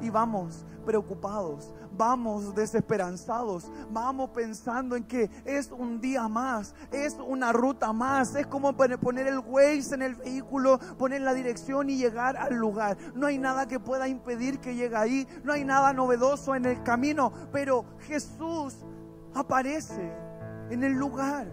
Y 0.00 0.10
vamos 0.10 0.64
preocupados, 0.86 1.74
vamos 1.96 2.54
desesperanzados, 2.54 3.70
vamos 3.90 4.30
pensando 4.30 4.96
en 4.96 5.04
que 5.04 5.28
es 5.44 5.70
un 5.70 6.00
día 6.00 6.28
más, 6.28 6.74
es 6.92 7.14
una 7.14 7.52
ruta 7.52 7.92
más, 7.92 8.34
es 8.34 8.46
como 8.46 8.74
poner 8.74 9.26
el 9.26 9.40
Waze 9.40 9.94
en 9.94 10.02
el 10.02 10.14
vehículo, 10.14 10.78
poner 10.96 11.20
la 11.22 11.34
dirección 11.34 11.90
y 11.90 11.98
llegar 11.98 12.36
al 12.36 12.54
lugar. 12.54 12.96
No 13.14 13.26
hay 13.26 13.38
nada 13.38 13.66
que 13.66 13.80
pueda 13.80 14.08
impedir 14.08 14.60
que 14.60 14.76
llegue 14.76 14.96
ahí, 14.96 15.28
no 15.44 15.52
hay 15.52 15.64
nada 15.64 15.92
novedoso 15.92 16.54
en 16.54 16.64
el 16.64 16.82
camino, 16.84 17.32
pero 17.52 17.84
Jesús 18.00 18.76
aparece 19.34 20.10
en 20.70 20.84
el 20.84 20.92
lugar. 20.92 21.48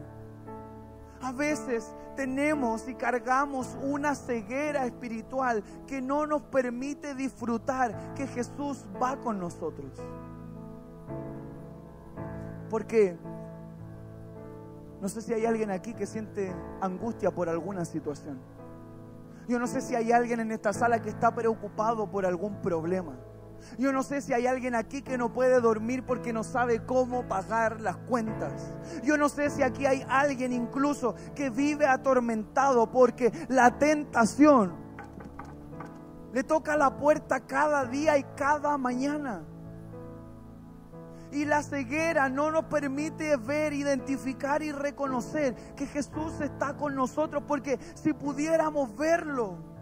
A 1.21 1.31
veces 1.31 1.93
tenemos 2.15 2.87
y 2.87 2.95
cargamos 2.95 3.77
una 3.81 4.15
ceguera 4.15 4.85
espiritual 4.85 5.63
que 5.87 6.01
no 6.01 6.25
nos 6.25 6.41
permite 6.43 7.13
disfrutar 7.15 8.13
que 8.15 8.27
Jesús 8.27 8.85
va 9.01 9.17
con 9.17 9.39
nosotros. 9.39 9.91
Porque 12.69 13.17
no 15.01 15.09
sé 15.09 15.21
si 15.21 15.33
hay 15.33 15.45
alguien 15.45 15.71
aquí 15.71 15.93
que 15.93 16.05
siente 16.05 16.53
angustia 16.81 17.31
por 17.31 17.49
alguna 17.49 17.85
situación. 17.85 18.39
Yo 19.47 19.59
no 19.59 19.67
sé 19.67 19.81
si 19.81 19.95
hay 19.95 20.11
alguien 20.11 20.39
en 20.39 20.51
esta 20.51 20.73
sala 20.73 21.01
que 21.01 21.09
está 21.09 21.35
preocupado 21.35 22.09
por 22.09 22.25
algún 22.25 22.61
problema. 22.61 23.15
Yo 23.77 23.91
no 23.91 24.03
sé 24.03 24.21
si 24.21 24.33
hay 24.33 24.47
alguien 24.47 24.75
aquí 24.75 25.01
que 25.01 25.17
no 25.17 25.33
puede 25.33 25.59
dormir 25.61 26.03
porque 26.03 26.33
no 26.33 26.43
sabe 26.43 26.85
cómo 26.85 27.27
pagar 27.27 27.81
las 27.81 27.97
cuentas. 27.97 28.53
Yo 29.03 29.17
no 29.17 29.29
sé 29.29 29.49
si 29.49 29.63
aquí 29.63 29.85
hay 29.85 30.05
alguien 30.07 30.53
incluso 30.53 31.15
que 31.35 31.49
vive 31.49 31.85
atormentado 31.85 32.91
porque 32.91 33.31
la 33.49 33.77
tentación 33.77 34.73
le 36.33 36.43
toca 36.43 36.75
la 36.75 36.97
puerta 36.97 37.39
cada 37.41 37.85
día 37.85 38.17
y 38.17 38.23
cada 38.35 38.77
mañana. 38.77 39.43
Y 41.31 41.45
la 41.45 41.63
ceguera 41.63 42.29
no 42.29 42.51
nos 42.51 42.65
permite 42.65 43.35
ver, 43.37 43.73
identificar 43.73 44.61
y 44.61 44.71
reconocer 44.71 45.55
que 45.75 45.85
Jesús 45.85 46.39
está 46.41 46.75
con 46.75 46.95
nosotros 46.95 47.43
porque 47.47 47.79
si 47.93 48.13
pudiéramos 48.13 48.95
verlo, 48.97 49.74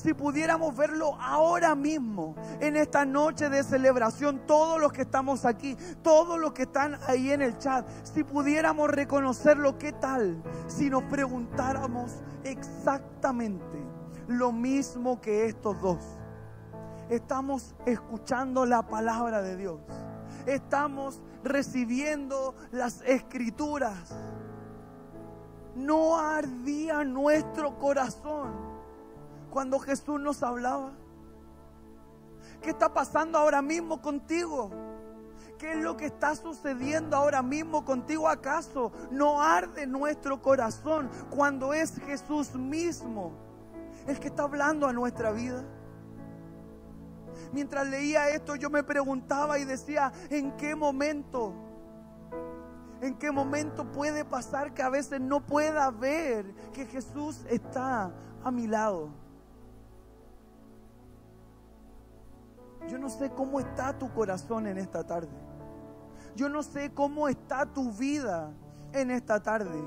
si 0.00 0.14
pudiéramos 0.14 0.74
verlo 0.74 1.14
ahora 1.20 1.74
mismo, 1.74 2.34
en 2.60 2.76
esta 2.76 3.04
noche 3.04 3.50
de 3.50 3.62
celebración, 3.62 4.40
todos 4.46 4.80
los 4.80 4.92
que 4.92 5.02
estamos 5.02 5.44
aquí, 5.44 5.76
todos 6.02 6.38
los 6.38 6.52
que 6.52 6.62
están 6.62 6.98
ahí 7.06 7.30
en 7.30 7.42
el 7.42 7.58
chat, 7.58 7.86
si 8.02 8.24
pudiéramos 8.24 8.90
reconocerlo, 8.90 9.78
¿qué 9.78 9.92
tal 9.92 10.42
si 10.68 10.88
nos 10.88 11.04
preguntáramos 11.04 12.22
exactamente 12.44 13.78
lo 14.26 14.52
mismo 14.52 15.20
que 15.20 15.46
estos 15.46 15.80
dos? 15.80 15.98
Estamos 17.10 17.74
escuchando 17.84 18.64
la 18.64 18.82
palabra 18.86 19.42
de 19.42 19.56
Dios. 19.56 19.80
Estamos 20.46 21.20
recibiendo 21.44 22.54
las 22.70 23.02
escrituras. 23.02 24.14
No 25.74 26.16
ardía 26.16 27.04
nuestro 27.04 27.78
corazón 27.78 28.69
cuando 29.50 29.78
Jesús 29.78 30.20
nos 30.20 30.42
hablaba? 30.42 30.92
¿Qué 32.62 32.70
está 32.70 32.92
pasando 32.92 33.38
ahora 33.38 33.62
mismo 33.62 34.00
contigo? 34.00 34.70
¿Qué 35.58 35.72
es 35.72 35.78
lo 35.78 35.96
que 35.96 36.06
está 36.06 36.34
sucediendo 36.34 37.16
ahora 37.16 37.42
mismo 37.42 37.84
contigo? 37.84 38.28
¿Acaso 38.28 38.92
no 39.10 39.42
arde 39.42 39.86
nuestro 39.86 40.40
corazón 40.40 41.10
cuando 41.30 41.74
es 41.74 41.98
Jesús 42.06 42.54
mismo 42.54 43.32
el 44.06 44.18
que 44.18 44.28
está 44.28 44.44
hablando 44.44 44.86
a 44.86 44.92
nuestra 44.92 45.32
vida? 45.32 45.62
Mientras 47.52 47.86
leía 47.88 48.30
esto 48.30 48.56
yo 48.56 48.70
me 48.70 48.82
preguntaba 48.82 49.58
y 49.58 49.64
decía, 49.64 50.12
¿en 50.30 50.56
qué 50.56 50.74
momento? 50.74 51.52
¿En 53.02 53.16
qué 53.16 53.30
momento 53.30 53.90
puede 53.92 54.24
pasar 54.24 54.72
que 54.74 54.82
a 54.82 54.90
veces 54.90 55.20
no 55.20 55.44
pueda 55.44 55.90
ver 55.90 56.54
que 56.72 56.86
Jesús 56.86 57.44
está 57.48 58.12
a 58.42 58.50
mi 58.50 58.66
lado? 58.66 59.19
Yo 62.90 62.98
no 62.98 63.08
sé 63.08 63.30
cómo 63.30 63.60
está 63.60 63.96
tu 63.96 64.12
corazón 64.12 64.66
en 64.66 64.76
esta 64.76 65.04
tarde. 65.04 65.28
Yo 66.34 66.48
no 66.48 66.64
sé 66.64 66.90
cómo 66.92 67.28
está 67.28 67.64
tu 67.64 67.92
vida 67.92 68.52
en 68.92 69.12
esta 69.12 69.40
tarde. 69.40 69.80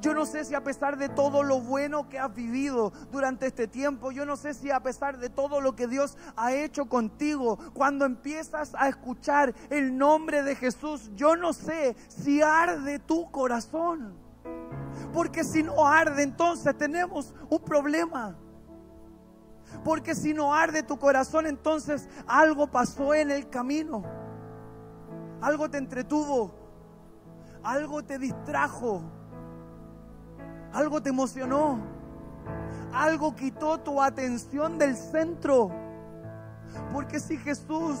Yo 0.00 0.14
no 0.14 0.24
sé 0.24 0.46
si 0.46 0.54
a 0.54 0.64
pesar 0.64 0.96
de 0.96 1.10
todo 1.10 1.42
lo 1.42 1.60
bueno 1.60 2.08
que 2.08 2.18
has 2.18 2.34
vivido 2.34 2.90
durante 3.10 3.46
este 3.46 3.68
tiempo, 3.68 4.12
yo 4.12 4.24
no 4.24 4.36
sé 4.36 4.54
si 4.54 4.70
a 4.70 4.80
pesar 4.80 5.18
de 5.18 5.28
todo 5.28 5.60
lo 5.60 5.76
que 5.76 5.86
Dios 5.86 6.16
ha 6.34 6.54
hecho 6.54 6.86
contigo, 6.86 7.58
cuando 7.74 8.06
empiezas 8.06 8.74
a 8.78 8.88
escuchar 8.88 9.54
el 9.68 9.98
nombre 9.98 10.42
de 10.42 10.56
Jesús, 10.56 11.10
yo 11.14 11.36
no 11.36 11.52
sé 11.52 11.94
si 12.08 12.40
arde 12.40 12.98
tu 12.98 13.30
corazón. 13.30 14.14
Porque 15.12 15.44
si 15.44 15.62
no 15.62 15.86
arde, 15.86 16.22
entonces 16.22 16.76
tenemos 16.78 17.34
un 17.50 17.60
problema. 17.60 18.38
Porque 19.84 20.14
si 20.14 20.32
no 20.32 20.54
arde 20.54 20.82
tu 20.82 20.98
corazón, 20.98 21.46
entonces 21.46 22.08
algo 22.26 22.66
pasó 22.66 23.14
en 23.14 23.30
el 23.30 23.48
camino. 23.48 24.02
Algo 25.40 25.68
te 25.68 25.78
entretuvo. 25.78 26.52
Algo 27.62 28.02
te 28.02 28.18
distrajo. 28.18 29.02
Algo 30.72 31.02
te 31.02 31.10
emocionó. 31.10 31.80
Algo 32.92 33.34
quitó 33.34 33.78
tu 33.78 34.00
atención 34.00 34.78
del 34.78 34.96
centro. 34.96 35.70
Porque 36.92 37.20
si 37.20 37.36
Jesús, 37.36 37.98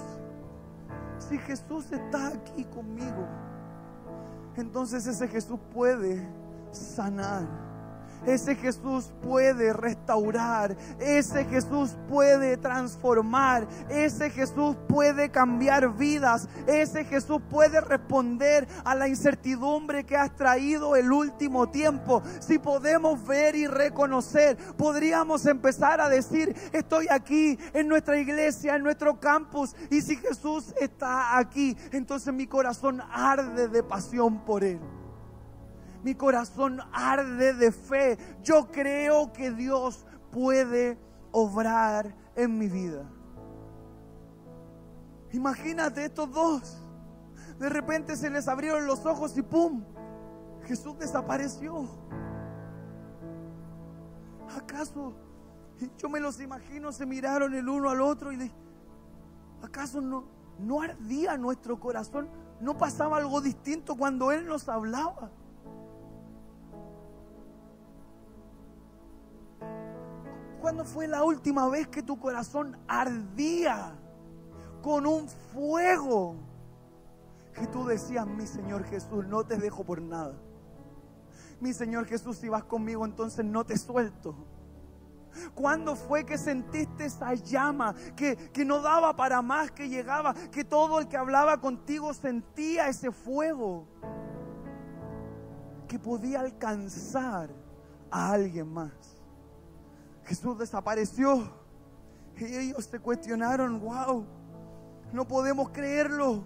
si 1.18 1.38
Jesús 1.38 1.90
está 1.92 2.28
aquí 2.28 2.64
conmigo, 2.64 3.26
entonces 4.56 5.06
ese 5.06 5.28
Jesús 5.28 5.58
puede 5.72 6.26
sanar 6.70 7.42
ese 8.26 8.54
Jesús 8.54 9.12
puede 9.22 9.72
restaurar. 9.72 10.76
Ese 11.00 11.44
Jesús 11.44 11.96
puede 12.08 12.56
transformar. 12.56 13.66
Ese 13.88 14.30
Jesús 14.30 14.76
puede 14.88 15.30
cambiar 15.30 15.96
vidas. 15.96 16.48
Ese 16.66 17.04
Jesús 17.04 17.40
puede 17.50 17.80
responder 17.80 18.66
a 18.84 18.94
la 18.94 19.08
incertidumbre 19.08 20.04
que 20.04 20.16
has 20.16 20.34
traído 20.34 20.96
el 20.96 21.12
último 21.12 21.68
tiempo. 21.68 22.22
Si 22.40 22.58
podemos 22.58 23.24
ver 23.26 23.54
y 23.54 23.66
reconocer, 23.66 24.56
podríamos 24.76 25.46
empezar 25.46 26.00
a 26.00 26.08
decir, 26.08 26.54
estoy 26.72 27.06
aquí 27.10 27.58
en 27.72 27.88
nuestra 27.88 28.18
iglesia, 28.18 28.76
en 28.76 28.82
nuestro 28.82 29.18
campus. 29.18 29.74
Y 29.90 30.00
si 30.00 30.16
Jesús 30.16 30.74
está 30.80 31.38
aquí, 31.38 31.76
entonces 31.90 32.32
mi 32.32 32.46
corazón 32.46 33.02
arde 33.10 33.68
de 33.68 33.82
pasión 33.82 34.44
por 34.44 34.64
Él 34.64 34.80
mi 36.02 36.14
corazón 36.14 36.80
arde 36.92 37.54
de 37.54 37.72
fe. 37.72 38.18
Yo 38.42 38.68
creo 38.70 39.32
que 39.32 39.50
Dios 39.50 40.04
puede 40.30 40.98
obrar 41.30 42.14
en 42.34 42.58
mi 42.58 42.68
vida. 42.68 43.04
Imagínate 45.32 46.04
estos 46.04 46.30
dos. 46.30 46.78
De 47.58 47.68
repente 47.68 48.16
se 48.16 48.30
les 48.30 48.48
abrieron 48.48 48.86
los 48.86 49.06
ojos 49.06 49.36
y 49.36 49.42
¡pum! 49.42 49.84
Jesús 50.64 50.98
desapareció. 50.98 51.88
¿Acaso? 54.56 55.14
Yo 55.98 56.08
me 56.08 56.20
los 56.20 56.40
imagino, 56.40 56.92
se 56.92 57.06
miraron 57.06 57.54
el 57.54 57.68
uno 57.68 57.90
al 57.90 58.00
otro 58.00 58.30
y 58.30 58.36
le, 58.36 58.52
¿acaso 59.62 60.00
no, 60.00 60.24
no 60.58 60.82
ardía 60.82 61.36
nuestro 61.36 61.80
corazón? 61.80 62.28
¿No 62.60 62.76
pasaba 62.76 63.16
algo 63.16 63.40
distinto 63.40 63.96
cuando 63.96 64.30
Él 64.30 64.46
nos 64.46 64.68
hablaba? 64.68 65.30
¿Cuándo 70.62 70.84
fue 70.84 71.08
la 71.08 71.24
última 71.24 71.68
vez 71.68 71.88
que 71.88 72.04
tu 72.04 72.20
corazón 72.20 72.78
ardía 72.86 73.98
con 74.80 75.08
un 75.08 75.28
fuego? 75.28 76.36
Que 77.52 77.66
tú 77.66 77.84
decías, 77.84 78.24
mi 78.28 78.46
Señor 78.46 78.84
Jesús, 78.84 79.26
no 79.26 79.42
te 79.44 79.56
dejo 79.56 79.82
por 79.82 80.00
nada. 80.00 80.36
Mi 81.58 81.72
Señor 81.72 82.06
Jesús, 82.06 82.36
si 82.36 82.48
vas 82.48 82.62
conmigo, 82.62 83.04
entonces 83.04 83.44
no 83.44 83.66
te 83.66 83.76
suelto. 83.76 84.36
¿Cuándo 85.52 85.96
fue 85.96 86.24
que 86.24 86.38
sentiste 86.38 87.06
esa 87.06 87.34
llama 87.34 87.96
que, 88.14 88.36
que, 88.36 88.64
no 88.64 88.80
daba 88.80 89.16
para 89.16 89.42
más, 89.42 89.72
que 89.72 89.88
llegaba, 89.88 90.32
que 90.52 90.62
todo 90.62 91.00
el 91.00 91.08
que 91.08 91.16
hablaba 91.16 91.60
contigo 91.60 92.14
sentía 92.14 92.86
ese 92.86 93.10
fuego 93.10 93.88
que 95.88 95.98
podía 95.98 96.38
alcanzar 96.38 97.50
a 98.12 98.30
alguien 98.30 98.72
más? 98.72 99.11
Jesús 100.24 100.58
desapareció. 100.58 101.50
Y 102.36 102.44
ellos 102.44 102.84
se 102.86 102.98
cuestionaron, 102.98 103.80
wow, 103.80 104.24
no 105.12 105.28
podemos 105.28 105.70
creerlo. 105.70 106.44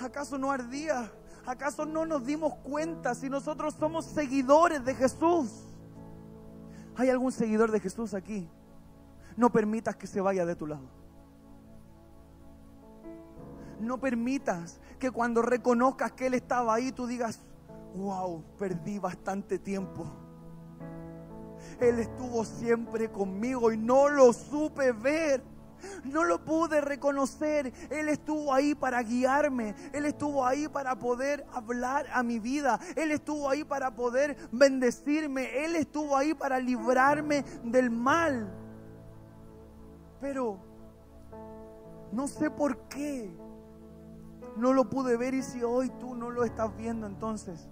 ¿Acaso 0.00 0.38
no 0.38 0.50
ardía? 0.50 1.10
¿Acaso 1.46 1.84
no 1.84 2.06
nos 2.06 2.24
dimos 2.24 2.54
cuenta 2.56 3.14
si 3.14 3.28
nosotros 3.28 3.74
somos 3.78 4.04
seguidores 4.04 4.84
de 4.84 4.94
Jesús? 4.94 5.50
¿Hay 6.96 7.08
algún 7.08 7.32
seguidor 7.32 7.70
de 7.70 7.80
Jesús 7.80 8.14
aquí? 8.14 8.48
No 9.36 9.50
permitas 9.50 9.96
que 9.96 10.06
se 10.06 10.20
vaya 10.20 10.44
de 10.44 10.54
tu 10.54 10.66
lado. 10.66 10.88
No 13.80 13.98
permitas 13.98 14.80
que 14.98 15.10
cuando 15.10 15.42
reconozcas 15.42 16.12
que 16.12 16.26
Él 16.26 16.34
estaba 16.34 16.74
ahí, 16.74 16.92
tú 16.92 17.06
digas, 17.06 17.40
wow, 17.96 18.44
perdí 18.58 18.98
bastante 18.98 19.58
tiempo. 19.58 20.21
Él 21.80 21.98
estuvo 21.98 22.44
siempre 22.44 23.10
conmigo 23.10 23.72
y 23.72 23.76
no 23.76 24.08
lo 24.08 24.32
supe 24.32 24.92
ver. 24.92 25.42
No 26.04 26.24
lo 26.24 26.44
pude 26.44 26.80
reconocer. 26.80 27.72
Él 27.90 28.08
estuvo 28.08 28.52
ahí 28.52 28.74
para 28.74 29.02
guiarme. 29.02 29.74
Él 29.92 30.06
estuvo 30.06 30.46
ahí 30.46 30.68
para 30.68 30.96
poder 30.96 31.44
hablar 31.52 32.06
a 32.12 32.22
mi 32.22 32.38
vida. 32.38 32.78
Él 32.94 33.10
estuvo 33.10 33.48
ahí 33.48 33.64
para 33.64 33.94
poder 33.94 34.36
bendecirme. 34.52 35.64
Él 35.64 35.74
estuvo 35.76 36.16
ahí 36.16 36.34
para 36.34 36.60
librarme 36.60 37.44
del 37.64 37.90
mal. 37.90 38.52
Pero 40.20 40.58
no 42.12 42.28
sé 42.28 42.50
por 42.50 42.76
qué 42.88 43.34
no 44.56 44.72
lo 44.72 44.88
pude 44.88 45.16
ver 45.16 45.34
y 45.34 45.42
si 45.42 45.62
hoy 45.62 45.90
tú 45.98 46.14
no 46.14 46.30
lo 46.30 46.44
estás 46.44 46.76
viendo 46.76 47.06
entonces 47.06 47.68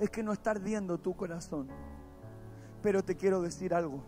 es 0.00 0.10
que 0.10 0.22
no 0.22 0.32
está 0.32 0.52
ardiendo 0.52 0.98
tu 0.98 1.14
corazón. 1.14 1.68
Pero 2.82 3.02
te 3.02 3.16
quiero 3.16 3.42
decir 3.42 3.74
algo. 3.74 4.02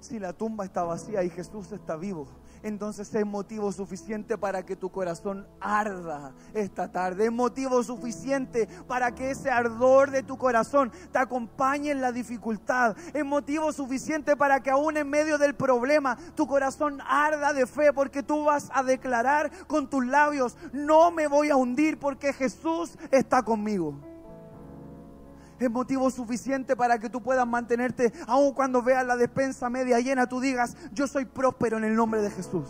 Si 0.00 0.18
la 0.18 0.34
tumba 0.34 0.66
está 0.66 0.82
vacía 0.82 1.24
y 1.24 1.30
Jesús 1.30 1.72
está 1.72 1.96
vivo, 1.96 2.28
entonces 2.62 3.14
es 3.14 3.26
motivo 3.26 3.72
suficiente 3.72 4.38
para 4.38 4.64
que 4.64 4.74
tu 4.74 4.90
corazón 4.90 5.46
arda 5.60 6.32
esta 6.54 6.90
tarde. 6.90 7.26
Es 7.26 7.32
motivo 7.32 7.82
suficiente 7.82 8.68
para 8.86 9.14
que 9.14 9.30
ese 9.30 9.50
ardor 9.50 10.10
de 10.10 10.22
tu 10.22 10.38
corazón 10.38 10.90
te 11.12 11.18
acompañe 11.18 11.90
en 11.90 12.00
la 12.00 12.10
dificultad. 12.10 12.96
Es 13.12 13.24
motivo 13.24 13.72
suficiente 13.72 14.36
para 14.36 14.62
que 14.62 14.70
aún 14.70 14.96
en 14.96 15.08
medio 15.08 15.36
del 15.36 15.54
problema 15.54 16.18
tu 16.34 16.46
corazón 16.46 17.00
arda 17.06 17.52
de 17.52 17.66
fe 17.66 17.92
porque 17.92 18.22
tú 18.22 18.44
vas 18.44 18.70
a 18.74 18.82
declarar 18.82 19.50
con 19.66 19.88
tus 19.88 20.04
labios, 20.06 20.56
no 20.72 21.10
me 21.10 21.28
voy 21.28 21.50
a 21.50 21.56
hundir 21.56 21.98
porque 21.98 22.32
Jesús 22.32 22.98
está 23.10 23.42
conmigo 23.42 24.13
es 25.58 25.70
motivo 25.70 26.10
suficiente 26.10 26.76
para 26.76 26.98
que 26.98 27.10
tú 27.10 27.22
puedas 27.22 27.46
mantenerte, 27.46 28.12
aun 28.26 28.52
cuando 28.52 28.82
veas 28.82 29.06
la 29.06 29.16
despensa 29.16 29.70
media 29.70 30.00
llena, 30.00 30.28
tú 30.28 30.40
digas, 30.40 30.76
yo 30.92 31.06
soy 31.06 31.24
próspero 31.24 31.78
en 31.78 31.84
el 31.84 31.94
nombre 31.94 32.22
de 32.22 32.30
Jesús. 32.30 32.68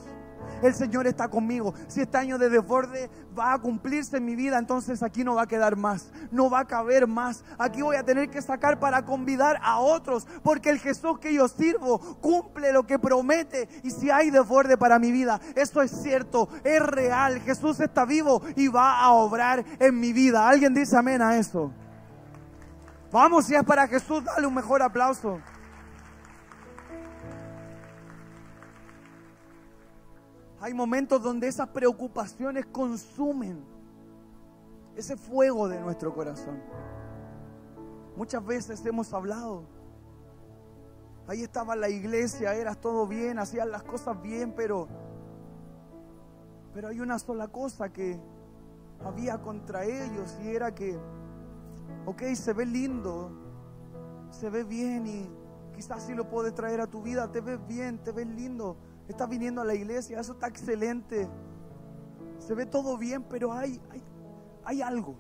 El 0.63 0.75
Señor 0.75 1.07
está 1.07 1.29
conmigo. 1.29 1.75
Si 1.89 2.01
este 2.01 2.17
año 2.17 2.39
de 2.39 2.49
desborde 2.49 3.11
va 3.39 3.53
a 3.53 3.59
cumplirse 3.59 4.17
en 4.17 4.25
mi 4.25 4.35
vida, 4.35 4.59
entonces 4.59 5.03
aquí 5.03 5.23
no 5.23 5.35
va 5.35 5.43
a 5.43 5.47
quedar 5.47 5.77
más, 5.77 6.11
no 6.31 6.49
va 6.49 6.61
a 6.61 6.65
caber 6.67 7.07
más. 7.07 7.45
Aquí 7.59 7.83
voy 7.83 7.97
a 7.97 8.05
tener 8.05 8.31
que 8.31 8.41
sacar 8.41 8.79
para 8.79 9.05
convidar 9.05 9.59
a 9.63 9.79
otros, 9.79 10.27
porque 10.43 10.71
el 10.71 10.79
Jesús 10.79 11.19
que 11.19 11.35
yo 11.35 11.49
sirvo 11.49 11.99
cumple 12.21 12.73
lo 12.73 12.87
que 12.87 12.99
promete. 12.99 13.69
Y 13.83 13.91
si 13.91 14.11
hay 14.11 14.31
desborde 14.31 14.79
para 14.79 14.99
mi 14.99 15.13
vida, 15.13 15.41
eso 15.55 15.83
es 15.83 15.91
cierto, 15.91 16.49
es 16.63 16.81
real. 16.81 17.41
Jesús 17.41 17.81
está 17.81 18.05
vivo 18.05 18.41
y 18.57 18.69
va 18.69 19.01
a 19.01 19.11
obrar 19.13 19.65
en 19.79 20.01
mi 20.01 20.13
vida. 20.13 20.49
¿Alguien 20.49 20.73
dice 20.73 20.97
amén 20.97 21.21
a 21.21 21.37
eso? 21.37 21.73
Vamos, 23.15 23.45
si 23.45 23.55
es 23.55 23.63
para 23.63 23.87
Jesús, 23.87 24.25
dale 24.25 24.45
un 24.45 24.55
mejor 24.55 24.83
aplauso. 24.83 25.39
Hay 30.61 30.75
momentos 30.75 31.23
donde 31.23 31.47
esas 31.47 31.69
preocupaciones 31.69 32.67
consumen 32.67 33.65
ese 34.97 35.17
fuego 35.17 35.69
de 35.69 35.81
nuestro 35.81 36.13
corazón. 36.13 36.61
Muchas 38.17 38.45
veces 38.45 38.85
hemos 38.85 39.15
hablado. 39.15 39.63
Ahí 41.29 41.45
estaba 41.45 41.77
la 41.77 41.89
iglesia, 41.89 42.53
era 42.57 42.75
todo 42.75 43.07
bien, 43.07 43.39
hacían 43.39 43.71
las 43.71 43.85
cosas 43.85 44.21
bien, 44.23 44.55
pero 44.57 44.89
pero 46.73 46.89
hay 46.89 46.99
una 46.99 47.21
sola 47.21 47.47
cosa 47.47 47.93
que 47.93 48.19
había 49.05 49.39
contra 49.39 49.85
ellos 49.85 50.37
y 50.43 50.49
era 50.49 50.75
que 50.75 50.99
ok, 52.07 52.23
se 52.35 52.53
ve 52.53 52.67
lindo, 52.67 53.31
se 54.31 54.51
ve 54.51 54.65
bien 54.65 55.07
y 55.07 55.29
quizás 55.75 56.05
si 56.05 56.15
lo 56.15 56.29
puedes 56.29 56.55
traer 56.55 56.81
a 56.81 56.87
tu 56.87 57.03
vida, 57.03 57.31
te 57.31 57.41
ves 57.41 57.59
bien, 57.67 57.99
te 57.99 58.13
ves 58.13 58.27
lindo, 58.27 58.77
estás 59.09 59.29
viniendo 59.29 59.61
a 59.61 59.65
la 59.65 59.75
iglesia, 59.75 60.21
eso 60.21 60.33
está 60.33 60.49
excelente, 60.49 61.29
se 62.39 62.55
ve 62.55 62.67
todo 62.67 62.99
bien, 62.99 63.25
pero 63.25 63.53
hay, 63.53 63.81
hay, 63.91 64.03
hay 64.65 64.83
algo. 64.83 65.15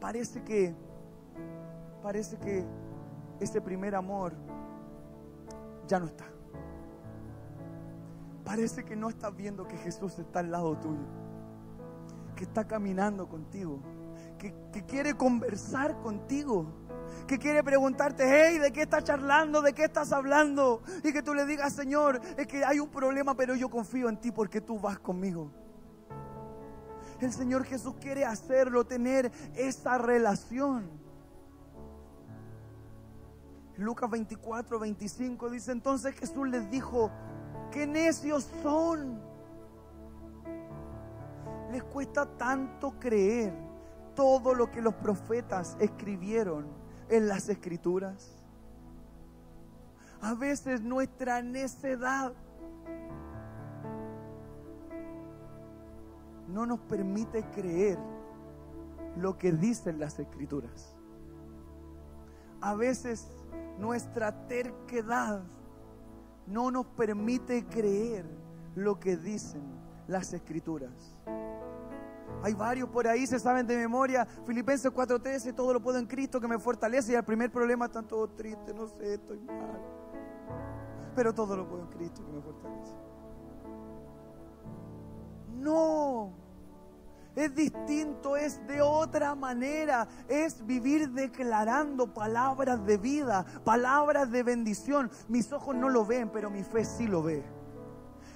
Parece 0.00 0.42
que, 0.42 0.74
parece 2.02 2.36
que 2.38 2.64
ese 3.40 3.60
primer 3.60 3.94
amor 3.94 4.34
ya 5.86 5.98
no 5.98 6.06
está. 6.06 6.24
Parece 8.44 8.84
que 8.84 8.94
no 8.94 9.08
estás 9.08 9.34
viendo 9.34 9.66
que 9.66 9.76
Jesús 9.78 10.18
está 10.18 10.40
al 10.40 10.52
lado 10.52 10.76
tuyo, 10.76 11.06
que 12.36 12.44
está 12.44 12.66
caminando 12.66 13.28
contigo 13.28 13.80
que, 14.38 14.54
quiere 14.86 15.14
conversar 15.14 16.00
contigo 16.00 16.86
que 17.26 17.38
quiere 17.38 17.64
preguntarte, 17.64 18.24
hey, 18.24 18.58
¿de 18.58 18.72
qué 18.72 18.82
estás 18.82 19.02
charlando? 19.02 19.60
¿De 19.60 19.72
qué 19.72 19.84
estás 19.84 20.12
hablando? 20.12 20.82
Y 21.02 21.12
que 21.12 21.22
tú 21.22 21.34
le 21.34 21.44
digas, 21.44 21.72
Señor, 21.72 22.20
es 22.36 22.46
que 22.46 22.64
hay 22.64 22.78
un 22.78 22.88
problema, 22.88 23.34
pero 23.34 23.56
yo 23.56 23.68
confío 23.68 24.08
en 24.08 24.20
ti 24.20 24.30
porque 24.30 24.60
tú 24.60 24.78
vas 24.78 25.00
conmigo. 25.00 25.50
El 27.20 27.32
Señor 27.32 27.64
Jesús 27.64 27.94
quiere 28.00 28.24
hacerlo, 28.24 28.86
tener 28.86 29.32
esa 29.56 29.98
relación. 29.98 30.88
Lucas 33.76 34.08
24, 34.08 34.78
25 34.78 35.50
dice, 35.50 35.72
entonces 35.72 36.14
Jesús 36.14 36.48
les 36.48 36.70
dijo, 36.70 37.10
qué 37.72 37.86
necios 37.86 38.48
son. 38.62 39.20
Les 41.72 41.82
cuesta 41.82 42.26
tanto 42.38 42.98
creer 43.00 43.65
todo 44.16 44.54
lo 44.54 44.72
que 44.72 44.82
los 44.82 44.94
profetas 44.94 45.76
escribieron 45.78 46.66
en 47.08 47.28
las 47.28 47.48
escrituras. 47.48 48.32
A 50.20 50.34
veces 50.34 50.80
nuestra 50.80 51.42
necedad 51.42 52.32
no 56.48 56.66
nos 56.66 56.80
permite 56.80 57.44
creer 57.50 57.98
lo 59.16 59.38
que 59.38 59.52
dicen 59.52 60.00
las 60.00 60.18
escrituras. 60.18 60.96
A 62.60 62.74
veces 62.74 63.28
nuestra 63.78 64.48
terquedad 64.48 65.42
no 66.46 66.70
nos 66.70 66.86
permite 66.86 67.66
creer 67.66 68.24
lo 68.74 68.98
que 68.98 69.16
dicen 69.16 69.62
las 70.08 70.32
escrituras. 70.32 71.14
Hay 72.42 72.54
varios 72.54 72.88
por 72.88 73.06
ahí, 73.08 73.26
se 73.26 73.38
saben 73.38 73.66
de 73.66 73.76
memoria. 73.76 74.26
Filipenses 74.46 74.92
4:13, 74.92 75.54
todo 75.54 75.72
lo 75.72 75.80
puedo 75.80 75.98
en 75.98 76.06
Cristo 76.06 76.40
que 76.40 76.48
me 76.48 76.58
fortalece. 76.58 77.12
Y 77.12 77.14
el 77.14 77.24
primer 77.24 77.50
problema 77.50 77.86
están 77.86 78.06
todos 78.06 78.34
tristes, 78.36 78.74
no 78.74 78.86
sé, 78.86 79.14
estoy 79.14 79.40
mal. 79.40 79.80
Pero 81.14 81.34
todo 81.34 81.56
lo 81.56 81.68
puedo 81.68 81.82
en 81.82 81.88
Cristo 81.88 82.24
que 82.24 82.32
me 82.32 82.42
fortalece. 82.42 82.94
No, 85.56 86.32
es 87.34 87.54
distinto, 87.54 88.36
es 88.36 88.66
de 88.66 88.80
otra 88.80 89.34
manera. 89.34 90.08
Es 90.28 90.64
vivir 90.64 91.10
declarando 91.10 92.12
palabras 92.12 92.84
de 92.86 92.96
vida, 92.96 93.44
palabras 93.64 94.30
de 94.30 94.42
bendición. 94.42 95.10
Mis 95.28 95.52
ojos 95.52 95.74
no 95.74 95.88
lo 95.88 96.06
ven, 96.06 96.30
pero 96.30 96.50
mi 96.50 96.62
fe 96.62 96.84
sí 96.84 97.06
lo 97.06 97.22
ve. 97.22 97.44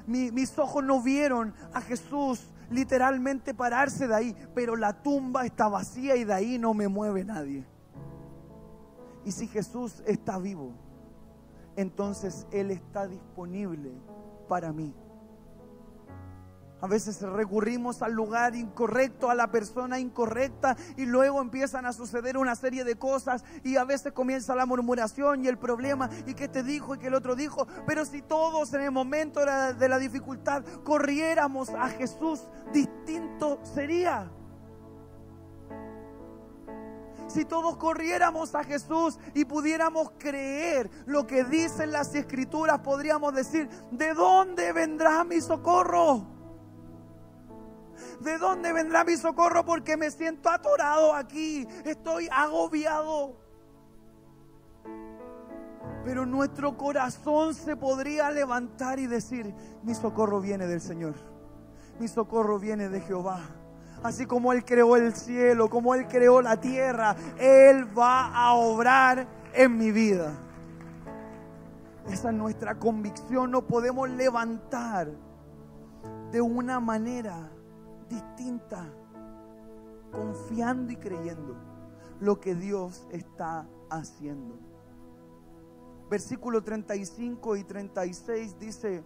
mis 0.07 0.59
ojos 0.59 0.83
no 0.83 1.01
vieron 1.01 1.55
a 1.73 1.81
Jesús 1.81 2.51
literalmente 2.71 3.53
pararse 3.53 4.09
de 4.09 4.14
ahí, 4.14 4.37
pero 4.55 4.77
la 4.77 5.03
tumba 5.03 5.45
está 5.45 5.68
vacía 5.68 6.16
y 6.16 6.25
de 6.25 6.33
ahí 6.33 6.59
no 6.59 6.73
me 6.73 6.89
mueve 6.89 7.25
nadie. 7.25 7.66
Y 9.25 9.33
si 9.33 9.47
Jesús 9.49 10.03
está 10.07 10.39
vivo, 10.39 10.73
entonces 11.77 12.47
Él 12.53 12.71
está 12.71 13.07
disponible 13.07 13.93
para 14.49 14.73
mí. 14.73 14.95
A 16.83 16.87
veces 16.87 17.20
recurrimos 17.20 18.01
al 18.01 18.12
lugar 18.12 18.55
incorrecto, 18.55 19.31
a 19.31 19.35
la 19.35 19.51
persona 19.51 19.99
incorrecta 19.99 20.76
y 20.97 21.05
luego 21.05 21.41
empiezan 21.41 21.85
a 21.85 21.93
suceder 21.93 22.39
una 22.39 22.57
serie 22.57 22.85
de 22.85 22.97
cosas 22.97 23.45
y 23.64 23.76
a 23.76 23.85
veces 23.85 24.12
comienza 24.12 24.55
la 24.55 24.64
murmuración 24.64 25.45
y 25.45 25.49
el 25.49 25.59
problema 25.59 26.09
y 26.26 26.35
que 26.35 26.49
te 26.49 26.62
dijo 26.62 26.95
y 26.95 26.99
que 26.99 27.09
el 27.09 27.14
otro 27.14 27.37
dijo. 27.37 27.66
Pero 27.87 28.07
si 28.07 28.22
todos 28.22 28.72
en 28.72 28.81
el 28.81 28.93
momento 28.93 29.41
de 29.41 29.89
la 29.89 29.99
dificultad 29.99 30.64
corriéramos 30.83 31.68
a 31.70 31.89
Jesús, 31.89 32.41
distinto 32.72 33.61
sería. 33.62 34.31
Si 37.28 37.45
todos 37.45 37.76
corriéramos 37.76 38.55
a 38.55 38.64
Jesús 38.64 39.18
y 39.35 39.45
pudiéramos 39.45 40.12
creer 40.18 40.91
lo 41.07 41.26
que 41.26 41.45
dicen 41.45 41.93
las 41.93 42.14
escrituras, 42.14 42.81
podríamos 42.81 43.35
decir, 43.35 43.68
¿de 43.93 44.14
dónde 44.14 44.72
vendrá 44.72 45.22
mi 45.22 45.41
socorro? 45.41 46.39
¿De 48.21 48.37
dónde 48.37 48.73
vendrá 48.73 49.03
mi 49.03 49.16
socorro? 49.16 49.64
Porque 49.64 49.97
me 49.97 50.11
siento 50.11 50.51
atorado 50.51 51.14
aquí, 51.14 51.66
estoy 51.85 52.29
agobiado. 52.31 53.37
Pero 56.05 56.27
nuestro 56.27 56.77
corazón 56.77 57.55
se 57.55 57.77
podría 57.77 58.31
levantar 58.31 58.99
y 58.99 59.07
decir, 59.07 59.55
mi 59.83 59.95
socorro 59.95 60.41
viene 60.41 60.66
del 60.66 60.81
Señor, 60.81 61.14
mi 61.99 62.09
socorro 62.09 62.59
viene 62.59 62.89
de 62.89 63.01
Jehová. 63.01 63.41
Así 64.03 64.27
como 64.27 64.53
Él 64.53 64.64
creó 64.64 64.97
el 64.97 65.14
cielo, 65.14 65.68
como 65.68 65.95
Él 65.95 66.07
creó 66.07 66.41
la 66.41 66.59
tierra, 66.59 67.16
Él 67.39 67.87
va 67.99 68.35
a 68.35 68.55
obrar 68.55 69.27
en 69.55 69.77
mi 69.77 69.93
vida. 69.93 70.33
Esa 72.11 72.31
es 72.31 72.35
nuestra 72.35 72.79
convicción, 72.79 73.51
no 73.51 73.66
podemos 73.66 74.09
levantar 74.09 75.09
de 76.33 76.41
una 76.41 76.81
manera 76.81 77.51
distinta, 78.11 78.85
confiando 80.13 80.93
y 80.93 80.97
creyendo 80.97 81.57
lo 82.21 82.41
que 82.41 82.55
Dios 82.55 83.07
está 83.11 83.67
haciendo. 83.89 84.59
Versículo 86.11 86.63
35 86.63 87.57
y 87.57 87.65
36 87.65 88.59
dice, 88.59 89.05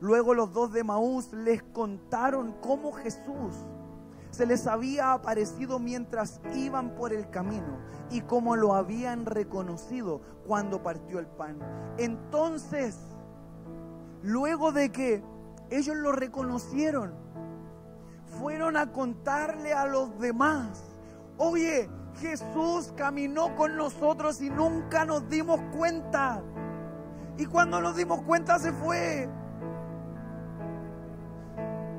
luego 0.00 0.34
los 0.34 0.52
dos 0.52 0.72
de 0.72 0.82
Maús 0.82 1.32
les 1.32 1.62
contaron 1.62 2.56
cómo 2.60 2.92
Jesús 2.92 3.54
se 4.30 4.46
les 4.46 4.66
había 4.66 5.12
aparecido 5.12 5.78
mientras 5.78 6.40
iban 6.56 6.96
por 6.96 7.12
el 7.12 7.30
camino 7.30 7.78
y 8.10 8.22
cómo 8.22 8.56
lo 8.56 8.74
habían 8.74 9.26
reconocido 9.26 10.22
cuando 10.46 10.82
partió 10.82 11.20
el 11.20 11.26
pan. 11.26 11.58
Entonces, 11.98 12.98
luego 14.22 14.72
de 14.72 14.90
que 14.90 15.22
ellos 15.70 15.96
lo 15.96 16.10
reconocieron, 16.10 17.23
fueron 18.38 18.76
a 18.76 18.92
contarle 18.92 19.72
a 19.72 19.86
los 19.86 20.18
demás, 20.18 20.84
oye, 21.38 21.88
Jesús 22.20 22.92
caminó 22.96 23.54
con 23.56 23.76
nosotros 23.76 24.40
y 24.40 24.50
nunca 24.50 25.04
nos 25.04 25.28
dimos 25.28 25.60
cuenta. 25.76 26.42
Y 27.36 27.46
cuando 27.46 27.80
nos 27.80 27.96
dimos 27.96 28.22
cuenta 28.22 28.58
se 28.58 28.72
fue. 28.72 29.28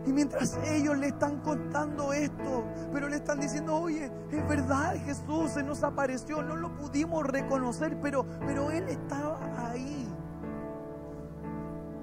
Y 0.05 0.13
mientras 0.13 0.57
ellos 0.67 0.97
le 0.97 1.07
están 1.07 1.41
contando 1.41 2.13
esto, 2.13 2.63
pero 2.93 3.09
le 3.09 3.15
están 3.15 3.39
diciendo, 3.39 3.75
oye, 3.75 4.11
es 4.31 4.47
verdad, 4.47 4.95
Jesús 5.03 5.51
se 5.51 5.63
nos 5.63 5.83
apareció, 5.83 6.43
no 6.43 6.55
lo 6.55 6.75
pudimos 6.75 7.25
reconocer, 7.25 7.97
pero, 8.01 8.25
pero 8.45 8.69
Él 8.69 8.87
estaba 8.87 9.39
ahí. 9.67 10.07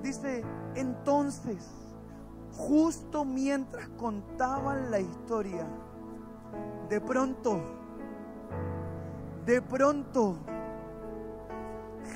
Dice, 0.02 0.44
entonces, 0.74 1.64
justo 2.56 3.24
mientras 3.24 3.88
contaban 3.90 4.90
la 4.90 5.00
historia, 5.00 5.66
de 6.88 7.00
pronto, 7.00 7.60
de 9.46 9.60
pronto, 9.60 10.36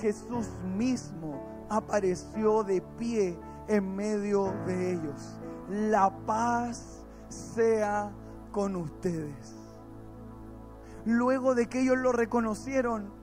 Jesús 0.01 0.49
mismo 0.77 1.67
apareció 1.69 2.63
de 2.63 2.81
pie 2.99 3.39
en 3.69 3.97
medio 3.97 4.53
de 4.67 4.93
ellos. 4.93 5.41
La 5.69 6.11
paz 6.27 7.05
sea 7.29 8.13
con 8.53 8.77
ustedes. 8.77 9.55
Luego 11.05 11.55
de 11.55 11.69
que 11.69 11.81
ellos 11.81 11.99
lo 11.99 12.13
reconocieron, 12.13 13.16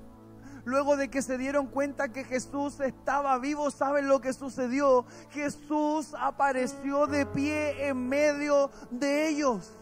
luego 0.65 0.95
de 0.97 1.09
que 1.09 1.21
se 1.21 1.37
dieron 1.37 1.67
cuenta 1.67 2.09
que 2.09 2.23
Jesús 2.23 2.79
estaba 2.79 3.37
vivo, 3.39 3.69
¿saben 3.71 4.07
lo 4.07 4.21
que 4.21 4.33
sucedió? 4.33 5.05
Jesús 5.31 6.13
apareció 6.17 7.07
de 7.07 7.25
pie 7.25 7.87
en 7.87 8.07
medio 8.07 8.69
de 8.91 9.29
ellos. 9.29 9.73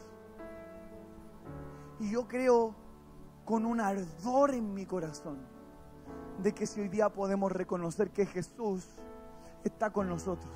Y 1.99 2.11
yo 2.11 2.27
creo 2.27 2.75
con 3.45 3.65
un 3.65 3.79
ardor 3.79 4.53
en 4.53 4.73
mi 4.73 4.85
corazón 4.85 5.37
de 6.41 6.53
que 6.53 6.65
si 6.65 6.81
hoy 6.81 6.89
día 6.89 7.09
podemos 7.09 7.51
reconocer 7.51 8.09
que 8.09 8.25
Jesús 8.25 8.87
está 9.63 9.91
con 9.91 10.09
nosotros, 10.09 10.51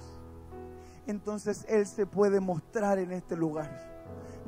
entonces 1.05 1.65
Él 1.69 1.85
se 1.85 2.07
puede 2.07 2.39
mostrar 2.39 2.97
en 2.97 3.11
este 3.11 3.35
lugar, 3.35 3.69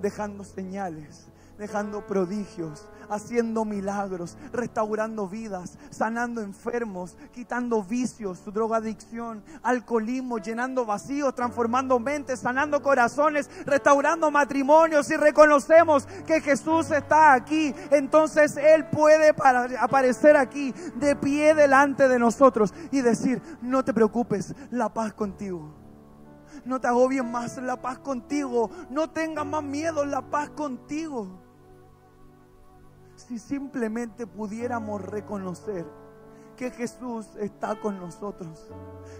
dejando 0.01 0.43
señales, 0.43 1.27
dejando 1.57 2.05
prodigios, 2.05 2.87
haciendo 3.09 3.65
milagros, 3.65 4.37
restaurando 4.51 5.27
vidas, 5.27 5.77
sanando 5.89 6.41
enfermos, 6.41 7.17
quitando 7.33 7.83
vicios, 7.83 8.43
drogadicción, 8.53 9.43
alcoholismo, 9.63 10.37
llenando 10.37 10.85
vacíos, 10.85 11.33
transformando 11.35 11.99
mentes, 11.99 12.39
sanando 12.39 12.81
corazones, 12.81 13.49
restaurando 13.65 14.29
matrimonios. 14.31 15.09
Y 15.09 15.17
reconocemos 15.17 16.05
que 16.25 16.41
Jesús 16.41 16.91
está 16.91 17.33
aquí, 17.33 17.73
entonces 17.91 18.57
Él 18.57 18.85
puede 18.85 19.33
aparecer 19.79 20.37
aquí 20.37 20.73
de 20.95 21.15
pie 21.15 21.53
delante 21.55 22.07
de 22.07 22.19
nosotros 22.19 22.73
y 22.91 23.01
decir, 23.01 23.41
no 23.61 23.83
te 23.83 23.93
preocupes, 23.93 24.53
la 24.71 24.93
paz 24.93 25.13
contigo. 25.13 25.73
No 26.65 26.81
te 26.81 26.87
agobies 26.87 27.23
más, 27.23 27.57
la 27.57 27.77
paz 27.77 27.99
contigo. 27.99 28.69
No 28.89 29.09
tengas 29.09 29.45
más 29.45 29.63
miedo, 29.63 30.03
la 30.03 30.21
paz 30.21 30.49
contigo 30.49 31.46
si 33.27 33.39
simplemente 33.39 34.25
pudiéramos 34.25 35.01
reconocer 35.01 35.85
que 36.55 36.71
Jesús 36.71 37.27
está 37.37 37.79
con 37.79 37.99
nosotros. 37.99 38.67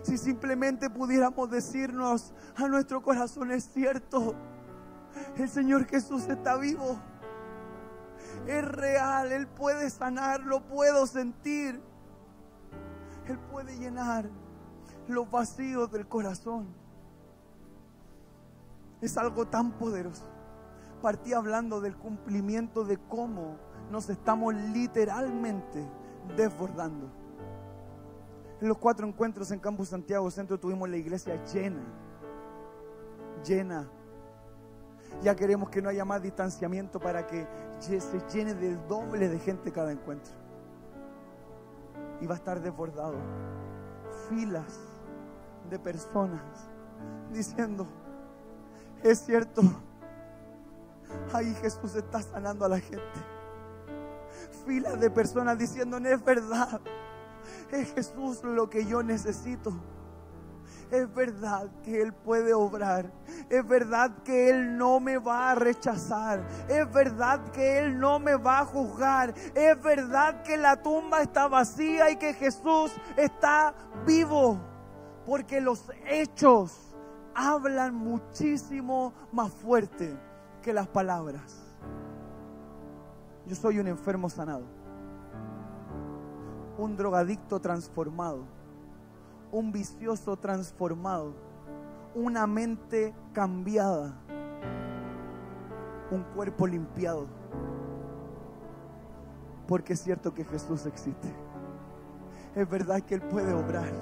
Si 0.01 0.17
simplemente 0.17 0.89
pudiéramos 0.89 1.51
decirnos 1.51 2.33
a 2.55 2.67
nuestro 2.67 3.01
corazón, 3.03 3.51
es 3.51 3.65
cierto, 3.65 4.33
el 5.35 5.49
Señor 5.49 5.85
Jesús 5.85 6.27
está 6.27 6.55
vivo. 6.57 6.97
Es 8.47 8.65
real, 8.65 9.31
Él 9.31 9.45
puede 9.47 9.89
sanar, 9.89 10.41
lo 10.41 10.61
puedo 10.61 11.05
sentir. 11.05 11.81
Él 13.25 13.37
puede 13.51 13.77
llenar 13.77 14.29
los 15.07 15.29
vacíos 15.29 15.91
del 15.91 16.07
corazón. 16.07 16.67
Es 19.01 19.17
algo 19.17 19.47
tan 19.47 19.73
poderoso. 19.73 20.25
Partí 21.01 21.33
hablando 21.33 21.81
del 21.81 21.95
cumplimiento 21.95 22.83
de 22.83 22.97
cómo 22.97 23.57
nos 23.91 24.09
estamos 24.09 24.53
literalmente 24.53 25.85
desbordando. 26.35 27.09
En 28.59 28.67
los 28.67 28.77
cuatro 28.77 29.07
encuentros 29.07 29.51
en 29.51 29.59
Campus 29.59 29.89
Santiago 29.89 30.29
Centro 30.31 30.59
tuvimos 30.59 30.89
la 30.89 30.97
iglesia 30.97 31.43
llena, 31.45 31.83
llena. 33.45 33.87
Ya 35.21 35.35
queremos 35.35 35.69
que 35.69 35.81
no 35.81 35.89
haya 35.89 36.03
más 36.05 36.21
distanciamiento 36.21 36.99
para 36.99 37.25
que 37.25 37.47
se 37.79 37.99
llene 38.33 38.53
del 38.55 38.85
doble 38.87 39.29
de 39.29 39.39
gente 39.39 39.71
cada 39.71 39.91
encuentro. 39.91 40.33
Y 42.19 42.25
va 42.25 42.33
a 42.33 42.37
estar 42.37 42.59
desbordado. 42.59 43.15
Filas 44.27 44.79
de 45.69 45.79
personas 45.79 46.41
diciendo, 47.31 47.85
es 49.03 49.19
cierto, 49.19 49.61
ahí 51.31 51.53
Jesús 51.61 51.95
está 51.95 52.21
sanando 52.21 52.65
a 52.65 52.69
la 52.69 52.79
gente 52.79 53.36
filas 54.65 54.99
de 54.99 55.09
personas 55.09 55.57
diciendo, 55.57 55.99
no 55.99 56.09
es 56.09 56.23
verdad, 56.23 56.81
es 57.71 57.93
Jesús 57.93 58.43
lo 58.43 58.69
que 58.69 58.85
yo 58.85 59.03
necesito. 59.03 59.73
Es 60.89 61.13
verdad 61.13 61.69
que 61.83 62.01
Él 62.01 62.13
puede 62.13 62.53
obrar. 62.53 63.11
Es 63.49 63.67
verdad 63.67 64.23
que 64.23 64.49
Él 64.49 64.77
no 64.77 65.01
me 65.01 65.17
va 65.17 65.51
a 65.51 65.55
rechazar. 65.55 66.47
Es 66.69 66.89
verdad 66.93 67.51
que 67.51 67.79
Él 67.79 67.99
no 67.99 68.19
me 68.19 68.35
va 68.35 68.59
a 68.59 68.65
juzgar. 68.65 69.33
Es 69.53 69.81
verdad 69.81 70.43
que 70.43 70.55
la 70.55 70.81
tumba 70.81 71.21
está 71.21 71.49
vacía 71.49 72.09
y 72.09 72.15
que 72.15 72.33
Jesús 72.33 72.91
está 73.17 73.73
vivo. 74.05 74.61
Porque 75.25 75.59
los 75.59 75.91
hechos 76.05 76.95
hablan 77.35 77.93
muchísimo 77.93 79.13
más 79.33 79.51
fuerte 79.51 80.17
que 80.61 80.71
las 80.71 80.87
palabras. 80.87 81.66
Yo 83.47 83.55
soy 83.55 83.79
un 83.79 83.87
enfermo 83.87 84.29
sanado, 84.29 84.65
un 86.77 86.97
drogadicto 86.97 87.61
transformado, 87.61 88.43
un 89.53 89.71
vicioso 89.71 90.35
transformado, 90.35 91.33
una 92.13 92.45
mente 92.45 93.15
cambiada, 93.31 94.13
un 96.11 96.23
cuerpo 96.35 96.67
limpiado. 96.67 97.25
Porque 99.65 99.93
es 99.93 100.01
cierto 100.01 100.33
que 100.33 100.43
Jesús 100.43 100.85
existe. 100.85 101.33
Es 102.53 102.69
verdad 102.69 103.01
que 103.01 103.15
Él 103.15 103.21
puede 103.21 103.53
obrar. 103.53 103.93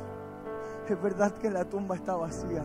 Es 0.89 1.01
verdad 1.03 1.31
que 1.33 1.51
la 1.51 1.65
tumba 1.65 1.95
está 1.95 2.15
vacía. 2.15 2.63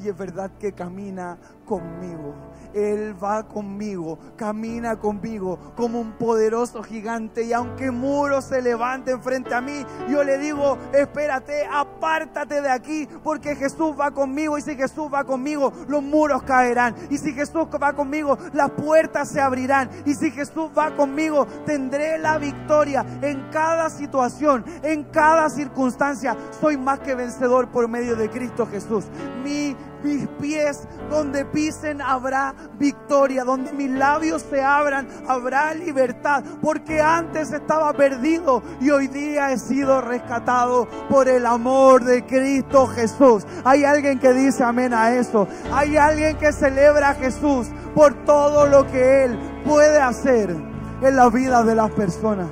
Y 0.00 0.08
es 0.08 0.16
verdad 0.16 0.52
que 0.58 0.72
camina 0.72 1.38
conmigo. 1.68 2.34
Él 2.74 3.14
va 3.22 3.44
conmigo, 3.44 4.18
camina 4.36 4.96
conmigo 4.96 5.58
como 5.76 6.00
un 6.00 6.12
poderoso 6.12 6.82
gigante. 6.82 7.44
Y 7.44 7.52
aunque 7.52 7.90
muros 7.90 8.44
se 8.44 8.60
levanten 8.60 9.22
frente 9.22 9.54
a 9.54 9.60
mí, 9.60 9.84
yo 10.08 10.22
le 10.22 10.38
digo, 10.38 10.76
espérate, 10.92 11.66
apártate 11.70 12.60
de 12.60 12.70
aquí, 12.70 13.08
porque 13.22 13.56
Jesús 13.56 13.94
va 13.98 14.10
conmigo. 14.10 14.58
Y 14.58 14.62
si 14.62 14.76
Jesús 14.76 15.08
va 15.12 15.24
conmigo, 15.24 15.72
los 15.88 16.02
muros 16.02 16.42
caerán. 16.42 16.94
Y 17.10 17.18
si 17.18 17.32
Jesús 17.32 17.66
va 17.82 17.92
conmigo, 17.94 18.38
las 18.52 18.70
puertas 18.70 19.28
se 19.30 19.40
abrirán. 19.40 19.90
Y 20.04 20.14
si 20.14 20.30
Jesús 20.30 20.70
va 20.76 20.94
conmigo, 20.94 21.46
tendré 21.66 22.18
la 22.18 22.38
victoria 22.38 23.04
en 23.22 23.48
cada 23.50 23.90
situación, 23.90 24.64
en 24.82 25.04
cada 25.04 25.48
circunstancia. 25.48 26.36
Soy 26.60 26.76
más 26.76 27.00
que 27.00 27.14
vencedor 27.14 27.68
por 27.68 27.88
medio 27.88 28.14
de 28.16 28.30
Cristo 28.30 28.66
Jesús. 28.66 29.06
Mi 29.42 29.74
mis 30.02 30.26
pies 30.40 30.86
donde 31.10 31.44
pisen 31.44 32.00
habrá 32.00 32.54
victoria, 32.78 33.44
donde 33.44 33.72
mis 33.72 33.90
labios 33.90 34.42
se 34.42 34.62
abran 34.62 35.08
habrá 35.26 35.74
libertad, 35.74 36.44
porque 36.60 37.00
antes 37.00 37.52
estaba 37.52 37.92
perdido 37.92 38.62
y 38.80 38.90
hoy 38.90 39.08
día 39.08 39.52
he 39.52 39.58
sido 39.58 40.00
rescatado 40.00 40.86
por 41.08 41.28
el 41.28 41.46
amor 41.46 42.04
de 42.04 42.24
Cristo 42.24 42.86
Jesús. 42.86 43.44
Hay 43.64 43.84
alguien 43.84 44.18
que 44.18 44.32
dice 44.32 44.64
amén 44.64 44.94
a 44.94 45.14
eso. 45.14 45.46
Hay 45.72 45.96
alguien 45.96 46.36
que 46.36 46.52
celebra 46.52 47.10
a 47.10 47.14
Jesús 47.14 47.68
por 47.94 48.14
todo 48.24 48.66
lo 48.66 48.86
que 48.86 49.24
Él 49.24 49.38
puede 49.64 50.00
hacer 50.00 50.50
en 50.50 51.16
la 51.16 51.28
vida 51.28 51.62
de 51.62 51.74
las 51.74 51.90
personas. 51.92 52.48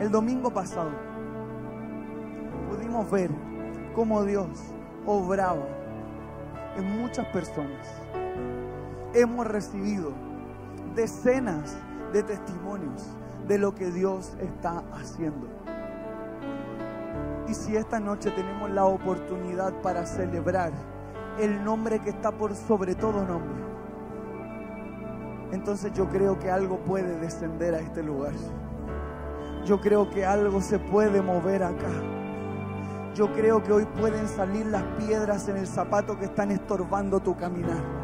El 0.00 0.10
domingo 0.10 0.50
pasado 0.50 1.11
ver 3.00 3.30
cómo 3.94 4.24
Dios 4.24 4.48
obraba 5.06 5.66
en 6.76 7.00
muchas 7.00 7.26
personas. 7.28 7.88
Hemos 9.14 9.46
recibido 9.46 10.12
decenas 10.94 11.76
de 12.12 12.22
testimonios 12.22 13.06
de 13.48 13.58
lo 13.58 13.74
que 13.74 13.90
Dios 13.90 14.34
está 14.40 14.82
haciendo. 14.92 15.48
Y 17.48 17.54
si 17.54 17.76
esta 17.76 17.98
noche 17.98 18.30
tenemos 18.30 18.70
la 18.70 18.84
oportunidad 18.84 19.72
para 19.82 20.06
celebrar 20.06 20.72
el 21.38 21.64
nombre 21.64 21.98
que 21.98 22.10
está 22.10 22.30
por 22.30 22.54
sobre 22.54 22.94
todo 22.94 23.24
nombre, 23.24 23.62
entonces 25.52 25.92
yo 25.94 26.08
creo 26.08 26.38
que 26.38 26.50
algo 26.50 26.78
puede 26.78 27.18
descender 27.18 27.74
a 27.74 27.80
este 27.80 28.02
lugar. 28.02 28.32
Yo 29.64 29.80
creo 29.80 30.10
que 30.10 30.24
algo 30.24 30.60
se 30.60 30.78
puede 30.78 31.20
mover 31.20 31.62
acá. 31.62 32.21
Yo 33.14 33.30
creo 33.34 33.62
que 33.62 33.72
hoy 33.72 33.84
pueden 33.84 34.26
salir 34.26 34.64
las 34.66 34.82
piedras 34.98 35.46
en 35.48 35.58
el 35.58 35.66
zapato 35.66 36.18
que 36.18 36.24
están 36.24 36.50
estorbando 36.50 37.20
tu 37.20 37.36
caminar. 37.36 38.01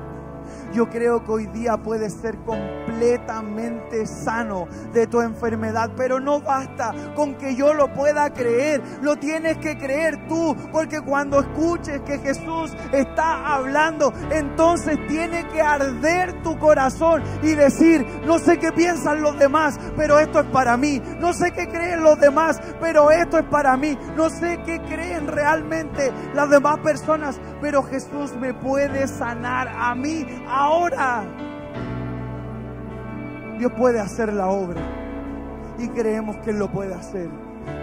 Yo 0.73 0.89
creo 0.89 1.25
que 1.25 1.33
hoy 1.33 1.47
día 1.47 1.77
puedes 1.77 2.15
ser 2.15 2.37
completamente 2.39 4.07
sano 4.07 4.69
de 4.93 5.07
tu 5.07 5.21
enfermedad, 5.21 5.91
pero 5.97 6.21
no 6.21 6.41
basta 6.41 6.95
con 7.15 7.35
que 7.37 7.55
yo 7.55 7.75
lo 7.75 7.93
pueda 7.95 8.33
creer, 8.33 8.83
lo 9.03 9.17
tienes 9.17 9.59
que 9.59 9.79
creer 9.79 10.29
tú, 10.29 10.57
porque 10.73 11.01
cuando 11.01 11.41
escuches 11.41 12.01
que 12.03 12.19
Jesús 12.19 12.75
está 12.93 13.55
hablando, 13.55 14.13
entonces 14.31 14.99
tiene 15.07 15.47
que 15.49 15.61
arder 15.61 16.43
tu 16.43 16.59
corazón 16.59 17.23
y 17.43 17.55
decir, 17.55 18.07
no 18.27 18.39
sé 18.39 18.59
qué 18.59 18.73
piensan 18.73 19.23
los 19.23 19.39
demás, 19.39 19.79
pero 19.97 20.19
esto 20.19 20.41
es 20.41 20.47
para 20.47 20.77
mí, 20.77 21.01
no 21.21 21.33
sé 21.33 21.53
qué 21.53 21.69
creen 21.69 22.03
los 22.03 22.19
demás, 22.21 22.61
pero 22.81 23.11
esto 23.11 23.39
es 23.39 23.45
para 23.45 23.77
mí, 23.77 23.99
no 24.17 24.31
sé 24.31 24.61
qué 24.65 24.81
creen 24.83 25.27
realmente 25.27 26.13
las 26.35 26.51
demás 26.51 26.79
personas, 26.79 27.41
pero 27.61 27.83
Jesús 27.83 28.35
me 28.37 28.55
puede 28.55 29.07
sanar 29.07 29.69
a 29.69 29.95
mí 29.95 30.27
ahora. 30.49 31.25
Dios 33.59 33.73
puede 33.77 34.01
hacer 34.01 34.33
la 34.33 34.49
obra 34.49 34.81
y 35.79 35.89
creemos 35.89 36.37
que 36.39 36.51
Él 36.51 36.59
lo 36.59 36.71
puede 36.71 36.95
hacer. 36.95 37.29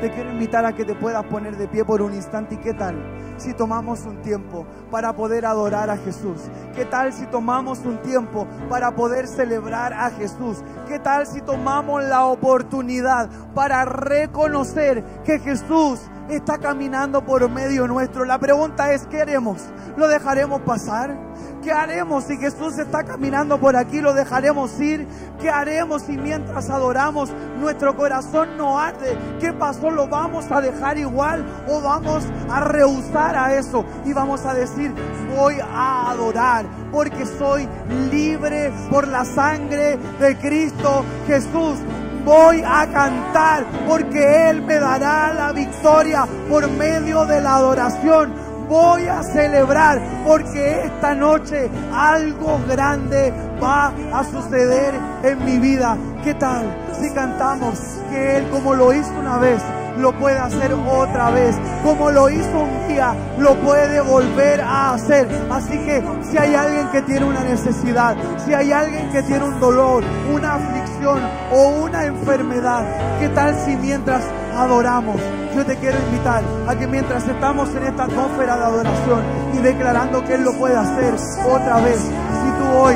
Te 0.01 0.09
quiero 0.09 0.31
invitar 0.31 0.65
a 0.65 0.73
que 0.73 0.83
te 0.83 0.95
puedas 0.95 1.23
poner 1.25 1.57
de 1.57 1.67
pie 1.67 1.85
por 1.85 2.01
un 2.01 2.13
instante 2.13 2.55
y 2.55 2.57
qué 2.57 2.73
tal 2.73 2.95
si 3.37 3.53
tomamos 3.53 4.05
un 4.05 4.21
tiempo 4.21 4.65
para 4.89 5.13
poder 5.13 5.45
adorar 5.45 5.89
a 5.89 5.97
Jesús? 5.97 6.41
¿Qué 6.75 6.85
tal 6.85 7.13
si 7.13 7.25
tomamos 7.27 7.79
un 7.79 8.01
tiempo 8.01 8.47
para 8.69 8.95
poder 8.95 9.27
celebrar 9.27 9.93
a 9.93 10.09
Jesús? 10.11 10.63
¿Qué 10.87 10.99
tal 10.99 11.27
si 11.27 11.41
tomamos 11.41 12.03
la 12.03 12.25
oportunidad 12.25 13.29
para 13.53 13.85
reconocer 13.85 15.03
que 15.23 15.39
Jesús 15.39 16.01
está 16.29 16.57
caminando 16.57 17.23
por 17.23 17.49
medio 17.49 17.87
nuestro? 17.87 18.25
La 18.25 18.39
pregunta 18.39 18.93
es, 18.93 19.05
¿qué 19.07 19.21
haremos? 19.21 19.61
¿Lo 19.97 20.07
dejaremos 20.07 20.61
pasar? 20.61 21.15
¿Qué 21.61 21.71
haremos 21.71 22.25
si 22.25 22.37
Jesús 22.37 22.77
está 22.77 23.03
caminando 23.03 23.59
por 23.59 23.75
aquí? 23.75 23.99
¿Lo 23.99 24.13
dejaremos 24.13 24.79
ir? 24.79 25.07
¿Qué 25.39 25.49
haremos 25.49 26.03
si 26.03 26.17
mientras 26.17 26.69
adoramos 26.69 27.31
nuestro 27.59 27.95
corazón 27.95 28.57
no 28.57 28.79
arde? 28.79 29.17
¿Qué 29.39 29.51
pasó? 29.51 29.89
¿Lo 29.89 30.07
vamos 30.07 30.45
a 30.51 30.61
dejar 30.61 30.97
igual 30.97 31.43
o 31.67 31.81
vamos 31.81 32.23
a 32.49 32.59
rehusar 32.61 33.35
a 33.35 33.55
eso? 33.55 33.83
Y 34.05 34.13
vamos 34.13 34.45
a 34.45 34.53
decir, 34.53 34.93
voy 35.35 35.55
a 35.59 36.11
adorar 36.11 36.65
porque 36.91 37.25
soy 37.25 37.67
libre 38.11 38.71
por 38.91 39.07
la 39.07 39.25
sangre 39.25 39.97
de 40.19 40.37
Cristo 40.37 41.03
Jesús 41.27 41.79
voy 42.25 42.61
a 42.65 42.87
cantar 42.91 43.65
porque 43.87 44.49
Él 44.49 44.63
me 44.63 44.75
dará 44.79 45.33
la 45.33 45.51
victoria 45.53 46.27
por 46.49 46.69
medio 46.71 47.25
de 47.25 47.39
la 47.39 47.55
adoración 47.55 48.45
voy 48.67 49.05
a 49.05 49.21
celebrar 49.23 50.01
porque 50.25 50.85
esta 50.85 51.13
noche 51.13 51.69
algo 51.93 52.59
grande 52.67 53.31
va 53.61 53.93
a 54.13 54.23
suceder 54.23 54.93
en 55.23 55.45
mi 55.45 55.59
vida. 55.59 55.97
¿Qué 56.23 56.33
tal 56.33 56.65
si 56.99 57.11
cantamos 57.11 57.79
que 58.09 58.37
Él 58.37 58.49
como 58.49 58.73
lo 58.73 58.93
hizo 58.93 59.11
una 59.19 59.37
vez? 59.37 59.61
Lo 59.97 60.11
puede 60.13 60.37
hacer 60.37 60.73
otra 60.73 61.29
vez. 61.31 61.55
Como 61.83 62.11
lo 62.11 62.29
hizo 62.29 62.59
un 62.59 62.87
día, 62.87 63.13
lo 63.37 63.55
puede 63.55 64.01
volver 64.01 64.61
a 64.61 64.93
hacer. 64.93 65.27
Así 65.51 65.77
que 65.79 66.03
si 66.29 66.37
hay 66.37 66.55
alguien 66.55 66.87
que 66.89 67.01
tiene 67.01 67.25
una 67.25 67.43
necesidad, 67.43 68.15
si 68.45 68.53
hay 68.53 68.71
alguien 68.71 69.09
que 69.11 69.23
tiene 69.23 69.45
un 69.45 69.59
dolor, 69.59 70.03
una 70.33 70.55
aflicción 70.55 71.19
o 71.51 71.83
una 71.83 72.05
enfermedad, 72.05 72.85
¿qué 73.19 73.29
tal 73.29 73.55
si 73.65 73.75
mientras 73.77 74.23
adoramos. 74.55 75.17
Yo 75.55 75.65
te 75.65 75.75
quiero 75.77 75.97
invitar 75.99 76.43
a 76.67 76.75
que 76.75 76.87
mientras 76.87 77.27
estamos 77.27 77.69
en 77.75 77.83
esta 77.83 78.03
atmósfera 78.05 78.57
de 78.57 78.63
adoración 78.63 79.23
y 79.53 79.57
declarando 79.57 80.23
que 80.23 80.35
Él 80.35 80.43
lo 80.43 80.53
puede 80.53 80.75
hacer 80.75 81.13
otra 81.45 81.79
vez, 81.79 81.99
si 81.99 82.51
tú 82.59 82.77
hoy 82.77 82.95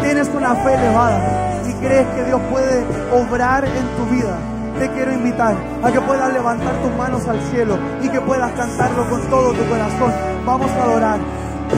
tienes 0.00 0.28
una 0.28 0.54
fe 0.56 0.74
elevada 0.74 1.62
y 1.68 1.72
crees 1.74 2.06
que 2.08 2.24
Dios 2.24 2.40
puede 2.50 2.84
obrar 3.12 3.64
en 3.64 3.86
tu 3.96 4.06
vida, 4.14 4.38
te 4.80 4.88
quiero 4.92 5.12
invitar 5.12 5.54
a 5.82 5.92
que 5.92 6.00
puedas 6.00 6.32
levantar 6.32 6.72
tus 6.80 6.90
manos 6.96 7.28
al 7.28 7.38
cielo 7.50 7.78
y 8.02 8.08
que 8.08 8.18
puedas 8.22 8.50
cantarlo 8.52 9.10
con 9.10 9.20
todo 9.28 9.52
tu 9.52 9.68
corazón. 9.68 10.10
Vamos 10.46 10.70
a 10.70 10.82
adorar, 10.82 11.20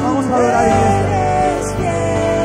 vamos 0.01 0.25
a 0.27 0.37
adorar. 0.37 2.42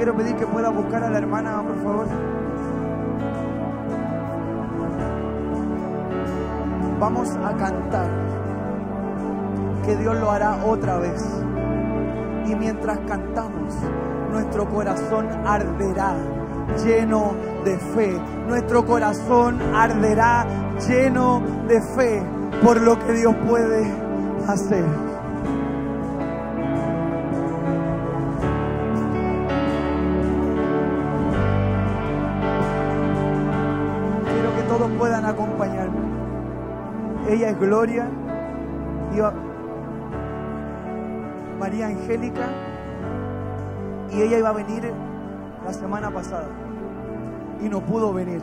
Quiero 0.00 0.16
pedir 0.16 0.34
que 0.34 0.46
puedas 0.46 0.74
buscar 0.74 1.04
a 1.04 1.10
la 1.10 1.18
hermana, 1.18 1.62
por 1.62 1.76
favor. 1.82 2.06
Vamos 6.98 7.28
a 7.36 7.54
cantar 7.58 8.08
que 9.84 9.96
Dios 9.96 10.18
lo 10.18 10.30
hará 10.30 10.56
otra 10.64 10.96
vez. 10.96 11.22
Y 12.46 12.54
mientras 12.54 12.98
cantamos, 13.00 13.74
nuestro 14.32 14.70
corazón 14.70 15.28
arderá 15.44 16.14
lleno 16.82 17.34
de 17.66 17.76
fe. 17.76 18.18
Nuestro 18.48 18.86
corazón 18.86 19.60
arderá 19.74 20.46
lleno 20.88 21.42
de 21.68 21.78
fe 21.82 22.22
por 22.64 22.80
lo 22.80 22.98
que 23.00 23.12
Dios 23.12 23.34
puede 23.46 23.92
hacer. 24.48 25.09
Gloria. 37.60 38.08
Iba 39.14 39.34
María 41.58 41.88
Angélica. 41.88 42.48
Y 44.10 44.22
ella 44.22 44.38
iba 44.38 44.48
a 44.48 44.52
venir 44.52 44.90
la 45.64 45.72
semana 45.72 46.10
pasada. 46.10 46.48
Y 47.62 47.68
no 47.68 47.80
pudo 47.80 48.12
venir. 48.14 48.40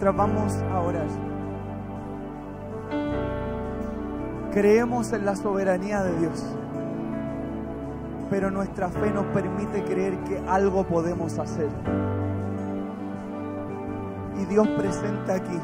Mientras 0.00 0.16
vamos 0.16 0.54
a 0.72 0.80
orar. 0.80 1.06
Creemos 4.50 5.12
en 5.12 5.26
la 5.26 5.36
soberanía 5.36 6.02
de 6.02 6.18
Dios, 6.20 6.42
pero 8.30 8.50
nuestra 8.50 8.88
fe 8.88 9.10
nos 9.10 9.26
permite 9.26 9.84
creer 9.84 10.16
que 10.20 10.42
algo 10.48 10.84
podemos 10.84 11.38
hacer. 11.38 11.68
Y 14.40 14.46
Dios 14.46 14.66
presenta 14.68 15.34
aquí, 15.34 15.58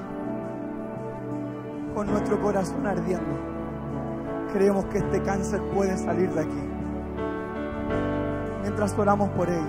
con 1.94 2.06
nuestro 2.06 2.38
corazón 2.42 2.86
ardiendo, 2.86 3.38
creemos 4.52 4.84
que 4.86 4.98
este 4.98 5.22
cáncer 5.22 5.62
puede 5.74 5.96
salir 5.96 6.30
de 6.34 6.42
aquí. 6.42 6.68
Mientras 8.60 8.98
oramos 8.98 9.30
por 9.30 9.48
ella, 9.48 9.64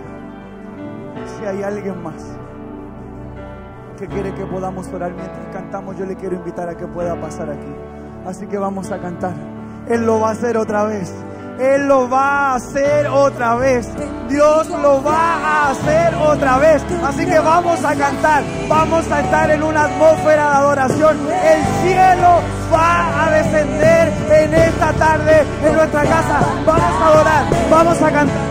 si 1.38 1.46
hay 1.46 1.64
alguien 1.64 2.04
más 2.04 2.38
que 3.98 4.08
quiere 4.08 4.34
que 4.34 4.46
podamos 4.46 4.88
orar 4.94 5.12
mientras 5.12 5.48
cantamos, 5.52 5.98
yo 5.98 6.06
le 6.06 6.16
quiero 6.16 6.36
invitar 6.36 6.70
a 6.70 6.78
que 6.78 6.86
pueda 6.88 7.20
pasar 7.20 7.50
aquí. 7.50 7.74
Así 8.26 8.46
que 8.48 8.58
vamos 8.58 8.92
a 8.92 9.00
cantar. 9.00 9.34
Él 9.90 10.06
lo 10.06 10.20
va 10.20 10.30
a 10.30 10.32
hacer 10.32 10.58
otra 10.58 10.84
vez. 10.84 11.14
Él 11.60 11.88
lo 11.88 12.08
va 12.08 12.52
a 12.52 12.56
hacer 12.56 13.08
otra 13.08 13.56
vez. 13.56 13.90
Dios 14.30 14.70
lo 14.70 15.04
va 15.04 15.38
a 15.38 15.72
hacer 15.72 16.14
otra 16.16 16.60
vez. 16.60 16.84
Así 17.04 17.26
que 17.26 17.40
vamos 17.40 17.84
a 17.84 17.96
cantar. 17.96 18.44
Vamos 18.70 19.12
a 19.12 19.22
estar 19.22 19.50
en 19.50 19.64
una 19.64 19.86
atmósfera 19.86 20.50
de 20.50 20.56
adoración. 20.56 21.18
El 21.30 21.64
cielo 21.82 22.42
va 22.72 23.26
a 23.26 23.32
descender 23.32 24.14
en 24.30 24.54
esta 24.54 24.94
tarde 24.94 25.44
en 25.66 25.74
nuestra 25.74 26.04
casa. 26.04 26.40
Vamos 26.66 27.02
a 27.02 27.08
adorar. 27.08 27.46
Vamos 27.72 28.02
a 28.02 28.12
cantar. 28.12 28.47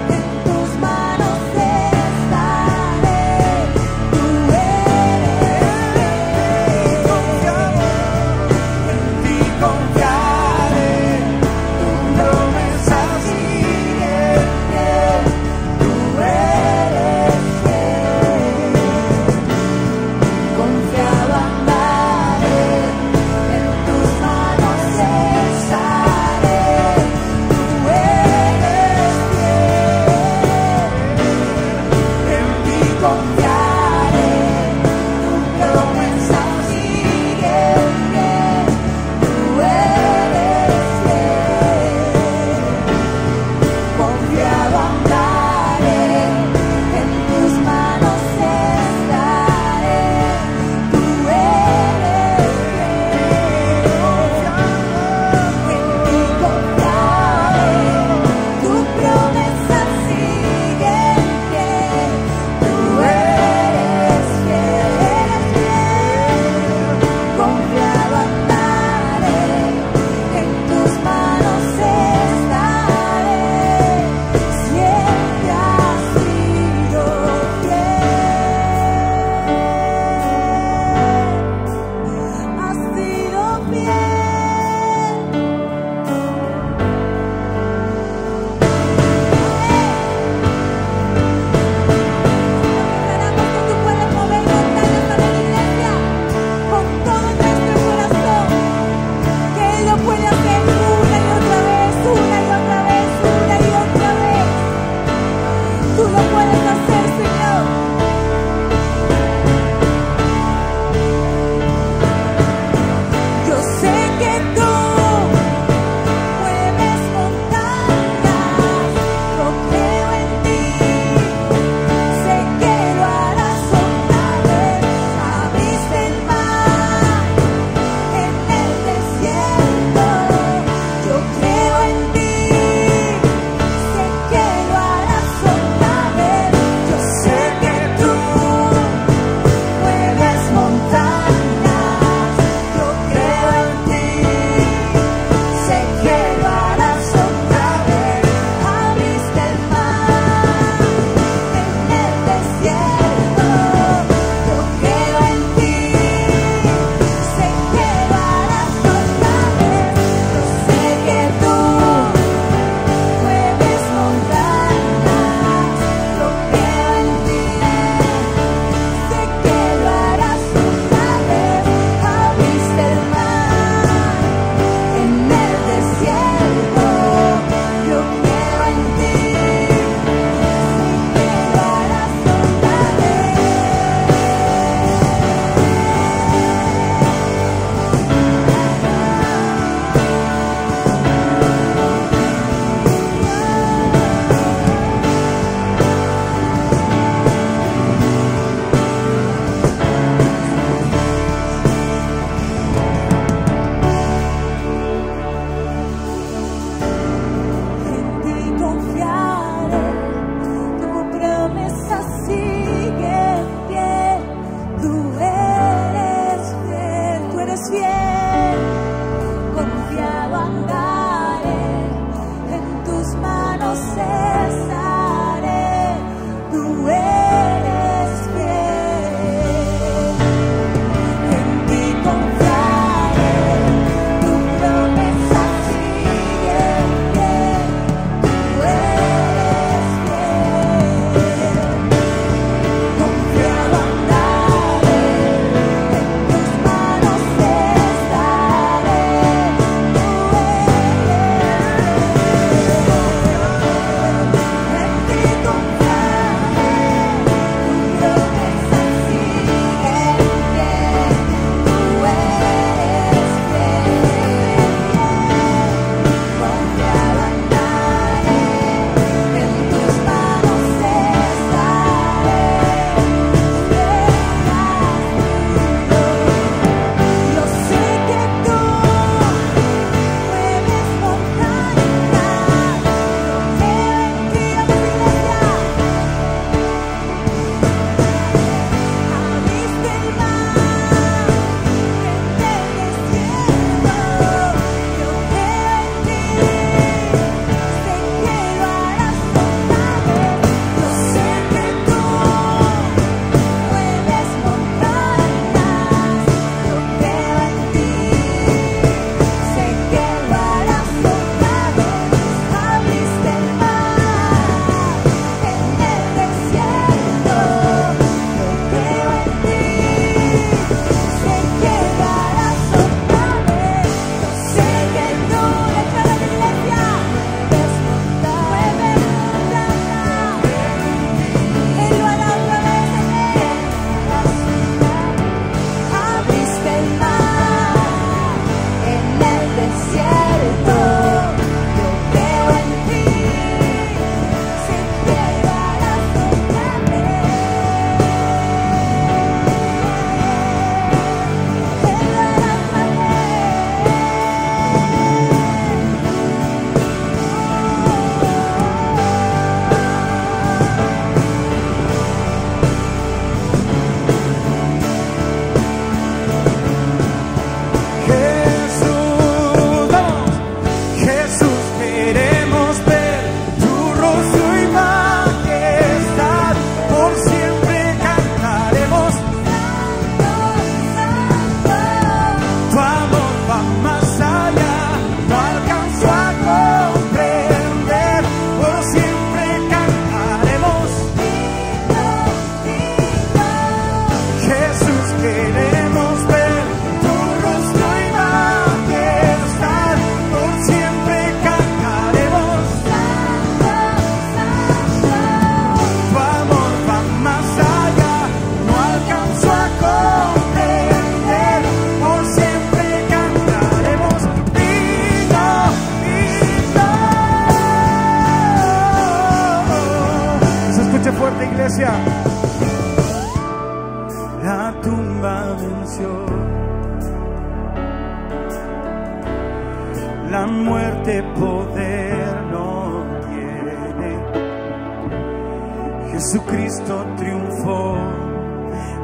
Jesucristo 436.16 437.04
triunfó 437.18 437.98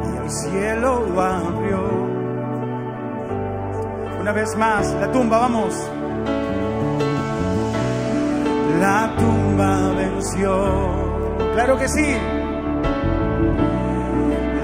y 0.02 0.16
el 0.16 0.30
cielo 0.30 1.20
abrió. 1.20 1.80
Una 4.18 4.32
vez 4.32 4.56
más, 4.56 4.90
la 4.94 5.12
tumba, 5.12 5.40
vamos. 5.40 5.74
La 8.80 9.14
tumba 9.18 9.92
venció. 9.94 10.56
Claro 11.52 11.76
que 11.76 11.88
sí. 11.88 12.16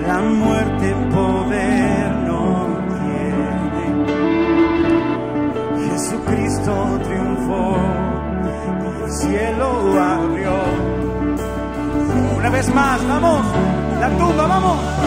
La 0.07 0.19
muerte 0.21 0.95
poder 1.13 2.11
no 2.29 2.67
tiene. 3.05 4.07
Jesucristo 5.91 6.99
triunfó 7.05 7.77
y 8.81 9.05
el 9.05 9.11
cielo 9.13 10.01
abrió. 10.01 10.78
Una 12.49 12.57
vez 12.57 12.75
más, 12.75 13.07
vamos. 13.07 13.45
La 14.01 14.09
tumba, 14.17 14.47
vamos. 14.47 14.99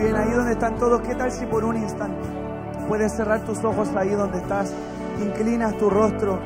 bien, 0.00 0.16
ahí 0.16 0.30
donde 0.30 0.52
están 0.52 0.76
todos, 0.76 1.00
¿qué 1.02 1.14
tal 1.14 1.30
si 1.30 1.46
por 1.46 1.64
un 1.64 1.76
instante 1.76 2.28
puedes 2.88 3.12
cerrar 3.12 3.40
tus 3.44 3.62
ojos 3.62 3.88
ahí 3.94 4.10
donde 4.10 4.38
estás, 4.38 4.72
inclinas 5.22 5.76
tu 5.76 5.90
rostro, 5.90 6.40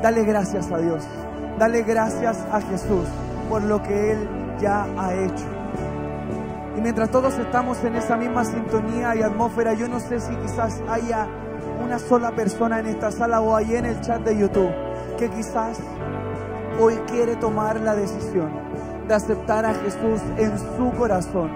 dale 0.00 0.24
gracias 0.24 0.70
a 0.70 0.78
Dios, 0.78 1.04
dale 1.58 1.82
gracias 1.82 2.38
a 2.50 2.60
Jesús 2.60 3.06
por 3.48 3.62
lo 3.62 3.82
que 3.82 4.12
Él 4.12 4.28
ya 4.60 4.86
ha 4.96 5.12
hecho. 5.14 5.44
Y 6.76 6.80
mientras 6.80 7.10
todos 7.10 7.38
estamos 7.38 7.82
en 7.84 7.96
esa 7.96 8.16
misma 8.16 8.44
sintonía 8.44 9.14
y 9.16 9.22
atmósfera, 9.22 9.74
yo 9.74 9.88
no 9.88 10.00
sé 10.00 10.20
si 10.20 10.34
quizás 10.36 10.82
haya 10.88 11.26
una 11.84 11.98
sola 11.98 12.30
persona 12.32 12.80
en 12.80 12.86
esta 12.86 13.10
sala 13.10 13.40
o 13.40 13.54
ahí 13.54 13.74
en 13.74 13.84
el 13.84 14.00
chat 14.00 14.22
de 14.22 14.38
YouTube 14.38 14.72
que 15.18 15.28
quizás 15.28 15.78
hoy 16.80 16.94
quiere 17.06 17.36
tomar 17.36 17.80
la 17.80 17.94
decisión 17.94 18.63
de 19.06 19.14
aceptar 19.14 19.64
a 19.64 19.74
Jesús 19.74 20.20
en 20.36 20.58
su 20.58 20.90
corazón 20.96 21.50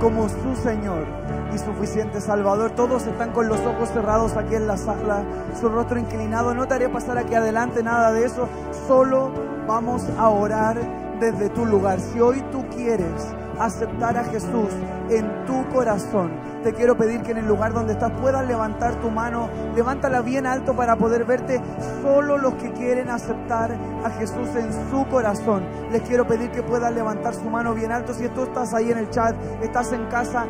como 0.00 0.28
su 0.28 0.56
Señor 0.62 1.06
y 1.54 1.58
suficiente 1.58 2.20
Salvador. 2.20 2.72
Todos 2.72 3.06
están 3.06 3.32
con 3.32 3.48
los 3.48 3.60
ojos 3.60 3.90
cerrados 3.90 4.36
aquí 4.36 4.54
en 4.54 4.66
la 4.66 4.76
sala, 4.76 5.24
su 5.60 5.68
rostro 5.68 5.98
inclinado. 5.98 6.54
No 6.54 6.66
te 6.66 6.74
haré 6.74 6.88
pasar 6.88 7.18
aquí 7.18 7.34
adelante 7.34 7.82
nada 7.82 8.12
de 8.12 8.24
eso. 8.24 8.48
Solo 8.86 9.32
vamos 9.66 10.02
a 10.18 10.28
orar 10.28 10.76
desde 11.20 11.48
tu 11.50 11.64
lugar. 11.64 12.00
Si 12.00 12.20
hoy 12.20 12.42
tú 12.50 12.64
quieres 12.68 13.34
aceptar 13.58 14.16
a 14.16 14.24
Jesús 14.24 14.68
en 15.10 15.44
tu 15.46 15.68
corazón, 15.68 16.30
te 16.62 16.72
quiero 16.72 16.96
pedir 16.96 17.22
que 17.22 17.32
en 17.32 17.38
el 17.38 17.48
lugar 17.48 17.72
donde 17.72 17.94
estás 17.94 18.12
puedas 18.20 18.46
levantar 18.46 18.94
tu 19.00 19.10
mano, 19.10 19.48
levántala 19.74 20.20
bien 20.20 20.46
alto 20.46 20.76
para 20.76 20.94
poder 20.94 21.24
verte. 21.24 21.60
Solo 22.02 22.38
los 22.38 22.54
que 22.54 22.70
quieren 22.72 23.10
aceptar 23.10 23.76
a 24.04 24.10
Jesús 24.10 24.48
en 24.54 24.72
su 24.88 25.04
corazón, 25.08 25.64
les 25.90 26.02
quiero 26.02 26.24
pedir 26.24 26.52
que 26.52 26.62
puedas 26.62 26.94
levantar 26.94 27.34
su 27.34 27.50
mano 27.50 27.74
bien 27.74 27.90
alto. 27.90 28.14
Si 28.14 28.28
tú 28.28 28.44
estás 28.44 28.74
ahí 28.74 28.92
en 28.92 28.98
el 28.98 29.10
chat, 29.10 29.34
estás 29.60 29.92
en 29.92 30.06
casa, 30.06 30.46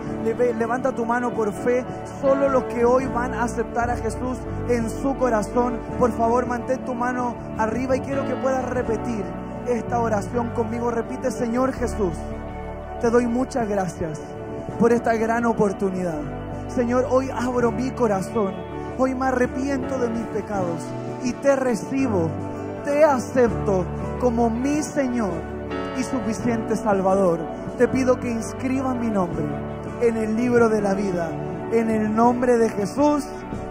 levanta 0.58 0.92
tu 0.92 1.06
mano 1.06 1.32
por 1.32 1.50
fe. 1.50 1.82
Solo 2.20 2.50
los 2.50 2.64
que 2.64 2.84
hoy 2.84 3.06
van 3.06 3.32
a 3.32 3.44
aceptar 3.44 3.88
a 3.88 3.96
Jesús 3.96 4.36
en 4.68 4.90
su 4.90 5.16
corazón, 5.16 5.78
por 5.98 6.12
favor 6.12 6.44
mantén 6.44 6.84
tu 6.84 6.94
mano 6.94 7.34
arriba 7.56 7.96
y 7.96 8.00
quiero 8.00 8.26
que 8.26 8.34
puedas 8.34 8.68
repetir 8.68 9.24
esta 9.66 9.98
oración 9.98 10.50
conmigo. 10.50 10.90
Repite, 10.90 11.30
Señor 11.30 11.72
Jesús, 11.72 12.18
te 13.02 13.10
doy 13.10 13.26
muchas 13.26 13.68
gracias 13.68 14.20
por 14.78 14.92
esta 14.92 15.14
gran 15.14 15.44
oportunidad. 15.44 16.20
Señor, 16.68 17.08
hoy 17.10 17.30
abro 17.34 17.72
mi 17.72 17.90
corazón, 17.90 18.54
hoy 18.96 19.12
me 19.16 19.26
arrepiento 19.26 19.98
de 19.98 20.08
mis 20.08 20.24
pecados 20.28 20.80
y 21.24 21.32
te 21.32 21.56
recibo, 21.56 22.30
te 22.84 23.02
acepto 23.02 23.84
como 24.20 24.48
mi 24.48 24.84
Señor 24.84 25.32
y 25.98 26.04
suficiente 26.04 26.76
Salvador. 26.76 27.40
Te 27.76 27.88
pido 27.88 28.20
que 28.20 28.30
inscriba 28.30 28.94
mi 28.94 29.08
nombre 29.08 29.46
en 30.00 30.16
el 30.16 30.36
libro 30.36 30.68
de 30.68 30.80
la 30.80 30.94
vida, 30.94 31.28
en 31.72 31.90
el 31.90 32.14
nombre 32.14 32.56
de 32.56 32.68
Jesús. 32.68 33.24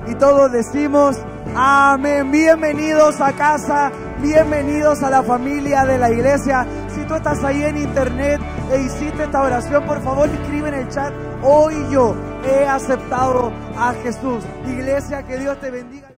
Y 0.08 0.16
todos 0.16 0.52
decimos, 0.52 1.18
amén. 1.56 2.32
Bienvenidos 2.32 3.22
a 3.22 3.32
casa, 3.32 3.94
bienvenidos 4.22 5.02
a 5.04 5.10
la 5.10 5.24
familia 5.24 5.86
de 5.86 5.98
la 5.98 6.12
iglesia. 6.12 6.66
Tú 7.12 7.18
estás 7.18 7.44
ahí 7.44 7.62
en 7.62 7.76
internet 7.76 8.40
e 8.72 8.84
hiciste 8.84 9.24
esta 9.24 9.42
oración, 9.42 9.86
por 9.86 10.02
favor 10.02 10.30
escribe 10.30 10.70
en 10.70 10.76
el 10.76 10.88
chat, 10.88 11.12
hoy 11.44 11.76
yo 11.92 12.16
he 12.46 12.66
aceptado 12.66 13.52
a 13.78 13.94
Jesús. 14.02 14.46
Iglesia, 14.66 15.22
que 15.24 15.38
Dios 15.38 15.60
te 15.60 15.72
bendiga. 15.72 16.08